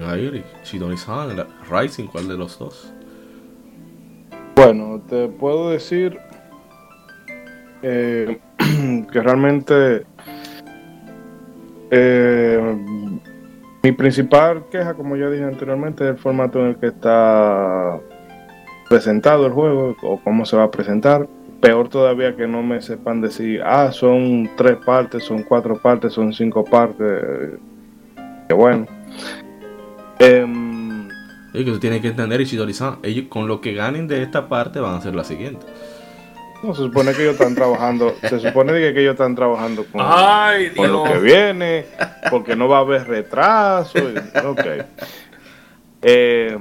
Ahí 0.07 0.43
Shidori-san, 0.63 1.47
Rising, 1.69 2.07
¿cuál 2.07 2.27
de 2.27 2.37
los 2.37 2.59
dos? 2.59 2.91
Bueno, 4.55 5.01
te 5.07 5.27
puedo 5.27 5.69
decir 5.69 6.17
eh, 7.83 8.39
que 9.11 9.21
realmente 9.21 10.05
eh, 11.91 12.77
mi 13.83 13.91
principal 13.91 14.65
queja, 14.71 14.95
como 14.95 15.15
ya 15.15 15.29
dije 15.29 15.43
anteriormente, 15.43 16.03
es 16.03 16.11
el 16.11 16.17
formato 16.17 16.59
en 16.59 16.67
el 16.67 16.75
que 16.77 16.87
está 16.87 17.99
presentado 18.89 19.45
el 19.45 19.51
juego 19.51 19.95
o 20.01 20.19
cómo 20.23 20.45
se 20.45 20.57
va 20.57 20.63
a 20.63 20.71
presentar. 20.71 21.27
Peor 21.61 21.89
todavía 21.89 22.35
que 22.35 22.47
no 22.47 22.63
me 22.63 22.81
sepan 22.81 23.21
decir, 23.21 23.61
ah, 23.63 23.91
son 23.91 24.49
tres 24.57 24.77
partes, 24.85 25.23
son 25.23 25.43
cuatro 25.43 25.77
partes, 25.77 26.13
son 26.13 26.33
cinco 26.33 26.63
partes. 26.63 27.59
Que 28.47 28.53
bueno. 28.53 28.87
Em, 30.17 31.09
Es 31.53 31.65
que 31.65 31.71
tú 31.71 31.79
tienes 31.79 31.99
que 32.01 32.07
entender 32.07 32.39
Ishidori-san. 32.39 32.99
Ellos 33.03 33.25
con 33.27 33.47
lo 33.47 33.59
que 33.59 33.73
ganen 33.73 34.07
de 34.07 34.23
esta 34.23 34.47
parte 34.47 34.79
van 34.79 34.93
a 34.93 34.97
hacer 34.97 35.13
la 35.13 35.25
siguiente. 35.25 35.65
No, 36.63 36.73
se 36.73 36.81
supone 36.83 37.13
que 37.13 37.21
ellos 37.21 37.33
están 37.33 37.53
trabajando, 37.53 38.15
se 38.21 38.39
supone 38.39 38.71
que, 38.73 38.89
ellos 38.89 39.11
están 39.13 39.35
trabajando 39.35 39.85
con, 39.85 40.01
Ay, 40.03 40.71
con 40.71 40.91
lo 40.91 41.03
que 41.03 41.19
viene, 41.19 41.85
porque 42.31 42.55
no 42.55 42.67
va 42.67 42.77
a 42.77 42.81
haber 42.81 43.07
retraso. 43.07 43.99
y- 43.99 44.45
ok. 44.45 44.65
Eh, 46.01 46.57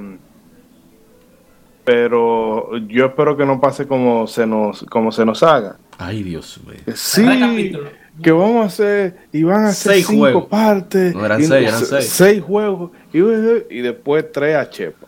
pero 1.83 2.77
yo 2.87 3.05
espero 3.05 3.37
que 3.37 3.45
no 3.45 3.59
pase 3.59 3.87
como 3.87 4.27
se 4.27 4.45
nos, 4.47 4.83
como 4.89 5.11
se 5.11 5.25
nos 5.25 5.43
haga. 5.43 5.77
Ay, 5.97 6.23
Dios 6.23 6.59
mío. 6.65 6.79
Sí, 6.95 7.23
Recapitulo. 7.25 7.89
que 8.21 8.31
vamos 8.31 8.63
a 8.63 8.67
hacer, 8.67 9.17
y 9.31 9.43
van 9.43 9.65
a 9.65 9.71
ser 9.73 9.93
Seis 9.93 10.07
cinco 10.07 10.19
juegos. 10.21 10.45
partes. 10.45 11.15
No, 11.15 11.25
eran 11.25 11.41
y- 11.41 11.45
seis, 11.45 11.67
eran 11.69 12.01
seis. 12.03 12.43
juegos, 12.43 12.91
y, 13.13 13.19
y 13.19 13.81
después 13.81 14.31
tres 14.31 14.55
a 14.55 14.69
Chepa. 14.69 15.07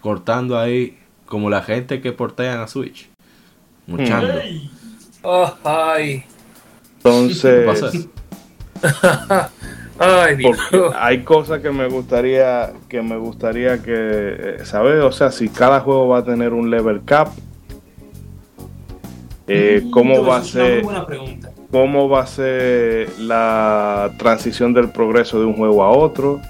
Cortando 0.00 0.58
ahí 0.58 0.98
como 1.26 1.50
la 1.50 1.62
gente 1.62 2.00
que 2.00 2.12
portean 2.12 2.60
a 2.60 2.68
Switch. 2.68 3.08
Muchando. 3.86 4.34
Oh, 5.22 5.52
ay, 5.64 6.24
¿Qué 7.02 7.08
Entonces, 7.08 7.66
pasa? 7.66 7.90
ay, 9.98 10.36
hay 10.96 11.22
cosas 11.22 11.60
que 11.60 11.70
me 11.70 11.88
gustaría 11.88 12.72
que 12.88 13.00
me 13.02 13.16
gustaría 13.16 13.82
que 13.82 13.94
eh, 13.94 14.64
saber, 14.64 15.00
o 15.00 15.12
sea, 15.12 15.30
si 15.30 15.48
cada 15.48 15.80
juego 15.80 16.08
va 16.08 16.18
a 16.18 16.24
tener 16.24 16.52
un 16.52 16.70
level 16.70 17.02
cap, 17.04 17.28
eh, 19.46 19.84
cómo 19.90 20.24
va 20.24 20.38
a 20.38 20.44
ser 20.44 20.82
buena 20.82 21.06
pregunta. 21.06 21.52
cómo 21.70 22.08
va 22.08 22.22
a 22.22 22.26
ser 22.26 23.08
la 23.18 24.12
transición 24.18 24.74
del 24.74 24.90
progreso 24.90 25.38
de 25.38 25.46
un 25.46 25.54
juego 25.54 25.82
a 25.82 25.90
otro. 25.90 26.40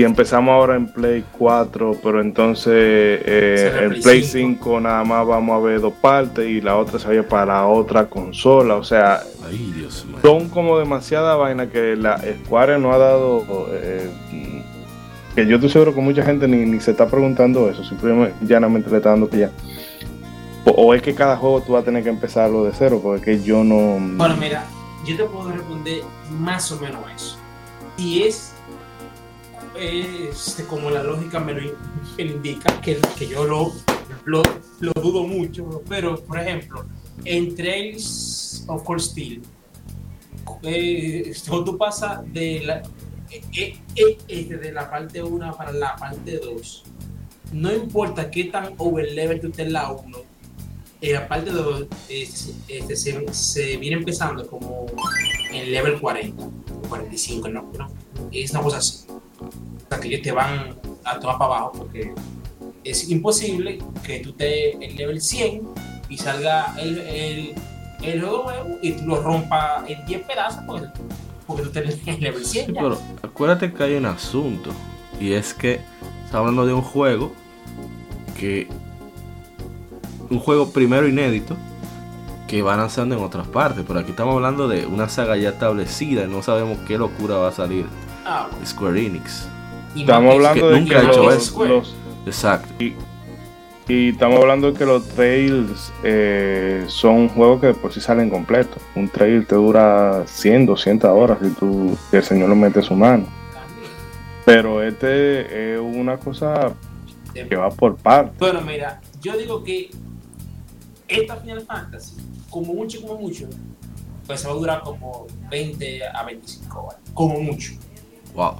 Si 0.00 0.04
empezamos 0.04 0.54
ahora 0.54 0.76
en 0.76 0.86
Play 0.86 1.22
4, 1.36 1.98
pero 2.02 2.22
entonces 2.22 2.72
eh, 2.74 3.80
en 3.82 3.90
Play 3.90 4.00
Play 4.00 4.22
5. 4.22 4.58
5 4.64 4.80
nada 4.80 5.04
más 5.04 5.26
vamos 5.26 5.54
a 5.54 5.62
ver 5.62 5.78
dos 5.78 5.92
partes 5.92 6.48
y 6.48 6.62
la 6.62 6.78
otra 6.78 6.98
se 6.98 7.22
para 7.22 7.44
la 7.44 7.66
otra 7.66 8.06
consola, 8.06 8.76
o 8.76 8.82
sea, 8.82 9.20
Ay, 9.46 9.74
Dios 9.76 10.06
mío. 10.06 10.16
son 10.22 10.48
como 10.48 10.78
demasiada 10.78 11.36
vaina 11.36 11.68
que 11.68 11.96
la 11.96 12.18
Square 12.46 12.78
no 12.78 12.94
ha 12.94 12.96
dado. 12.96 13.44
eh, 13.72 14.08
que 15.34 15.46
yo 15.46 15.56
estoy 15.56 15.68
seguro 15.68 15.94
que 15.94 16.00
mucha 16.00 16.22
gente 16.22 16.48
ni, 16.48 16.64
ni 16.64 16.80
se 16.80 16.92
está 16.92 17.06
preguntando 17.06 17.68
eso, 17.68 17.84
simplemente 17.84 18.34
llanamente 18.40 18.88
le 18.88 18.96
está 18.96 19.10
dando 19.10 19.28
que 19.28 19.36
ya. 19.40 19.50
O, 20.64 20.70
o 20.70 20.94
es 20.94 21.02
que 21.02 21.14
cada 21.14 21.36
juego 21.36 21.60
tú 21.60 21.74
vas 21.74 21.82
a 21.82 21.84
tener 21.84 22.02
que 22.02 22.08
empezarlo 22.08 22.64
de 22.64 22.72
cero, 22.72 23.00
porque 23.02 23.42
yo 23.42 23.62
no. 23.62 23.98
Bueno, 24.16 24.34
mira, 24.38 24.64
yo 25.06 25.14
te 25.14 25.24
puedo 25.24 25.52
responder 25.52 26.00
más 26.38 26.72
o 26.72 26.80
menos 26.80 27.02
eso. 27.14 27.36
Si 27.98 28.22
es 28.22 28.49
este, 29.80 30.64
como 30.64 30.90
la 30.90 31.02
lógica 31.02 31.40
me 31.40 31.54
lo, 31.54 31.72
indica, 32.18 32.80
que, 32.80 32.98
que 33.18 33.26
yo 33.28 33.44
lo, 33.44 33.72
lo, 34.24 34.42
lo 34.80 34.92
dudo 34.92 35.26
mucho, 35.26 35.82
pero 35.88 36.20
por 36.22 36.38
ejemplo, 36.38 36.84
en 37.24 37.54
Trails 37.54 38.64
of 38.66 38.82
Cold 38.84 39.00
Steel, 39.00 39.42
eh, 40.62 41.32
cuando 41.48 41.72
tú 41.72 41.78
pasas 41.78 42.20
de 42.32 42.60
la, 42.64 42.82
eh, 43.30 43.42
eh, 43.56 43.78
eh, 43.96 44.18
este, 44.28 44.56
de 44.56 44.72
la 44.72 44.90
parte 44.90 45.22
1 45.22 45.56
para 45.56 45.72
la 45.72 45.96
parte 45.96 46.38
2, 46.38 46.84
no 47.52 47.72
importa 47.72 48.30
qué 48.30 48.44
tan 48.44 48.74
overlevel 48.76 49.40
tú 49.40 49.48
estés 49.48 49.66
en 49.66 49.72
la 49.72 49.90
1, 49.92 50.18
en 51.00 51.12
la 51.12 51.28
parte 51.28 51.50
2 51.50 51.86
este, 52.08 52.96
se, 52.96 53.32
se 53.32 53.76
viene 53.76 53.96
empezando 53.96 54.46
como 54.46 54.86
en 55.52 55.72
level 55.72 56.00
40, 56.00 56.44
45, 56.88 57.48
no, 57.48 57.72
no, 57.78 57.90
es 58.30 58.50
una 58.50 58.62
cosa 58.62 58.78
así. 58.78 59.09
Sea, 59.88 60.00
que 60.00 60.08
ellos 60.08 60.22
te 60.22 60.32
van 60.32 60.76
a 61.04 61.18
tomar 61.18 61.38
para 61.38 61.54
abajo 61.56 61.72
porque 61.78 62.12
es 62.84 63.08
imposible 63.10 63.78
que 64.04 64.20
tú 64.20 64.30
estés 64.30 64.76
en 64.80 64.96
level 64.96 65.20
100 65.20 65.62
y 66.08 66.16
salga 66.16 66.74
el, 66.78 66.98
el, 66.98 67.54
el 68.02 68.20
juego 68.20 68.44
nuevo 68.44 68.78
y 68.82 68.92
tú 68.92 69.04
lo 69.06 69.22
rompas 69.22 69.88
en 69.88 70.04
10 70.06 70.22
pedazos 70.22 70.62
porque, 70.66 70.86
porque 71.46 71.62
tú 71.62 71.70
tenés 71.70 71.98
el 72.06 72.20
level 72.20 72.44
100 72.44 72.66
Sí, 72.66 72.72
pero 72.72 72.98
acuérdate 73.22 73.72
que 73.72 73.82
hay 73.82 73.94
un 73.94 74.06
asunto. 74.06 74.70
Y 75.20 75.32
es 75.32 75.52
que 75.52 75.80
está 76.24 76.38
hablando 76.38 76.66
de 76.66 76.72
un 76.72 76.82
juego 76.82 77.32
que. 78.38 78.68
Un 80.30 80.38
juego 80.38 80.70
primero 80.70 81.08
inédito 81.08 81.56
que 82.46 82.62
va 82.62 82.76
lanzando 82.76 83.16
en 83.16 83.22
otras 83.22 83.46
partes. 83.48 83.84
Pero 83.86 84.00
aquí 84.00 84.10
estamos 84.10 84.34
hablando 84.34 84.68
de 84.68 84.86
una 84.86 85.08
saga 85.08 85.36
ya 85.36 85.50
establecida 85.50 86.24
y 86.24 86.28
no 86.28 86.42
sabemos 86.42 86.78
qué 86.86 86.96
locura 86.96 87.36
va 87.36 87.48
a 87.48 87.52
salir. 87.52 87.86
Square 88.64 89.06
Enix. 89.06 89.46
Y 89.94 90.00
Estamos 90.02 90.34
hablando 90.34 90.60
que 90.68 90.74
de 90.74 90.80
nunca 90.80 91.00
que 91.00 91.06
ha 91.06 91.10
hecho 91.10 91.22
los, 91.24 91.34
eso. 91.34 91.64
los- 91.64 91.94
Exacto. 92.26 92.68
y 93.88 94.08
estamos 94.10 94.38
hablando 94.40 94.70
de 94.70 94.78
que 94.78 94.86
los 94.86 95.08
trails 95.08 95.92
eh, 96.04 96.84
son 96.86 97.28
juegos 97.28 97.60
que 97.60 97.66
de 97.68 97.74
por 97.74 97.92
sí 97.92 98.00
salen 98.00 98.30
completos. 98.30 98.80
Un 98.94 99.08
trail 99.08 99.44
te 99.46 99.56
dura 99.56 100.22
100, 100.26 100.66
200 100.66 101.10
horas 101.10 101.38
si 101.42 101.48
tú 101.50 101.96
si 102.10 102.16
el 102.16 102.22
señor 102.22 102.48
lo 102.50 102.54
mete 102.56 102.82
su 102.82 102.94
mano. 102.94 103.26
Pero 104.44 104.82
este 104.82 105.74
es 105.74 105.80
una 105.80 106.16
cosa 106.18 106.72
que 107.34 107.56
va 107.56 107.70
por 107.70 107.96
partes. 107.96 108.38
Bueno, 108.38 108.60
mira, 108.60 109.00
yo 109.20 109.36
digo 109.36 109.62
que 109.64 109.90
esta 111.08 111.36
Final 111.36 111.62
Fantasy, 111.62 112.14
como 112.48 112.74
mucho, 112.74 113.00
como 113.02 113.16
mucho, 113.20 113.48
pues 114.26 114.40
se 114.40 114.46
va 114.46 114.54
a 114.54 114.56
durar 114.56 114.80
como 114.82 115.26
20 115.50 116.06
a 116.06 116.22
25 116.24 116.80
horas. 116.80 117.00
Como 117.12 117.40
mucho. 117.40 117.72
Wow. 118.34 118.56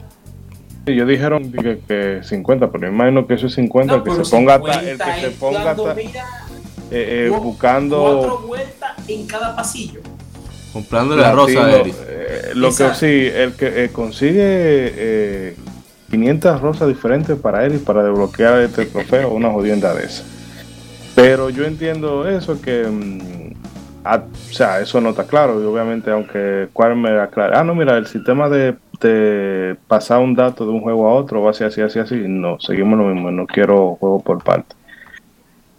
Ellos 0.87 1.07
dijeron 1.09 1.53
que, 1.53 1.79
que 1.87 2.21
50, 2.23 2.71
pero 2.71 2.91
me 2.91 2.95
imagino 2.97 3.27
que 3.27 3.35
eso 3.35 3.47
es 3.47 3.55
50, 3.55 3.93
No, 3.93 3.99
el 3.99 4.03
que 4.19 4.25
se 4.25 4.31
ponga 4.31 4.55
hasta- 4.55 4.73
50 4.81 4.91
el 4.91 4.99
que 5.15 5.21
se 5.21 5.31
ponga 5.39 5.71
hasta- 5.71 5.95
mira, 5.95 6.25
eh, 6.91 7.29
eh, 7.29 7.39
buscando 7.41 8.03
cuatro 8.03 8.39
vueltas 8.47 9.09
en 9.09 9.27
cada 9.27 9.55
pasillo. 9.55 10.01
Comprando 10.73 11.17
la 11.17 11.33
rosa 11.33 11.71
Eric. 11.81 11.95
eh, 12.09 12.51
lo 12.55 12.69
que 12.75 12.95
sí, 12.95 13.29
el 13.33 13.53
que 13.55 13.85
eh, 13.85 13.89
consigue 13.93 14.35
eh, 14.41 15.57
500 16.11 16.61
rosas 16.61 16.89
diferentes 16.89 17.37
para 17.39 17.65
él 17.67 17.75
y 17.77 17.79
para 17.79 18.03
desbloquear 18.03 18.61
este 18.61 18.87
trofeo, 18.87 19.31
una 19.31 19.51
jodienda 19.51 19.95
de 19.95 20.07
esa. 20.07 20.25
Pero 21.15 21.51
yo 21.51 21.65
entiendo 21.65 22.29
eso 22.29 22.61
que, 22.61 22.85
mm, 22.85 23.53
o 24.05 24.53
sea, 24.53 24.81
eso 24.81 25.01
no 25.01 25.11
está 25.11 25.25
claro 25.25 25.61
y 25.63 25.67
obviamente 25.67 26.11
aunque 26.11 26.67
Square 26.71 26.95
me 26.95 27.21
aclare, 27.21 27.57
ah, 27.57 27.63
no, 27.65 27.75
mira, 27.75 27.97
el 27.97 28.07
sistema 28.07 28.49
de, 28.49 28.77
pasar 29.87 30.21
un 30.21 30.35
dato 30.35 30.65
de 30.65 30.71
un 30.71 30.81
juego 30.81 31.09
a 31.09 31.15
otro 31.15 31.43
va 31.43 31.51
a 31.51 31.55
ser 31.55 31.69
así, 31.69 31.81
así, 31.81 31.99
así, 31.99 32.17
no, 32.27 32.59
seguimos 32.61 32.99
lo 32.99 33.07
mismo, 33.07 33.31
no 33.31 33.47
quiero 33.47 33.97
juego 33.97 34.21
por 34.21 34.43
parte. 34.43 34.77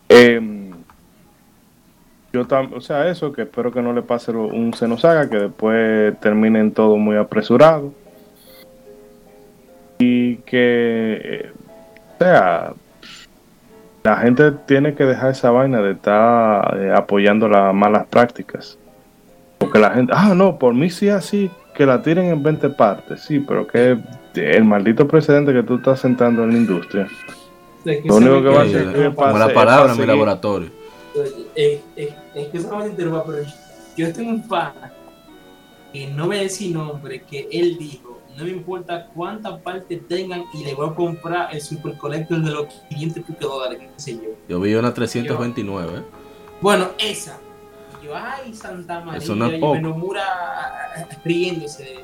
Em, 0.09 0.71
yo 2.33 2.47
tam- 2.47 2.73
o 2.73 2.81
sea, 2.81 3.07
eso, 3.07 3.31
que 3.31 3.43
espero 3.43 3.71
que 3.71 3.81
no 3.81 3.93
le 3.93 4.01
pase 4.01 4.31
un 4.31 4.73
Xenosaga, 4.73 5.29
que 5.29 5.37
después 5.37 6.19
terminen 6.19 6.71
todo 6.71 6.97
muy 6.97 7.17
apresurado. 7.17 7.93
Y 9.99 10.37
que, 10.37 11.21
eh, 11.23 11.51
o 12.15 12.23
sea, 12.23 12.73
la 14.03 14.17
gente 14.17 14.51
tiene 14.65 14.95
que 14.95 15.03
dejar 15.03 15.31
esa 15.31 15.51
vaina 15.51 15.81
de 15.81 15.91
estar 15.91 16.77
eh, 16.79 16.91
apoyando 16.95 17.47
las 17.47 17.73
malas 17.73 18.07
prácticas. 18.07 18.77
Porque 19.59 19.77
la 19.77 19.91
gente, 19.91 20.11
ah, 20.15 20.33
no, 20.35 20.57
por 20.57 20.73
mí 20.73 20.89
sí 20.89 21.09
así, 21.09 21.51
que 21.73 21.85
la 21.85 22.01
tiren 22.01 22.25
en 22.25 22.43
20 22.43 22.69
partes, 22.69 23.21
sí, 23.21 23.39
pero 23.39 23.65
que 23.67 23.97
el 24.35 24.63
maldito 24.65 25.07
precedente 25.07 25.53
que 25.53 25.63
tú 25.63 25.75
estás 25.75 25.99
sentando 25.99 26.43
en 26.43 26.51
la 26.51 26.57
industria. 26.57 27.07
Lo 28.05 28.15
único 28.17 28.41
que 28.43 28.49
va 28.49 28.61
a 28.61 28.63
hacer 28.63 28.85
la- 28.87 28.93
que 28.93 29.03
como 29.05 29.15
pase 29.15 29.39
la 29.39 29.45
es 29.47 29.53
palabra 29.53 29.91
en 29.93 29.99
mi 29.99 30.05
laboratorio. 30.05 30.69
Eh, 31.55 31.81
eh, 31.95 32.15
es 32.35 32.47
que 32.47 32.59
solamente 32.59 32.91
interrumpa, 32.91 33.23
pero 33.25 33.43
yo 33.97 34.13
tengo 34.13 34.29
un 34.29 34.47
pana 34.47 34.91
que 35.91 36.07
no 36.07 36.27
voy 36.27 36.37
a 36.37 36.41
decir 36.41 36.73
nombre, 36.73 37.21
que 37.23 37.49
él 37.51 37.77
dijo, 37.77 38.21
no 38.37 38.45
me 38.45 38.51
importa 38.51 39.07
cuántas 39.13 39.59
partes 39.61 40.07
tengan 40.07 40.43
y 40.53 40.63
le 40.63 40.73
voy 40.73 40.89
a 40.89 40.93
comprar 40.93 41.53
el 41.53 41.59
Super 41.61 41.97
Collector 41.97 42.41
de 42.41 42.51
los 42.51 42.65
500 42.89 43.17
y 43.17 43.21
pico 43.21 43.47
dólares, 43.47 43.79
qué 43.79 44.01
sé 44.01 44.13
yo. 44.13 44.29
Yo 44.47 44.59
vi 44.61 44.73
una 44.75 44.93
329, 44.93 45.97
¿eh? 45.97 46.01
Bueno, 46.61 46.89
esa. 46.97 47.39
Yo, 48.11 48.17
ay, 48.17 48.53
Santa 48.53 48.99
María, 48.99 49.19
Eso 49.19 49.35
no 49.35 49.45
es 49.45 49.53
y. 49.57 49.61
Menomura 49.61 50.23
riéndose 51.23 51.95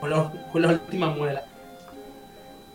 con, 0.00 0.10
los- 0.10 0.28
con 0.52 0.62
la 0.62 0.68
última 0.68 1.10
muela. 1.10 1.42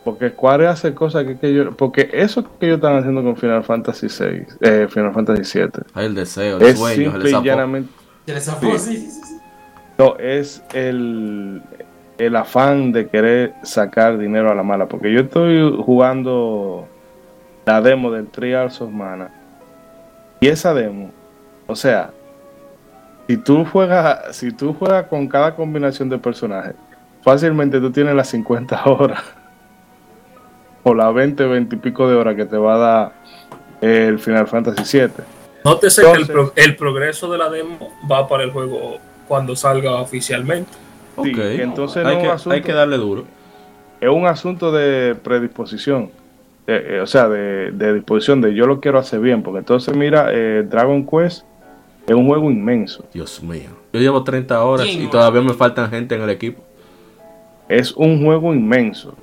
Porque 0.03 0.29
Square 0.29 0.67
hace 0.67 0.93
cosas 0.93 1.25
que, 1.25 1.37
que 1.37 1.53
yo. 1.53 1.71
Porque 1.75 2.09
eso 2.13 2.43
que 2.57 2.67
ellos 2.67 2.77
están 2.77 2.95
haciendo 2.97 3.21
con 3.21 3.35
Final 3.35 3.63
Fantasy 3.63 4.07
VI, 4.07 4.45
eh, 4.61 4.87
Final 4.89 5.13
Fantasy 5.13 5.43
7, 5.43 5.81
Hay 5.93 6.05
el 6.05 6.15
deseo, 6.15 6.57
el 6.57 6.63
es 6.63 6.79
sueño, 6.79 7.15
el 7.15 7.27
y 7.27 7.31
llanamente. 7.43 7.91
Sí, 8.25 8.79
sí, 8.79 8.97
sí. 9.11 9.39
No, 9.97 10.15
es 10.17 10.63
el, 10.73 11.61
el 12.17 12.35
afán 12.37 12.93
de 12.93 13.09
querer 13.09 13.53
sacar 13.63 14.17
dinero 14.17 14.49
a 14.51 14.55
la 14.55 14.63
mala. 14.63 14.87
Porque 14.87 15.11
yo 15.11 15.21
estoy 15.21 15.75
jugando 15.83 16.87
la 17.65 17.81
demo 17.81 18.09
del 18.11 18.27
Trials 18.27 18.79
of 18.81 18.91
Mana. 18.91 19.29
Y 20.39 20.47
esa 20.47 20.73
demo, 20.73 21.11
o 21.67 21.75
sea, 21.75 22.11
si 23.29 23.37
tú 23.37 23.63
juegas, 23.63 24.35
si 24.35 24.51
tú 24.51 24.73
juegas 24.73 25.05
con 25.05 25.27
cada 25.27 25.55
combinación 25.55 26.09
de 26.09 26.17
personajes, 26.17 26.73
fácilmente 27.21 27.79
tú 27.79 27.91
tienes 27.91 28.15
las 28.15 28.27
50 28.29 28.83
horas. 28.85 29.21
O 30.81 30.95
las 30.95 31.13
20, 31.13 31.45
20 31.45 31.75
y 31.75 31.77
pico 31.77 32.09
de 32.09 32.15
horas 32.15 32.35
que 32.35 32.45
te 32.45 32.57
va 32.57 32.73
a 32.73 32.77
dar 32.79 33.11
el 33.81 34.17
Final 34.17 34.47
Fantasy 34.47 34.81
7. 34.83 35.23
Nótese 35.63 36.01
que 36.01 36.07
el, 36.07 36.21
Entonces- 36.21 36.33
pro- 36.33 36.53
el 36.55 36.75
progreso 36.75 37.31
de 37.31 37.37
la 37.37 37.49
demo 37.49 37.91
va 38.11 38.27
para 38.27 38.43
el 38.43 38.51
juego 38.51 38.97
cuando 39.27 39.55
salga 39.55 39.91
oficialmente. 39.97 40.71
Ok. 41.15 41.27
Sí, 41.27 41.61
entonces 41.61 41.97
hay, 41.97 42.03
no 42.05 42.09
es 42.13 42.17
que, 42.23 42.27
un 42.29 42.33
asunto- 42.33 42.55
hay 42.55 42.61
que 42.63 42.73
darle 42.73 42.97
duro. 42.97 43.25
es 44.01 44.09
un 44.09 44.25
asunto 44.25 44.71
de 44.71 45.13
predisposición. 45.21 46.09
Eh, 46.65 46.95
eh, 46.95 46.99
o 47.01 47.05
sea, 47.05 47.29
de, 47.29 47.71
de 47.73 47.93
disposición 47.93 48.41
de 48.41 48.55
yo 48.55 48.65
lo 48.65 48.79
quiero 48.79 48.97
hacer 48.97 49.19
bien. 49.19 49.43
Porque 49.43 49.59
entonces, 49.59 49.95
mira, 49.95 50.29
eh, 50.31 50.65
Dragon 50.67 51.05
Quest 51.05 51.45
es 52.09 52.15
un 52.15 52.25
juego 52.25 52.49
inmenso. 52.49 53.05
Dios 53.13 53.43
mío. 53.43 53.69
Yo 53.93 53.99
llevo 53.99 54.23
30 54.23 54.63
horas 54.65 54.87
y 54.87 55.05
todavía 55.07 55.41
me 55.41 55.53
faltan 55.53 55.91
gente 55.91 56.15
en 56.15 56.21
el 56.23 56.31
equipo. 56.31 56.63
Es 57.67 57.91
un 57.91 58.23
juego 58.23 58.51
inmenso. 58.51 59.13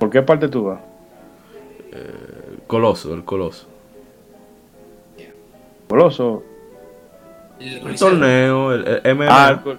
¿Por 0.00 0.10
qué 0.10 0.20
parte 0.20 0.48
tú 0.48 0.64
vas? 0.64 0.80
El 1.92 2.58
coloso, 2.66 3.14
el 3.14 3.24
coloso. 3.24 3.68
Coloso. 5.88 6.42
El 7.60 7.96
torneo, 7.96 8.72
el, 8.72 9.00
el 9.04 9.14
MMA. 9.14 9.26
Ah, 9.30 9.62
el 9.64 9.78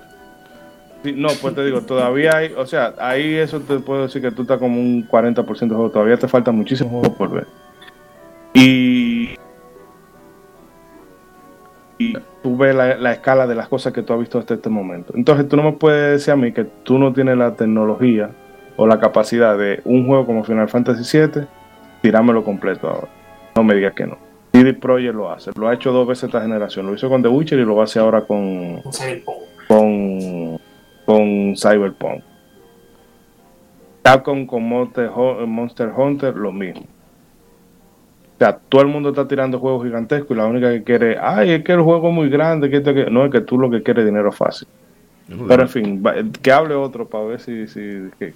no, 1.11 1.27
pues 1.41 1.53
te 1.53 1.65
digo, 1.65 1.81
todavía 1.81 2.37
hay, 2.37 2.53
o 2.53 2.65
sea, 2.65 2.93
ahí 2.99 3.35
eso 3.35 3.59
te 3.59 3.79
puedo 3.79 4.03
decir 4.03 4.21
que 4.21 4.31
tú 4.31 4.43
estás 4.43 4.59
como 4.59 4.79
un 4.79 5.05
40% 5.05 5.59
de 5.59 5.67
juego, 5.67 5.89
todavía 5.89 6.15
te 6.15 6.29
falta 6.29 6.53
muchísimo 6.53 6.89
juego 6.89 7.13
por 7.15 7.31
ver. 7.31 7.47
Y, 8.53 9.35
y 11.97 12.13
tú 12.41 12.57
ves 12.57 12.75
la, 12.75 12.97
la 12.97 13.11
escala 13.13 13.47
de 13.47 13.55
las 13.55 13.67
cosas 13.67 13.93
que 13.93 14.01
tú 14.01 14.13
has 14.13 14.19
visto 14.19 14.39
hasta 14.39 14.55
este 14.55 14.69
momento. 14.69 15.13
Entonces 15.15 15.47
tú 15.47 15.55
no 15.55 15.63
me 15.63 15.73
puedes 15.73 16.19
decir 16.19 16.33
a 16.33 16.37
mí 16.37 16.51
que 16.51 16.63
tú 16.63 16.97
no 16.97 17.13
tienes 17.13 17.37
la 17.37 17.55
tecnología 17.55 18.31
o 18.75 18.87
la 18.87 18.99
capacidad 18.99 19.57
de 19.57 19.81
un 19.85 20.05
juego 20.07 20.25
como 20.25 20.43
Final 20.43 20.67
Fantasy 20.69 21.17
VII, 21.17 21.45
tirármelo 22.01 22.43
completo 22.43 22.87
ahora. 22.89 23.07
No 23.55 23.63
me 23.63 23.75
digas 23.75 23.93
que 23.93 24.07
no. 24.07 24.17
CD 24.51 24.73
Projekt 24.73 25.15
lo 25.15 25.31
hace, 25.31 25.51
lo 25.55 25.67
ha 25.67 25.73
hecho 25.73 25.91
dos 25.91 26.07
veces 26.07 26.25
esta 26.25 26.41
generación, 26.41 26.85
lo 26.85 26.93
hizo 26.93 27.09
con 27.09 27.21
The 27.21 27.27
Witcher 27.27 27.59
y 27.59 27.65
lo 27.65 27.75
va 27.75 27.81
a 27.81 27.85
hacer 27.85 28.01
ahora 28.01 28.21
con, 28.21 28.81
Con 28.81 28.93
Cyberpunk. 28.93 29.37
con, 29.67 30.59
con 31.05 31.55
Cyberpunk. 31.55 32.23
Capcom 34.03 34.45
con 34.45 34.63
Monster 34.63 35.91
Hunter, 35.95 36.35
lo 36.35 36.51
mismo. 36.51 36.83
O 38.35 38.37
sea, 38.39 38.57
todo 38.69 38.81
el 38.81 38.87
mundo 38.87 39.09
está 39.09 39.27
tirando 39.27 39.59
juegos 39.59 39.85
gigantescos 39.85 40.31
y 40.31 40.39
la 40.39 40.45
única 40.47 40.71
que 40.71 40.83
quiere, 40.83 41.17
ay, 41.21 41.51
es 41.51 41.63
que 41.63 41.71
el 41.73 41.81
juego 41.81 42.09
es 42.09 42.13
muy 42.13 42.29
grande, 42.29 42.69
que 42.69 42.77
esto, 42.77 42.93
que... 42.93 43.05
no 43.09 43.25
es 43.25 43.31
que 43.31 43.41
tú 43.41 43.57
lo 43.57 43.69
que 43.69 43.81
quieres 43.83 44.01
es 44.03 44.07
dinero 44.09 44.31
fácil. 44.31 44.67
Pero 45.47 45.63
en 45.63 45.69
fin, 45.69 46.03
va- 46.05 46.15
que 46.41 46.51
hable 46.51 46.75
otro 46.75 47.07
para 47.07 47.23
ver 47.25 47.39
si, 47.39 47.67
si, 47.67 47.79
que- 48.19 48.33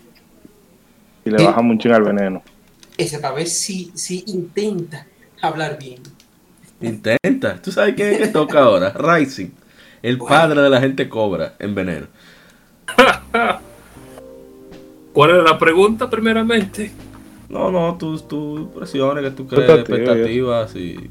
si 1.23 1.29
le 1.31 1.39
Sí. 1.39 1.45
bajamos 1.45 1.71
un 1.71 1.79
ching 1.79 1.91
al 1.91 2.03
veneno. 2.03 2.41
Ese 2.97 3.19
para 3.19 3.33
ver 3.35 3.47
si, 3.47 3.91
si 3.95 4.23
intenta 4.27 5.05
hablar 5.41 5.77
bien. 5.77 6.01
Intenta. 6.79 7.61
¿Tú 7.61 7.71
sabes 7.71 7.95
quién 7.95 8.13
es 8.13 8.17
que 8.19 8.27
toca 8.27 8.59
ahora? 8.59 8.93
Rising. 8.97 9.49
El 10.01 10.17
padre 10.19 10.61
de 10.61 10.69
la 10.69 10.79
gente 10.79 11.09
cobra 11.09 11.55
en 11.59 11.75
veneno. 11.75 12.07
¿Cuál 15.13 15.37
es 15.39 15.43
la 15.43 15.57
pregunta 15.57 16.09
primeramente? 16.09 16.91
No, 17.49 17.71
no, 17.71 17.97
tus 17.97 18.27
tus 18.27 18.67
presiones 18.69 19.23
que 19.23 19.31
tú 19.31 19.47
crees, 19.47 19.69
Expectativa, 19.69 20.11
expectativas 20.11 20.75
y 20.75 21.09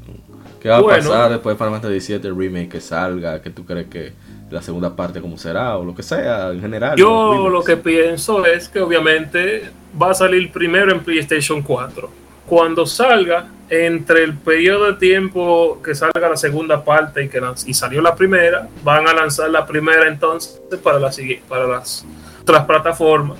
qué 0.59 0.69
va 0.69 0.77
a 0.77 0.83
pasar 0.83 1.31
después 1.31 1.57
de 1.57 1.63
Final 1.63 1.81
Fantasy 1.81 2.13
VII 2.13 2.27
el 2.27 2.37
remake 2.37 2.69
que 2.69 2.81
salga, 2.81 3.41
que 3.41 3.49
tú 3.49 3.65
crees 3.65 3.87
que 3.87 4.13
la 4.49 4.61
segunda 4.61 4.95
parte 4.95 5.19
cómo 5.19 5.37
será 5.37 5.77
o 5.77 5.83
lo 5.83 5.95
que 5.95 6.03
sea 6.03 6.51
en 6.51 6.61
general. 6.61 6.97
Yo 6.97 7.49
lo 7.49 7.63
que 7.63 7.77
pienso 7.77 8.45
es 8.45 8.69
que 8.69 8.79
obviamente 8.79 9.69
va 9.99 10.11
a 10.11 10.13
salir 10.13 10.51
primero 10.51 10.91
en 10.91 11.01
PlayStation 11.01 11.61
4. 11.61 12.09
Cuando 12.45 12.85
salga, 12.85 13.47
entre 13.69 14.23
el 14.23 14.33
periodo 14.35 14.85
de 14.85 14.93
tiempo 14.93 15.81
que 15.83 15.93
salga 15.93 16.29
la 16.29 16.37
segunda 16.37 16.83
parte 16.83 17.25
y 17.25 17.29
que 17.29 17.41
y 17.65 17.73
salió 17.73 18.01
la 18.01 18.15
primera, 18.15 18.67
van 18.83 19.07
a 19.07 19.13
lanzar 19.13 19.49
la 19.49 19.65
primera 19.65 20.07
entonces 20.07 20.61
para, 20.81 20.99
la, 20.99 21.11
para 21.49 21.67
las 21.67 22.05
otras 22.41 22.65
plataformas. 22.65 23.37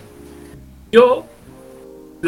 Yo, 0.92 1.26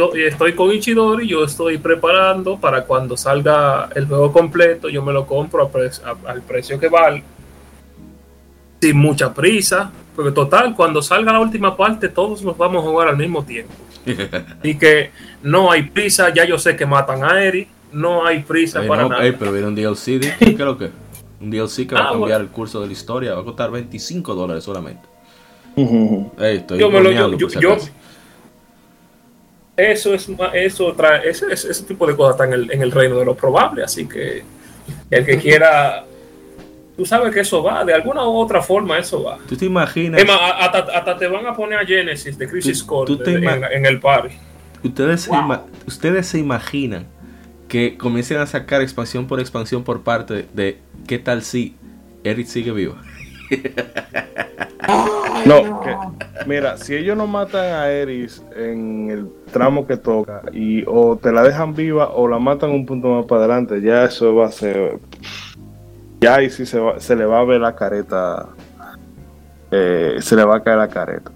yo 0.07 0.27
estoy 0.27 0.53
con 0.53 0.71
Ichidori, 0.71 1.27
yo 1.27 1.43
estoy 1.43 1.77
preparando 1.77 2.57
para 2.57 2.83
cuando 2.85 3.17
salga 3.17 3.89
el 3.95 4.05
juego 4.07 4.31
completo, 4.31 4.87
yo 4.89 5.03
me 5.03 5.11
lo 5.13 5.25
compro 5.25 5.63
a 5.63 5.69
pre- 5.69 5.89
a- 6.05 6.29
al 6.31 6.41
precio 6.41 6.79
que 6.79 6.87
vale, 6.89 7.23
sin 8.81 8.97
mucha 8.97 9.33
prisa, 9.33 9.91
porque 10.15 10.31
total, 10.31 10.75
cuando 10.75 11.01
salga 11.01 11.33
la 11.33 11.39
última 11.39 11.75
parte, 11.75 12.07
todos 12.09 12.41
los 12.41 12.57
vamos 12.57 12.83
a 12.83 12.87
jugar 12.89 13.07
al 13.09 13.17
mismo 13.17 13.43
tiempo. 13.43 13.73
Y 14.63 14.75
que 14.75 15.11
no 15.43 15.71
hay 15.71 15.83
prisa, 15.83 16.33
ya 16.33 16.45
yo 16.45 16.57
sé 16.57 16.75
que 16.75 16.85
matan 16.85 17.23
a 17.23 17.41
Eri, 17.43 17.67
no 17.91 18.25
hay 18.25 18.39
prisa 18.41 18.81
Ey, 18.81 18.87
para 18.87 19.03
no, 19.03 19.09
nada. 19.09 19.25
ey, 19.25 19.33
pero 19.37 19.51
viene 19.51 19.67
un 19.67 19.75
DLC, 19.75 20.19
¿de- 20.19 20.33
¿qué 20.39 20.51
es 20.51 20.59
lo 20.59 20.77
que? 20.77 20.89
Un 21.41 21.49
DLC 21.51 21.87
que 21.87 21.95
va 21.95 22.01
a 22.01 22.03
Ah, 22.03 22.09
cambiar 22.11 22.19
bueno. 22.39 22.45
el 22.45 22.47
curso 22.49 22.81
de 22.81 22.87
la 22.87 22.93
historia, 22.93 23.33
va 23.33 23.41
a 23.41 23.43
costar 23.45 23.71
25 23.71 24.35
dólares 24.35 24.63
solamente. 24.63 25.01
Estoy 26.37 26.79
Yo 26.79 26.89
me 26.89 26.99
lo- 27.01 27.11
yo- 27.11 27.31
por 27.37 27.51
si 27.51 27.59
yo- 27.59 27.71
acaso. 27.73 27.89
Eso 29.79 30.13
es 30.13 30.27
eso 30.53 30.93
trae, 30.93 31.29
ese, 31.29 31.45
ese- 31.51 31.71
ese 31.71 31.83
tipo 31.83 32.05
de 32.05 32.15
cosas 32.15 32.35
está 32.35 32.45
en 32.45 32.53
el, 32.53 32.71
en 32.71 32.81
el 32.81 32.91
reino 32.91 33.17
de 33.17 33.25
lo 33.25 33.35
probable, 33.35 33.83
así 33.83 34.07
que 34.07 34.43
el 35.09 35.25
que 35.25 35.37
quiera, 35.37 36.03
tú 36.97 37.05
sabes 37.05 37.33
que 37.33 37.39
eso 37.41 37.63
va, 37.63 37.85
de 37.85 37.93
alguna 37.93 38.27
u 38.27 38.35
otra 38.37 38.61
forma 38.61 38.97
eso 38.99 39.23
va. 39.23 39.37
¿Tú 39.47 39.55
te 39.55 39.65
imaginas? 39.65 40.19
Es 40.21 40.27
más, 40.27 40.37
a- 40.39 40.65
hasta, 40.65 40.79
hasta 40.97 41.17
te 41.17 41.27
van 41.27 41.45
a 41.45 41.53
poner 41.55 41.79
a 41.79 41.85
Genesis 41.85 42.37
de 42.37 42.47
Crisis 42.49 42.83
Core 42.83 43.13
en, 43.71 43.85
el 43.85 43.99
party. 43.99 44.35
¿Ustedes, 44.83 45.21
se 45.21 45.31
ima- 45.31 45.63
ustedes 45.87 46.27
se 46.27 46.39
imaginan 46.39 47.05
que 47.67 47.97
comiencen 47.97 48.37
a 48.39 48.45
sacar 48.47 48.81
expansión 48.81 49.27
por 49.27 49.39
expansión 49.39 49.83
por 49.83 50.01
parte 50.01 50.45
de 50.53 50.79
qué 51.07 51.19
tal 51.19 51.43
si 51.43 51.75
Eric 52.23 52.47
sigue 52.47 52.71
vivo? 52.71 52.95
No, 55.45 55.81
que, 55.81 55.95
mira, 56.45 56.77
si 56.77 56.95
ellos 56.95 57.15
no 57.17 57.27
matan 57.27 57.65
a 57.73 57.89
Eris 57.89 58.43
en 58.55 59.09
el 59.09 59.29
tramo 59.51 59.87
que 59.87 59.97
toca 59.97 60.41
y 60.51 60.83
o 60.87 61.17
te 61.17 61.31
la 61.31 61.43
dejan 61.43 61.73
viva 61.73 62.09
o 62.09 62.27
la 62.27 62.39
matan 62.39 62.71
un 62.71 62.85
punto 62.85 63.07
más 63.09 63.25
para 63.25 63.41
adelante, 63.45 63.81
ya 63.81 64.05
eso 64.05 64.35
va 64.35 64.47
a 64.47 64.51
ser. 64.51 64.99
Ya 66.21 66.35
ahí 66.35 66.49
sí 66.49 66.65
se, 66.65 66.79
va- 66.79 66.99
se 66.99 67.15
le 67.15 67.25
va 67.25 67.39
a 67.39 67.45
ver 67.45 67.61
la 67.61 67.75
careta. 67.75 68.49
eh, 69.71 70.17
se 70.19 70.35
le 70.35 70.43
va 70.43 70.57
a 70.57 70.63
caer 70.63 70.77
la 70.77 70.87
careta. 70.89 71.31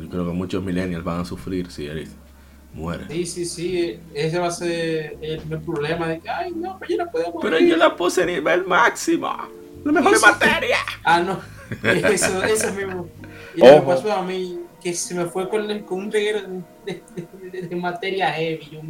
Yo 0.00 0.08
creo 0.08 0.26
que 0.26 0.32
muchos 0.32 0.64
millennials 0.64 1.04
van 1.04 1.20
a 1.20 1.24
sufrir 1.24 1.70
si 1.70 1.86
Eric 1.86 2.08
muere. 2.74 3.04
Sí, 3.10 3.26
sí, 3.26 3.44
sí. 3.44 3.98
Ese 4.14 4.38
va 4.38 4.46
a 4.48 4.50
ser 4.50 5.16
el, 5.20 5.40
el 5.50 5.60
problema 5.60 6.08
de 6.08 6.20
que, 6.20 6.28
ay, 6.28 6.52
no, 6.54 6.78
pero 6.78 6.90
yo 6.96 7.04
no 7.04 7.10
puedo 7.10 7.32
morir. 7.32 7.40
Pero 7.42 7.58
yo 7.58 7.76
la 7.76 7.94
puse 7.96 8.22
a 8.22 8.26
nivel 8.26 8.64
máximo. 8.66 9.28
La 9.84 9.92
mejor 9.92 10.14
Eso- 10.14 10.26
materia. 10.26 10.76
Ah, 11.04 11.20
no. 11.20 11.40
Eso, 12.10 12.42
eso 12.44 12.72
mismo. 12.74 13.08
Y 13.56 13.60
lo 13.60 13.66
que 13.66 13.80
pasó 13.86 14.12
a 14.12 14.22
mí, 14.22 14.60
que 14.82 14.92
se 14.94 15.14
me 15.14 15.24
fue 15.26 15.48
con, 15.48 15.70
el- 15.70 15.84
con 15.84 16.00
un 16.00 16.12
reguero 16.12 16.40
de, 16.84 17.02
de- 17.16 17.50
de- 17.50 17.68
de 17.68 17.76
materia 17.76 18.30
heavy. 18.32 18.68
Yo. 18.72 18.80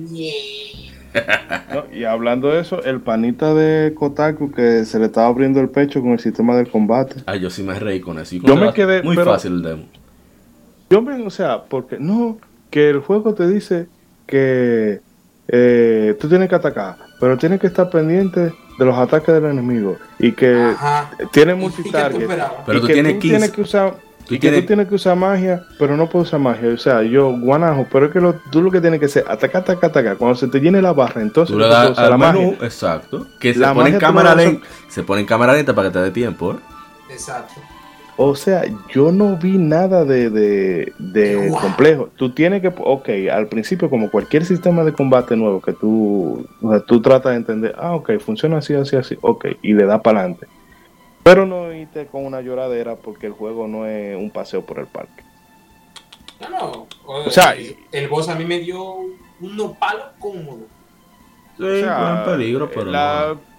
¿no? 1.75 1.85
Y 1.95 2.05
hablando 2.05 2.49
de 2.49 2.61
eso, 2.61 2.83
el 2.85 3.01
panita 3.01 3.53
de 3.55 3.93
Kotaku 3.95 4.51
que 4.51 4.85
se 4.85 4.99
le 4.99 5.07
estaba 5.07 5.27
abriendo 5.29 5.61
el 5.61 5.69
pecho 5.69 6.01
con 6.01 6.13
el 6.13 6.19
sistema 6.21 6.57
del 6.57 6.71
combate. 6.71 7.17
Ay, 7.27 7.41
yo 7.41 7.51
sí 7.51 7.63
me 7.63 7.79
reí 7.79 8.01
con 8.01 8.19
eso. 8.19 8.37
Yo 8.37 8.57
me 8.57 8.73
quedé- 8.73 9.03
Muy 9.03 9.15
pero- 9.17 9.33
fácil 9.33 9.53
el 9.53 9.63
demo. 9.63 9.85
Yo 10.91 11.01
me, 11.03 11.25
o 11.27 11.31
sea, 11.31 11.63
porque 11.65 11.99
no, 11.99 12.39
que 12.73 12.91
el 12.91 12.99
juego 13.01 13.35
te 13.35 13.47
dice 13.47 13.87
que 14.27 15.01
eh, 15.47 16.17
tú 16.21 16.29
tienes 16.29 16.49
que 16.49 16.55
atacar, 16.57 16.97
pero 17.21 17.37
tienes 17.39 17.61
que 17.61 17.69
estar 17.69 17.89
pendiente 17.91 18.41
de 18.79 18.85
los 18.85 18.97
ataques 18.97 19.33
del 19.35 19.45
enemigo 19.45 19.97
y 20.19 20.33
que 20.33 20.73
Ajá. 20.75 21.11
tiene 21.33 21.53
¿Y 21.53 21.57
qué 21.57 21.61
tú 21.61 21.61
multitarget. 21.61 22.29
Pero 22.67 22.79
y 22.79 22.81
tú 22.81 22.87
que 22.89 22.93
tienes 22.95 23.13
15. 23.19 23.29
tienes 23.29 23.51
que 23.53 23.61
usar 23.61 23.95
Tú 24.27 24.35
y 24.35 24.39
que 24.39 24.53
tú 24.53 24.67
tienes 24.67 24.89
que 24.89 24.95
usar 24.95 25.17
magia, 25.17 25.65
pero 25.81 25.97
no 25.97 26.09
puedes 26.09 26.29
usar 26.29 26.39
magia. 26.41 26.73
O 26.73 26.79
sea, 26.79 27.03
yo, 27.03 27.37
guanajo, 27.39 27.87
pero 27.93 28.07
es 28.07 28.13
que 28.13 28.21
lo, 28.21 28.35
tú 28.53 28.63
lo 28.63 28.71
que 28.71 28.81
tienes 28.81 29.01
que 29.01 29.07
hacer, 29.07 29.25
atacar, 29.29 29.63
atacar, 29.63 29.91
atacar. 29.91 30.17
Cuando 30.17 30.37
se 30.37 30.47
te 30.47 30.61
llene 30.61 30.81
la 30.81 30.93
barra, 30.93 31.21
entonces 31.23 31.49
Tú 31.53 31.55
tú 31.55 31.59
le 31.59 31.69
das 31.69 31.99
al 31.99 32.11
la 32.11 32.17
menú, 32.17 32.53
magia. 32.53 32.65
exacto. 32.67 33.27
Que 33.41 33.53
se 33.53 33.59
La 33.61 33.75
pone 33.75 33.89
en 33.89 33.95
tú 33.97 34.01
cámara 34.01 34.35
lenta. 34.37 34.67
Se 34.89 35.03
pone 35.03 35.23
en 35.23 35.27
cámara 35.27 35.55
lenta 35.55 35.75
para 35.75 35.89
que 35.89 35.95
te 35.95 35.99
dé 36.05 36.11
tiempo, 36.13 36.53
¿eh? 36.53 36.57
Exacto. 37.11 37.61
O 38.17 38.35
sea, 38.35 38.65
yo 38.93 39.11
no 39.11 39.37
vi 39.39 39.57
nada 39.57 40.05
de, 40.05 40.29
de, 40.31 40.93
de 40.99 41.49
Wow. 41.51 41.61
complejo. 41.61 42.09
Tú 42.17 42.31
tienes 42.35 42.61
que, 42.61 42.69
ok, 42.69 43.09
al 43.33 43.49
principio 43.49 43.89
como 43.89 44.11
cualquier 44.11 44.45
sistema 44.45 44.85
de 44.85 44.93
combate 44.93 45.35
nuevo 45.35 45.61
que 45.63 45.73
tú, 45.73 46.47
o 46.61 46.71
sea, 46.71 46.81
tú 46.81 47.01
tratas 47.01 47.33
de 47.33 47.37
entender, 47.39 47.75
ah, 47.79 47.95
ok, 47.95 48.19
funciona 48.19 48.59
así, 48.59 48.75
así, 48.75 48.97
así, 48.97 49.17
ok, 49.23 49.47
y 49.63 49.73
le 49.73 49.87
da 49.87 50.03
para 50.03 50.21
adelante. 50.21 50.47
Pero 51.23 51.47
no 51.47 51.73
irte 51.73 52.07
con 52.07 52.27
una 52.27 52.41
lloradera 52.43 52.97
porque 52.97 53.27
el 53.29 53.33
juego 53.33 53.67
no 53.67 53.87
es 53.87 54.17
un 54.17 54.31
paseo 54.31 54.61
por 54.63 54.79
el 54.79 54.87
parque. 54.87 55.23
No, 56.41 56.49
no. 56.51 56.87
O 57.07 57.31
sea, 57.31 57.53
el, 57.53 57.77
el 57.93 58.09
boss 58.09 58.29
a 58.29 58.35
mí 58.35 58.45
me 58.45 58.59
dio 58.59 58.97
unos 59.41 59.77
palos 59.79 60.05
cómodos. 60.19 60.65
Sí, 61.57 61.63
O 61.65 61.77
sea, 61.77 62.25
buen 62.25 62.39
peligro, 62.39 62.69
pero 62.71 62.91
la- 62.91 63.35
no. 63.35 63.52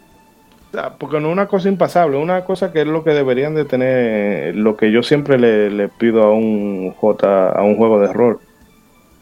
Porque 0.97 1.19
no 1.19 1.27
es 1.27 1.33
una 1.33 1.47
cosa 1.47 1.69
impasable, 1.69 2.17
una 2.17 2.45
cosa 2.45 2.71
que 2.71 2.81
es 2.81 2.87
lo 2.87 3.03
que 3.03 3.11
deberían 3.11 3.53
de 3.53 3.65
tener, 3.65 4.55
lo 4.55 4.75
que 4.75 4.91
yo 4.91 5.03
siempre 5.03 5.37
le, 5.37 5.69
le 5.69 5.87
pido 5.87 6.23
a 6.23 6.33
un 6.33 6.91
J, 6.91 7.49
a 7.49 7.61
un 7.61 7.77
juego 7.77 7.99
de 7.99 8.11
rol, 8.11 8.39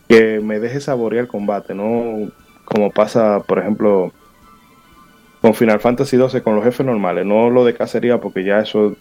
que 0.08 0.40
me 0.40 0.60
deje 0.60 0.80
saborear 0.80 1.24
el 1.24 1.28
combate, 1.28 1.74
no 1.74 2.32
como 2.64 2.90
pasa, 2.90 3.42
por 3.46 3.60
ejemplo, 3.60 4.14
con 5.42 5.54
Final 5.54 5.80
Fantasy 5.80 6.18
XII 6.18 6.42
con 6.42 6.56
los 6.56 6.64
jefes 6.64 6.86
normales, 6.86 7.26
no 7.26 7.50
lo 7.50 7.66
de 7.66 7.74
cacería 7.74 8.20
porque 8.20 8.46
ya 8.46 8.60
eso 8.60 8.96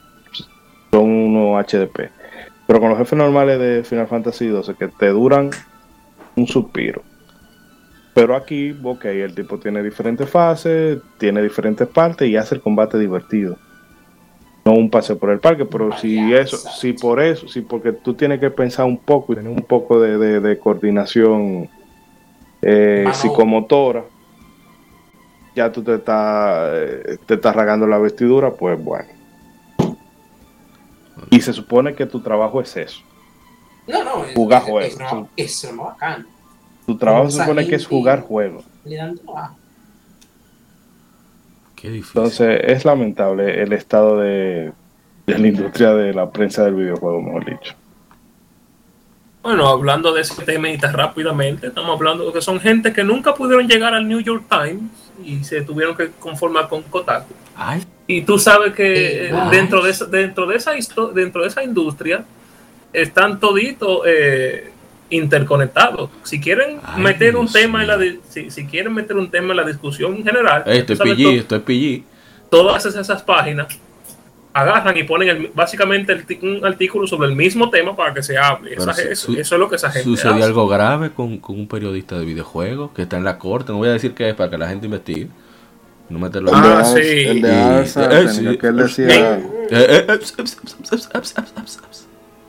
son 0.91 1.09
unos 1.09 1.65
HDP, 1.65 2.11
pero 2.67 2.81
con 2.81 2.89
los 2.89 2.99
jefes 2.99 3.17
normales 3.17 3.61
de 3.61 3.85
Final 3.85 4.09
Fantasy 4.09 4.51
XII 4.51 4.75
que 4.75 4.89
te 4.89 5.09
duran 5.09 5.51
un 6.35 6.47
suspiro. 6.49 7.03
Pero 8.15 8.35
aquí, 8.37 8.77
ok, 8.83 9.05
el 9.07 9.35
tipo 9.35 9.59
tiene 9.59 9.83
diferentes 9.83 10.29
fases, 10.29 10.99
tiene 11.19 11.43
diferentes 11.43 11.87
partes 11.89 12.29
y 12.29 12.37
hace 12.37 12.57
el 12.57 12.61
combate 12.61 12.99
divertido. 12.99 13.57
No 14.65 14.73
un 14.73 14.91
paseo 14.91 15.19
por 15.19 15.31
el 15.31 15.39
parque, 15.41 15.65
pero 15.65 15.97
si 15.97 16.35
eso, 16.35 16.57
si 16.57 16.93
por 16.93 17.21
eso, 17.21 17.49
si 17.49 17.63
porque 17.63 17.93
tú 17.93 18.15
tienes 18.15 18.41
que 18.41 18.51
pensar 18.51 18.85
un 18.85 18.99
poco 18.99 19.33
y 19.33 19.37
tener 19.37 19.51
un 19.51 19.63
poco 19.63 19.99
de, 20.01 20.19
de- 20.19 20.41
de 20.41 20.59
coordinación 20.59 21.69
eh, 22.63 23.09
psicomotora, 23.15 24.05
ya 25.55 25.73
tú 25.73 25.83
te 25.83 25.95
estás, 25.95 26.69
eh, 26.75 27.19
te 27.27 27.35
estás 27.35 27.57
rasgando 27.57 27.87
la 27.87 27.99
vestidura, 27.99 28.51
pues 28.53 28.83
bueno. 28.83 29.09
Y 31.31 31.41
se 31.41 31.53
supone 31.53 31.95
que 31.95 32.07
tu 32.07 32.21
trabajo 32.21 32.61
es 32.61 32.77
eso. 32.77 33.01
No, 33.87 34.05
no. 34.05 34.25
es- 34.25 34.35
Jugar 34.35 34.63
es- 34.63 34.69
juegos. 34.69 35.29
es- 35.37 35.65
es 35.65 35.71
lo 35.71 35.77
más 35.77 35.87
bacano. 35.95 36.27
Tu 36.91 36.99
trabajo 36.99 37.31
supone 37.31 37.69
que 37.69 37.77
es 37.77 37.87
jugar 37.87 38.21
juegos. 38.21 38.65
Le 38.85 38.97
dan 38.97 39.17
trabajo. 39.17 39.57
Qué 41.77 41.89
difícil. 41.89 42.19
Entonces 42.19 42.61
es 42.65 42.85
lamentable 42.85 43.63
el 43.63 43.73
estado 43.73 44.19
de, 44.19 44.73
de 45.25 45.39
la 45.39 45.47
industria 45.47 45.95
de 45.95 46.13
la 46.13 46.29
prensa 46.33 46.65
del 46.65 46.75
videojuego, 46.75 47.23
mejor 47.23 47.45
dicho. 47.45 47.75
Bueno, 49.41 49.69
hablando 49.69 50.13
de 50.13 50.23
ese 50.23 50.43
tema 50.43 50.69
y 50.69 50.79
tan 50.79 50.93
rápidamente, 50.93 51.69
estamos 51.69 51.97
hablando 51.97 52.27
de 52.27 52.33
que 52.33 52.43
son 52.43 52.59
gente 52.59 52.93
que 52.93 53.05
nunca 53.05 53.35
pudieron 53.35 53.69
llegar 53.69 53.95
al 53.95 54.09
New 54.09 54.19
York 54.19 54.47
Times 54.51 54.91
y 55.25 55.45
se 55.45 55.63
tuvieron 55.63 55.97
que 55.97 56.11
conformar 56.19 56.69
con 56.69 56.83
Kotaku. 56.83 57.33
Ay, 57.55 57.85
Y 58.09 58.23
tú 58.23 58.37
sabes 58.37 58.75
que 58.75 59.29
eh, 59.29 59.33
dentro 59.53 59.81
de 59.85 59.93
esa, 59.93 60.07
dentro 60.07 60.45
de 60.45 60.57
esa 60.57 60.73
dentro 61.15 61.43
de 61.43 61.49
esa 61.49 61.63
industria 61.63 62.25
están 62.93 63.39
toditos 63.39 64.01
eh, 64.07 64.73
interconectados. 65.11 66.11
Si 66.23 66.41
quieren 66.41 66.79
Ay, 66.83 67.03
meter 67.03 67.37
un 67.37 67.47
Dios 67.47 67.53
tema 67.53 67.83
en 67.83 67.89
la 67.89 67.99
si, 68.29 68.51
si 68.51 68.67
quieren 68.67 68.95
meter 68.95 69.17
un 69.17 69.31
tema 69.31 69.53
en 69.53 69.57
la 69.59 69.65
discusión 69.65 70.23
general, 70.25 70.63
ey, 70.67 70.83
tú 70.85 70.93
estoy 70.95 70.97
sabes, 71.11 71.15
PG, 71.15 71.47
to- 71.47 71.57
estoy 71.57 72.03
PG. 72.03 72.05
todas 72.51 72.87
esas, 72.87 73.23
páginas 73.23 73.67
agarran 74.53 74.97
y 74.97 75.05
ponen 75.05 75.29
el- 75.29 75.51
básicamente 75.55 76.13
el 76.13 76.25
un 76.43 76.65
artículo 76.65 77.07
sobre 77.07 77.29
el 77.29 77.37
mismo 77.37 77.71
tema 77.71 77.95
para 77.95 78.13
que 78.13 78.23
se 78.23 78.37
hable. 78.37 78.75
Esa- 78.75 78.93
su- 79.15 79.33
eso, 79.37 79.55
es 79.55 79.59
lo 79.61 79.69
que 79.69 79.77
esa 79.77 79.91
gente 79.91 80.05
Sucedió 80.09 80.35
hace. 80.37 80.45
algo 80.45 80.67
grave 80.67 81.11
con, 81.11 81.39
con 81.39 81.59
un 81.59 81.69
periodista 81.69 82.19
de 82.19 82.25
videojuegos 82.25 82.91
que 82.93 83.03
está 83.03 83.17
en 83.17 83.25
la 83.25 83.39
corte. 83.39 83.71
No 83.73 83.79
voy 83.79 83.89
a 83.89 83.93
decir 83.93 84.13
qué 84.13 84.31
es 84.31 84.35
para 84.35 84.51
que 84.51 84.59
la 84.59 84.69
gente 84.69 84.87
investigue. 84.87 85.29
No 86.09 86.19
meterlo 86.19 86.51
Ah, 86.53 86.83
en- 86.85 86.87
sí. 86.87 87.09
El 87.09 87.43
de 87.43 87.49
Y- 87.49 87.53
Ars 87.53 87.97
eh, 87.97 88.01
Arden, 88.01 88.29
sí. 88.35 88.59
que 88.59 88.67
él 88.67 88.77
decía, 88.77 89.41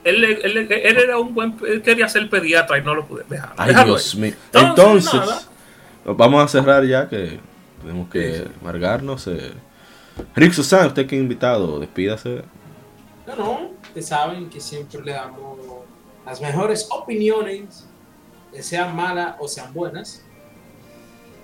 él, 0.04 0.24
él, 0.24 0.56
él, 0.70 0.98
era 0.98 1.18
un 1.18 1.34
buen 1.34 1.56
él 1.66 1.82
quería 1.82 2.08
ser 2.08 2.28
pediatra 2.28 2.78
y 2.78 2.82
no 2.82 2.94
lo 2.94 3.06
pude 3.06 3.24
dejar. 3.28 3.52
Ay, 3.56 3.74
Dios 3.84 4.14
mío. 4.16 4.34
Entonces, 4.52 5.12
Entonces 5.14 5.48
vamos 6.04 6.44
a 6.44 6.48
cerrar 6.48 6.84
ya 6.84 7.08
que 7.08 7.38
tenemos 7.80 8.08
que 8.10 8.38
sí. 8.38 8.44
margarnos. 8.62 9.26
Eh. 9.28 9.52
Rick 10.34 10.52
Susan, 10.52 10.88
usted 10.88 11.06
que 11.06 11.16
invitado, 11.16 11.78
despídase. 11.78 12.42
No, 13.26 13.36
no, 13.36 13.70
ustedes 13.82 14.08
saben 14.08 14.50
que 14.50 14.60
siempre 14.60 15.00
le 15.02 15.12
damos 15.12 15.58
las 16.26 16.40
mejores 16.40 16.88
opiniones, 16.90 17.86
sean 18.60 18.94
malas 18.96 19.36
o 19.38 19.46
sean 19.46 19.72
buenas, 19.72 20.24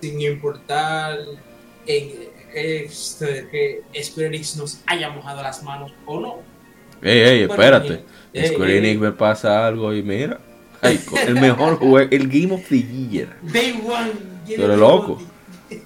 sin 0.01 0.19
importar 0.21 1.17
en 1.85 2.29
eh, 2.53 2.85
este, 2.85 3.47
que 3.49 4.03
Square 4.03 4.27
Enix 4.27 4.57
nos 4.57 4.81
haya 4.85 5.09
mojado 5.09 5.41
las 5.41 5.63
manos 5.63 5.93
o 6.05 6.19
no 6.19 6.58
Ey, 7.01 7.19
ey, 7.19 7.41
espérate. 7.43 8.03
ey, 8.33 8.47
Square 8.47 8.71
ey. 8.71 8.77
Enix 8.77 8.99
me 8.99 9.11
pasa 9.11 9.65
algo 9.67 9.93
y 9.93 10.03
mira. 10.03 10.39
ay, 10.81 10.99
el 11.27 11.35
mejor 11.35 11.77
juego, 11.77 11.99
el 11.99 12.27
Game 12.27 12.53
of 12.53 12.67
the 12.67 12.81
Year. 12.81 13.29
Day 13.41 13.81
One. 13.85 14.11
Eres 14.47 14.77
loco. 14.77 15.19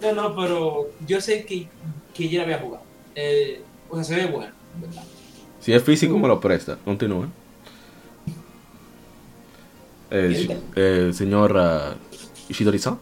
No, 0.00 0.12
no, 0.12 0.36
pero 0.36 0.90
yo 1.08 1.20
sé 1.20 1.44
que, 1.44 1.66
que 2.14 2.28
yo 2.28 2.38
la 2.38 2.44
voy 2.44 2.54
a 2.54 2.58
jugar. 2.60 2.80
Eh, 3.16 3.60
o 3.90 3.96
sea, 3.96 4.04
se 4.04 4.14
ve 4.14 4.26
bueno, 4.30 4.52
¿verdad? 4.80 5.02
Si 5.58 5.72
es 5.72 5.82
físico, 5.82 6.16
me 6.18 6.28
lo 6.28 6.38
presta. 6.40 6.78
Continúa. 6.84 7.28
Eh, 10.10 10.56
eh, 10.76 11.10
señor 11.12 11.58
ah, 11.58 11.94
Ishidori-san. 12.48 12.98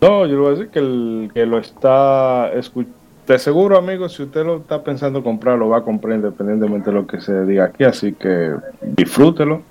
No, 0.00 0.26
yo 0.26 0.32
le 0.32 0.36
voy 0.36 0.46
a 0.46 0.50
decir 0.50 0.68
que, 0.68 0.78
el, 0.78 1.30
que 1.34 1.44
lo 1.46 1.58
está 1.58 2.52
escuchando. 2.52 2.96
De 3.26 3.38
seguro, 3.38 3.78
amigo, 3.78 4.08
si 4.08 4.22
usted 4.22 4.44
lo 4.44 4.58
está 4.58 4.82
pensando 4.82 5.22
comprar, 5.24 5.58
lo 5.58 5.68
va 5.70 5.78
a 5.78 5.82
comprar 5.82 6.16
independientemente 6.16 6.90
de 6.90 6.96
lo 6.96 7.06
que 7.06 7.20
se 7.20 7.44
diga 7.46 7.64
aquí. 7.64 7.84
Así 7.84 8.12
que 8.12 8.54
disfrútelo, 8.82 9.62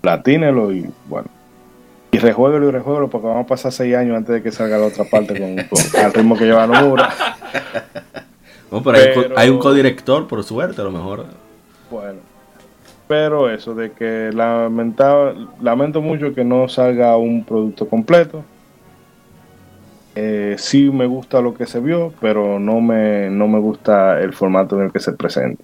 platínelo 0.00 0.72
y 0.72 0.88
bueno. 1.08 1.28
Y 2.12 2.18
rejuéguelo 2.18 2.68
y 2.68 2.70
rejuéguelo 2.70 3.10
porque 3.10 3.26
vamos 3.26 3.44
a 3.44 3.48
pasar 3.48 3.72
seis 3.72 3.94
años 3.96 4.16
antes 4.16 4.34
de 4.36 4.42
que 4.42 4.52
salga 4.52 4.78
la 4.78 4.86
otra 4.86 5.04
parte 5.04 5.38
con, 5.38 5.56
con- 5.68 6.00
al 6.04 6.12
ritmo 6.12 6.36
que 6.36 6.44
lleva 6.44 6.66
Nomura. 6.66 7.12
No, 8.72 8.82
pero, 8.82 8.96
hay 8.98 9.06
un 9.06 9.14
co- 9.14 9.22
Pero- 9.22 9.38
Hay, 9.38 9.50
un 9.50 9.58
codirector, 9.60 10.26
por 10.26 10.42
suerte, 10.42 10.80
a 10.80 10.84
lo 10.84 10.90
mejor. 10.90 11.26
Bueno, 11.92 12.18
pero 13.06 13.48
eso 13.48 13.72
de 13.72 13.92
que 13.92 14.30
lamenta, 14.34 15.32
lamento 15.62 16.00
mucho 16.00 16.34
que 16.34 16.42
no 16.42 16.66
salga 16.68 17.16
un 17.16 17.44
producto 17.44 17.86
completo. 17.88 18.42
Eh, 20.16 20.54
sí 20.58 20.90
me 20.90 21.06
gusta 21.06 21.40
lo 21.40 21.54
que 21.54 21.66
se 21.66 21.80
vio, 21.80 22.12
pero 22.20 22.58
no 22.60 22.80
me, 22.80 23.28
no 23.30 23.48
me 23.48 23.58
gusta 23.58 24.20
el 24.20 24.32
formato 24.32 24.76
en 24.76 24.86
el 24.86 24.92
que 24.92 25.00
se 25.00 25.12
presenta. 25.12 25.62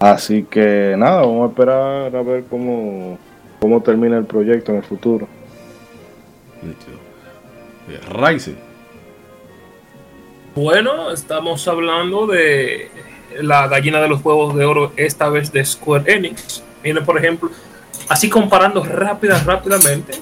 Así 0.00 0.44
que 0.44 0.94
nada, 0.96 1.20
vamos 1.22 1.46
a 1.46 1.50
esperar 1.50 2.16
a 2.16 2.22
ver 2.22 2.44
cómo, 2.48 3.18
cómo 3.60 3.82
termina 3.82 4.18
el 4.18 4.24
proyecto 4.24 4.72
en 4.72 4.78
el 4.78 4.84
futuro. 4.84 5.28
Eh, 7.88 8.00
Ryzen. 8.10 8.58
Bueno, 10.54 11.12
estamos 11.12 11.66
hablando 11.68 12.26
de 12.26 12.90
la 13.40 13.68
gallina 13.68 14.00
de 14.00 14.08
los 14.08 14.24
huevos 14.24 14.56
de 14.56 14.64
oro, 14.64 14.92
esta 14.96 15.28
vez 15.28 15.52
de 15.52 15.64
Square 15.64 16.12
Enix. 16.12 16.62
Viene, 16.82 17.00
por 17.02 17.18
ejemplo, 17.18 17.50
así 18.08 18.28
comparando 18.28 18.82
rápida, 18.84 19.40
rápidamente, 19.44 20.14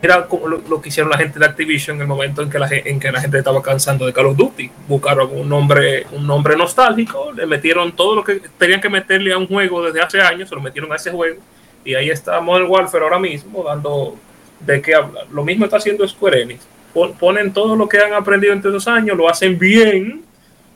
era 0.00 0.26
como 0.26 0.46
lo, 0.46 0.58
lo 0.68 0.80
que 0.80 0.90
hicieron 0.90 1.10
la 1.10 1.18
gente 1.18 1.38
de 1.38 1.44
Activision 1.46 1.96
en 1.96 2.02
el 2.02 2.08
momento 2.08 2.42
en 2.42 2.50
que 2.50 2.58
la, 2.58 2.68
en 2.70 3.00
que 3.00 3.10
la 3.10 3.20
gente 3.20 3.38
estaba 3.38 3.60
cansando 3.62 4.06
de 4.06 4.12
Call 4.12 4.26
of 4.26 4.36
Duty. 4.36 4.70
Buscaron 4.86 5.28
un 5.32 5.48
nombre, 5.48 6.06
un 6.12 6.26
nombre 6.26 6.56
nostálgico, 6.56 7.32
le 7.32 7.46
metieron 7.46 7.92
todo 7.92 8.14
lo 8.14 8.22
que 8.24 8.40
tenían 8.58 8.80
que 8.80 8.88
meterle 8.88 9.32
a 9.32 9.38
un 9.38 9.46
juego 9.48 9.82
desde 9.82 10.00
hace 10.00 10.20
años, 10.20 10.48
se 10.48 10.54
lo 10.54 10.60
metieron 10.60 10.92
a 10.92 10.96
ese 10.96 11.10
juego. 11.10 11.40
Y 11.84 11.94
ahí 11.94 12.10
está 12.10 12.40
Modern 12.40 12.66
Warfare 12.70 13.04
ahora 13.04 13.18
mismo, 13.18 13.64
dando 13.64 14.16
de 14.60 14.80
qué 14.82 14.94
hablar. 14.94 15.26
Lo 15.32 15.44
mismo 15.44 15.64
está 15.64 15.78
haciendo 15.78 16.06
Square 16.06 16.42
Enix. 16.42 16.66
Pon- 16.94 17.14
Ponen 17.14 17.52
todo 17.52 17.74
lo 17.76 17.88
que 17.88 17.98
han 17.98 18.12
aprendido 18.12 18.52
entre 18.52 18.70
esos 18.70 18.86
años, 18.88 19.16
lo 19.16 19.28
hacen 19.28 19.58
bien. 19.58 20.22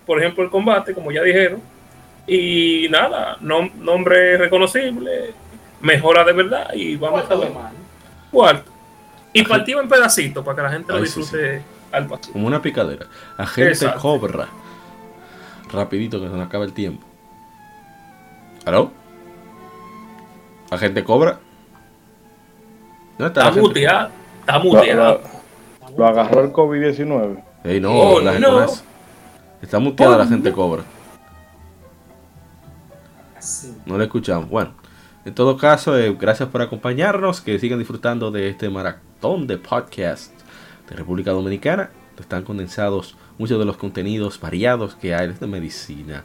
Por 0.06 0.18
ejemplo, 0.18 0.42
el 0.42 0.50
combate, 0.50 0.94
como 0.94 1.12
ya 1.12 1.22
dijeron. 1.22 1.60
Y 2.26 2.86
nada, 2.90 3.36
nom- 3.40 3.72
nombre 3.74 4.36
reconocible, 4.38 5.32
mejora 5.80 6.22
de 6.24 6.32
verdad 6.32 6.68
y 6.74 6.94
vamos 6.96 7.22
a 7.22 7.26
¿Cuánto 7.26 7.40
ver. 7.40 7.52
Cuarto. 8.30 8.70
Y 9.32 9.42
partido 9.44 9.80
en 9.80 9.88
pedacitos 9.88 10.44
para 10.44 10.56
que 10.56 10.62
la 10.62 10.70
gente 10.70 10.92
lo 10.92 10.98
Ay, 10.98 11.06
sí, 11.06 11.20
disfrute 11.20 11.62
al 11.90 12.06
vacío. 12.06 12.32
Como 12.32 12.46
una 12.46 12.60
picadera. 12.60 13.06
Agente 13.38 13.72
Exacto. 13.72 14.00
Cobra. 14.00 14.48
Rapidito 15.72 16.20
que 16.20 16.28
se 16.28 16.34
nos 16.34 16.46
acaba 16.46 16.64
el 16.64 16.72
tiempo. 16.72 17.06
¿Aló? 18.66 18.90
¿Agente 20.70 21.02
Cobra? 21.04 21.38
¿Dónde 23.18 23.26
está 23.28 23.40
Está 23.40 23.44
la 23.44 23.46
gente? 23.52 23.60
muteado. 23.68 24.10
Está 24.40 24.58
muteado. 24.58 25.20
lo- 25.22 25.96
lo 25.98 26.06
agarró 26.06 26.40
el 26.44 26.52
COVID-19. 26.52 27.42
Ey, 27.64 27.80
no, 27.80 27.92
Oh, 27.92 28.20
la 28.20 28.32
gente 28.32 28.46
no. 28.48 28.58
no 28.60 28.64
es. 28.64 28.84
Está 29.62 29.78
muteada 29.78 30.16
Oh, 30.16 30.18
la 30.18 30.26
gente 30.26 30.50
no. 30.50 30.56
Cobra. 30.56 30.82
No 33.86 33.98
le 33.98 34.04
escuchamos. 34.04 34.48
Bueno, 34.48 34.72
en 35.24 35.34
todo 35.34 35.56
caso, 35.56 35.96
eh, 35.98 36.16
gracias 36.18 36.48
por 36.48 36.62
acompañarnos. 36.62 37.40
Que 37.40 37.58
sigan 37.58 37.78
disfrutando 37.78 38.30
de 38.30 38.48
este 38.48 38.68
maratón 39.22 39.46
de 39.46 39.56
podcast 39.56 40.32
de 40.88 40.96
República 40.96 41.30
Dominicana. 41.30 41.90
Están 42.18 42.42
condensados 42.42 43.16
muchos 43.38 43.56
de 43.56 43.64
los 43.64 43.76
contenidos 43.76 44.40
variados 44.40 44.96
que 44.96 45.14
hay 45.14 45.28
desde 45.28 45.46
medicina, 45.46 46.24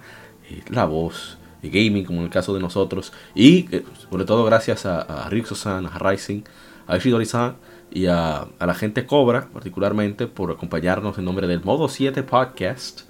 eh, 0.49 0.63
la 0.69 0.85
voz, 0.85 1.37
eh, 1.61 1.69
gaming, 1.69 2.05
como 2.05 2.19
en 2.19 2.25
el 2.25 2.31
caso 2.31 2.55
de 2.55 2.59
nosotros. 2.59 3.13
Y 3.35 3.67
eh, 3.75 3.83
sobre 4.09 4.25
todo 4.25 4.43
gracias 4.45 4.87
a, 4.87 5.01
a 5.01 5.29
Rixo-san, 5.29 5.85
a 5.85 5.99
Rising, 5.99 6.41
a 6.87 6.97
Ishidori-san 6.97 7.57
y 7.91 8.07
a, 8.07 8.47
a 8.57 8.65
la 8.65 8.73
gente 8.73 9.05
Cobra, 9.05 9.47
particularmente, 9.53 10.25
por 10.25 10.49
acompañarnos 10.49 11.19
en 11.19 11.25
nombre 11.25 11.45
del 11.45 11.63
Modo 11.63 11.89
7 11.89 12.23
Podcast 12.23 13.01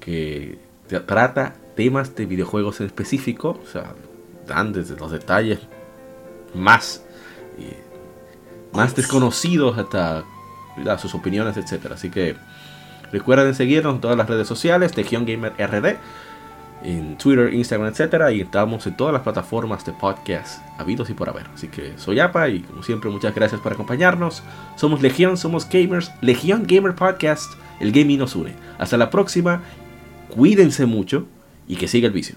que 0.00 0.58
trata 1.06 1.54
temas 1.76 2.14
de 2.14 2.26
videojuegos 2.26 2.80
en 2.80 2.86
específico, 2.86 3.58
o 3.62 3.66
sea, 3.66 3.94
dan 4.46 4.74
desde 4.74 4.96
los 4.96 5.10
detalles 5.10 5.60
más, 6.54 7.04
más 8.78 8.94
desconocidos 8.94 9.76
hasta 9.76 10.22
¿verdad? 10.76 11.00
sus 11.00 11.12
opiniones, 11.12 11.56
etcétera. 11.56 11.96
Así 11.96 12.10
que 12.10 12.36
recuerden 13.10 13.52
seguirnos 13.52 13.96
en 13.96 14.00
todas 14.00 14.16
las 14.16 14.28
redes 14.28 14.46
sociales, 14.46 14.96
Legion 14.96 15.26
Gamer 15.26 15.52
RD, 15.58 15.96
en 16.84 17.18
Twitter, 17.18 17.52
Instagram, 17.52 17.88
etcétera, 17.88 18.30
y 18.30 18.40
estamos 18.40 18.86
en 18.86 18.96
todas 18.96 19.12
las 19.12 19.22
plataformas 19.22 19.84
de 19.84 19.92
podcast 19.94 20.62
habidos 20.78 21.10
y 21.10 21.14
por 21.14 21.28
haber. 21.28 21.46
Así 21.52 21.66
que 21.66 21.94
soy 21.96 22.20
Apa 22.20 22.48
y 22.50 22.60
como 22.60 22.84
siempre 22.84 23.10
muchas 23.10 23.34
gracias 23.34 23.60
por 23.60 23.72
acompañarnos. 23.72 24.44
Somos 24.76 25.02
Legión, 25.02 25.36
somos 25.36 25.68
gamers, 25.68 26.12
Legión 26.20 26.62
Gamer 26.64 26.94
Podcast, 26.94 27.54
el 27.80 27.90
gaming 27.90 28.20
nos 28.20 28.36
une. 28.36 28.54
Hasta 28.78 28.96
la 28.96 29.10
próxima, 29.10 29.60
cuídense 30.28 30.86
mucho 30.86 31.26
y 31.66 31.74
que 31.74 31.88
siga 31.88 32.06
el 32.06 32.12
vicio. 32.12 32.36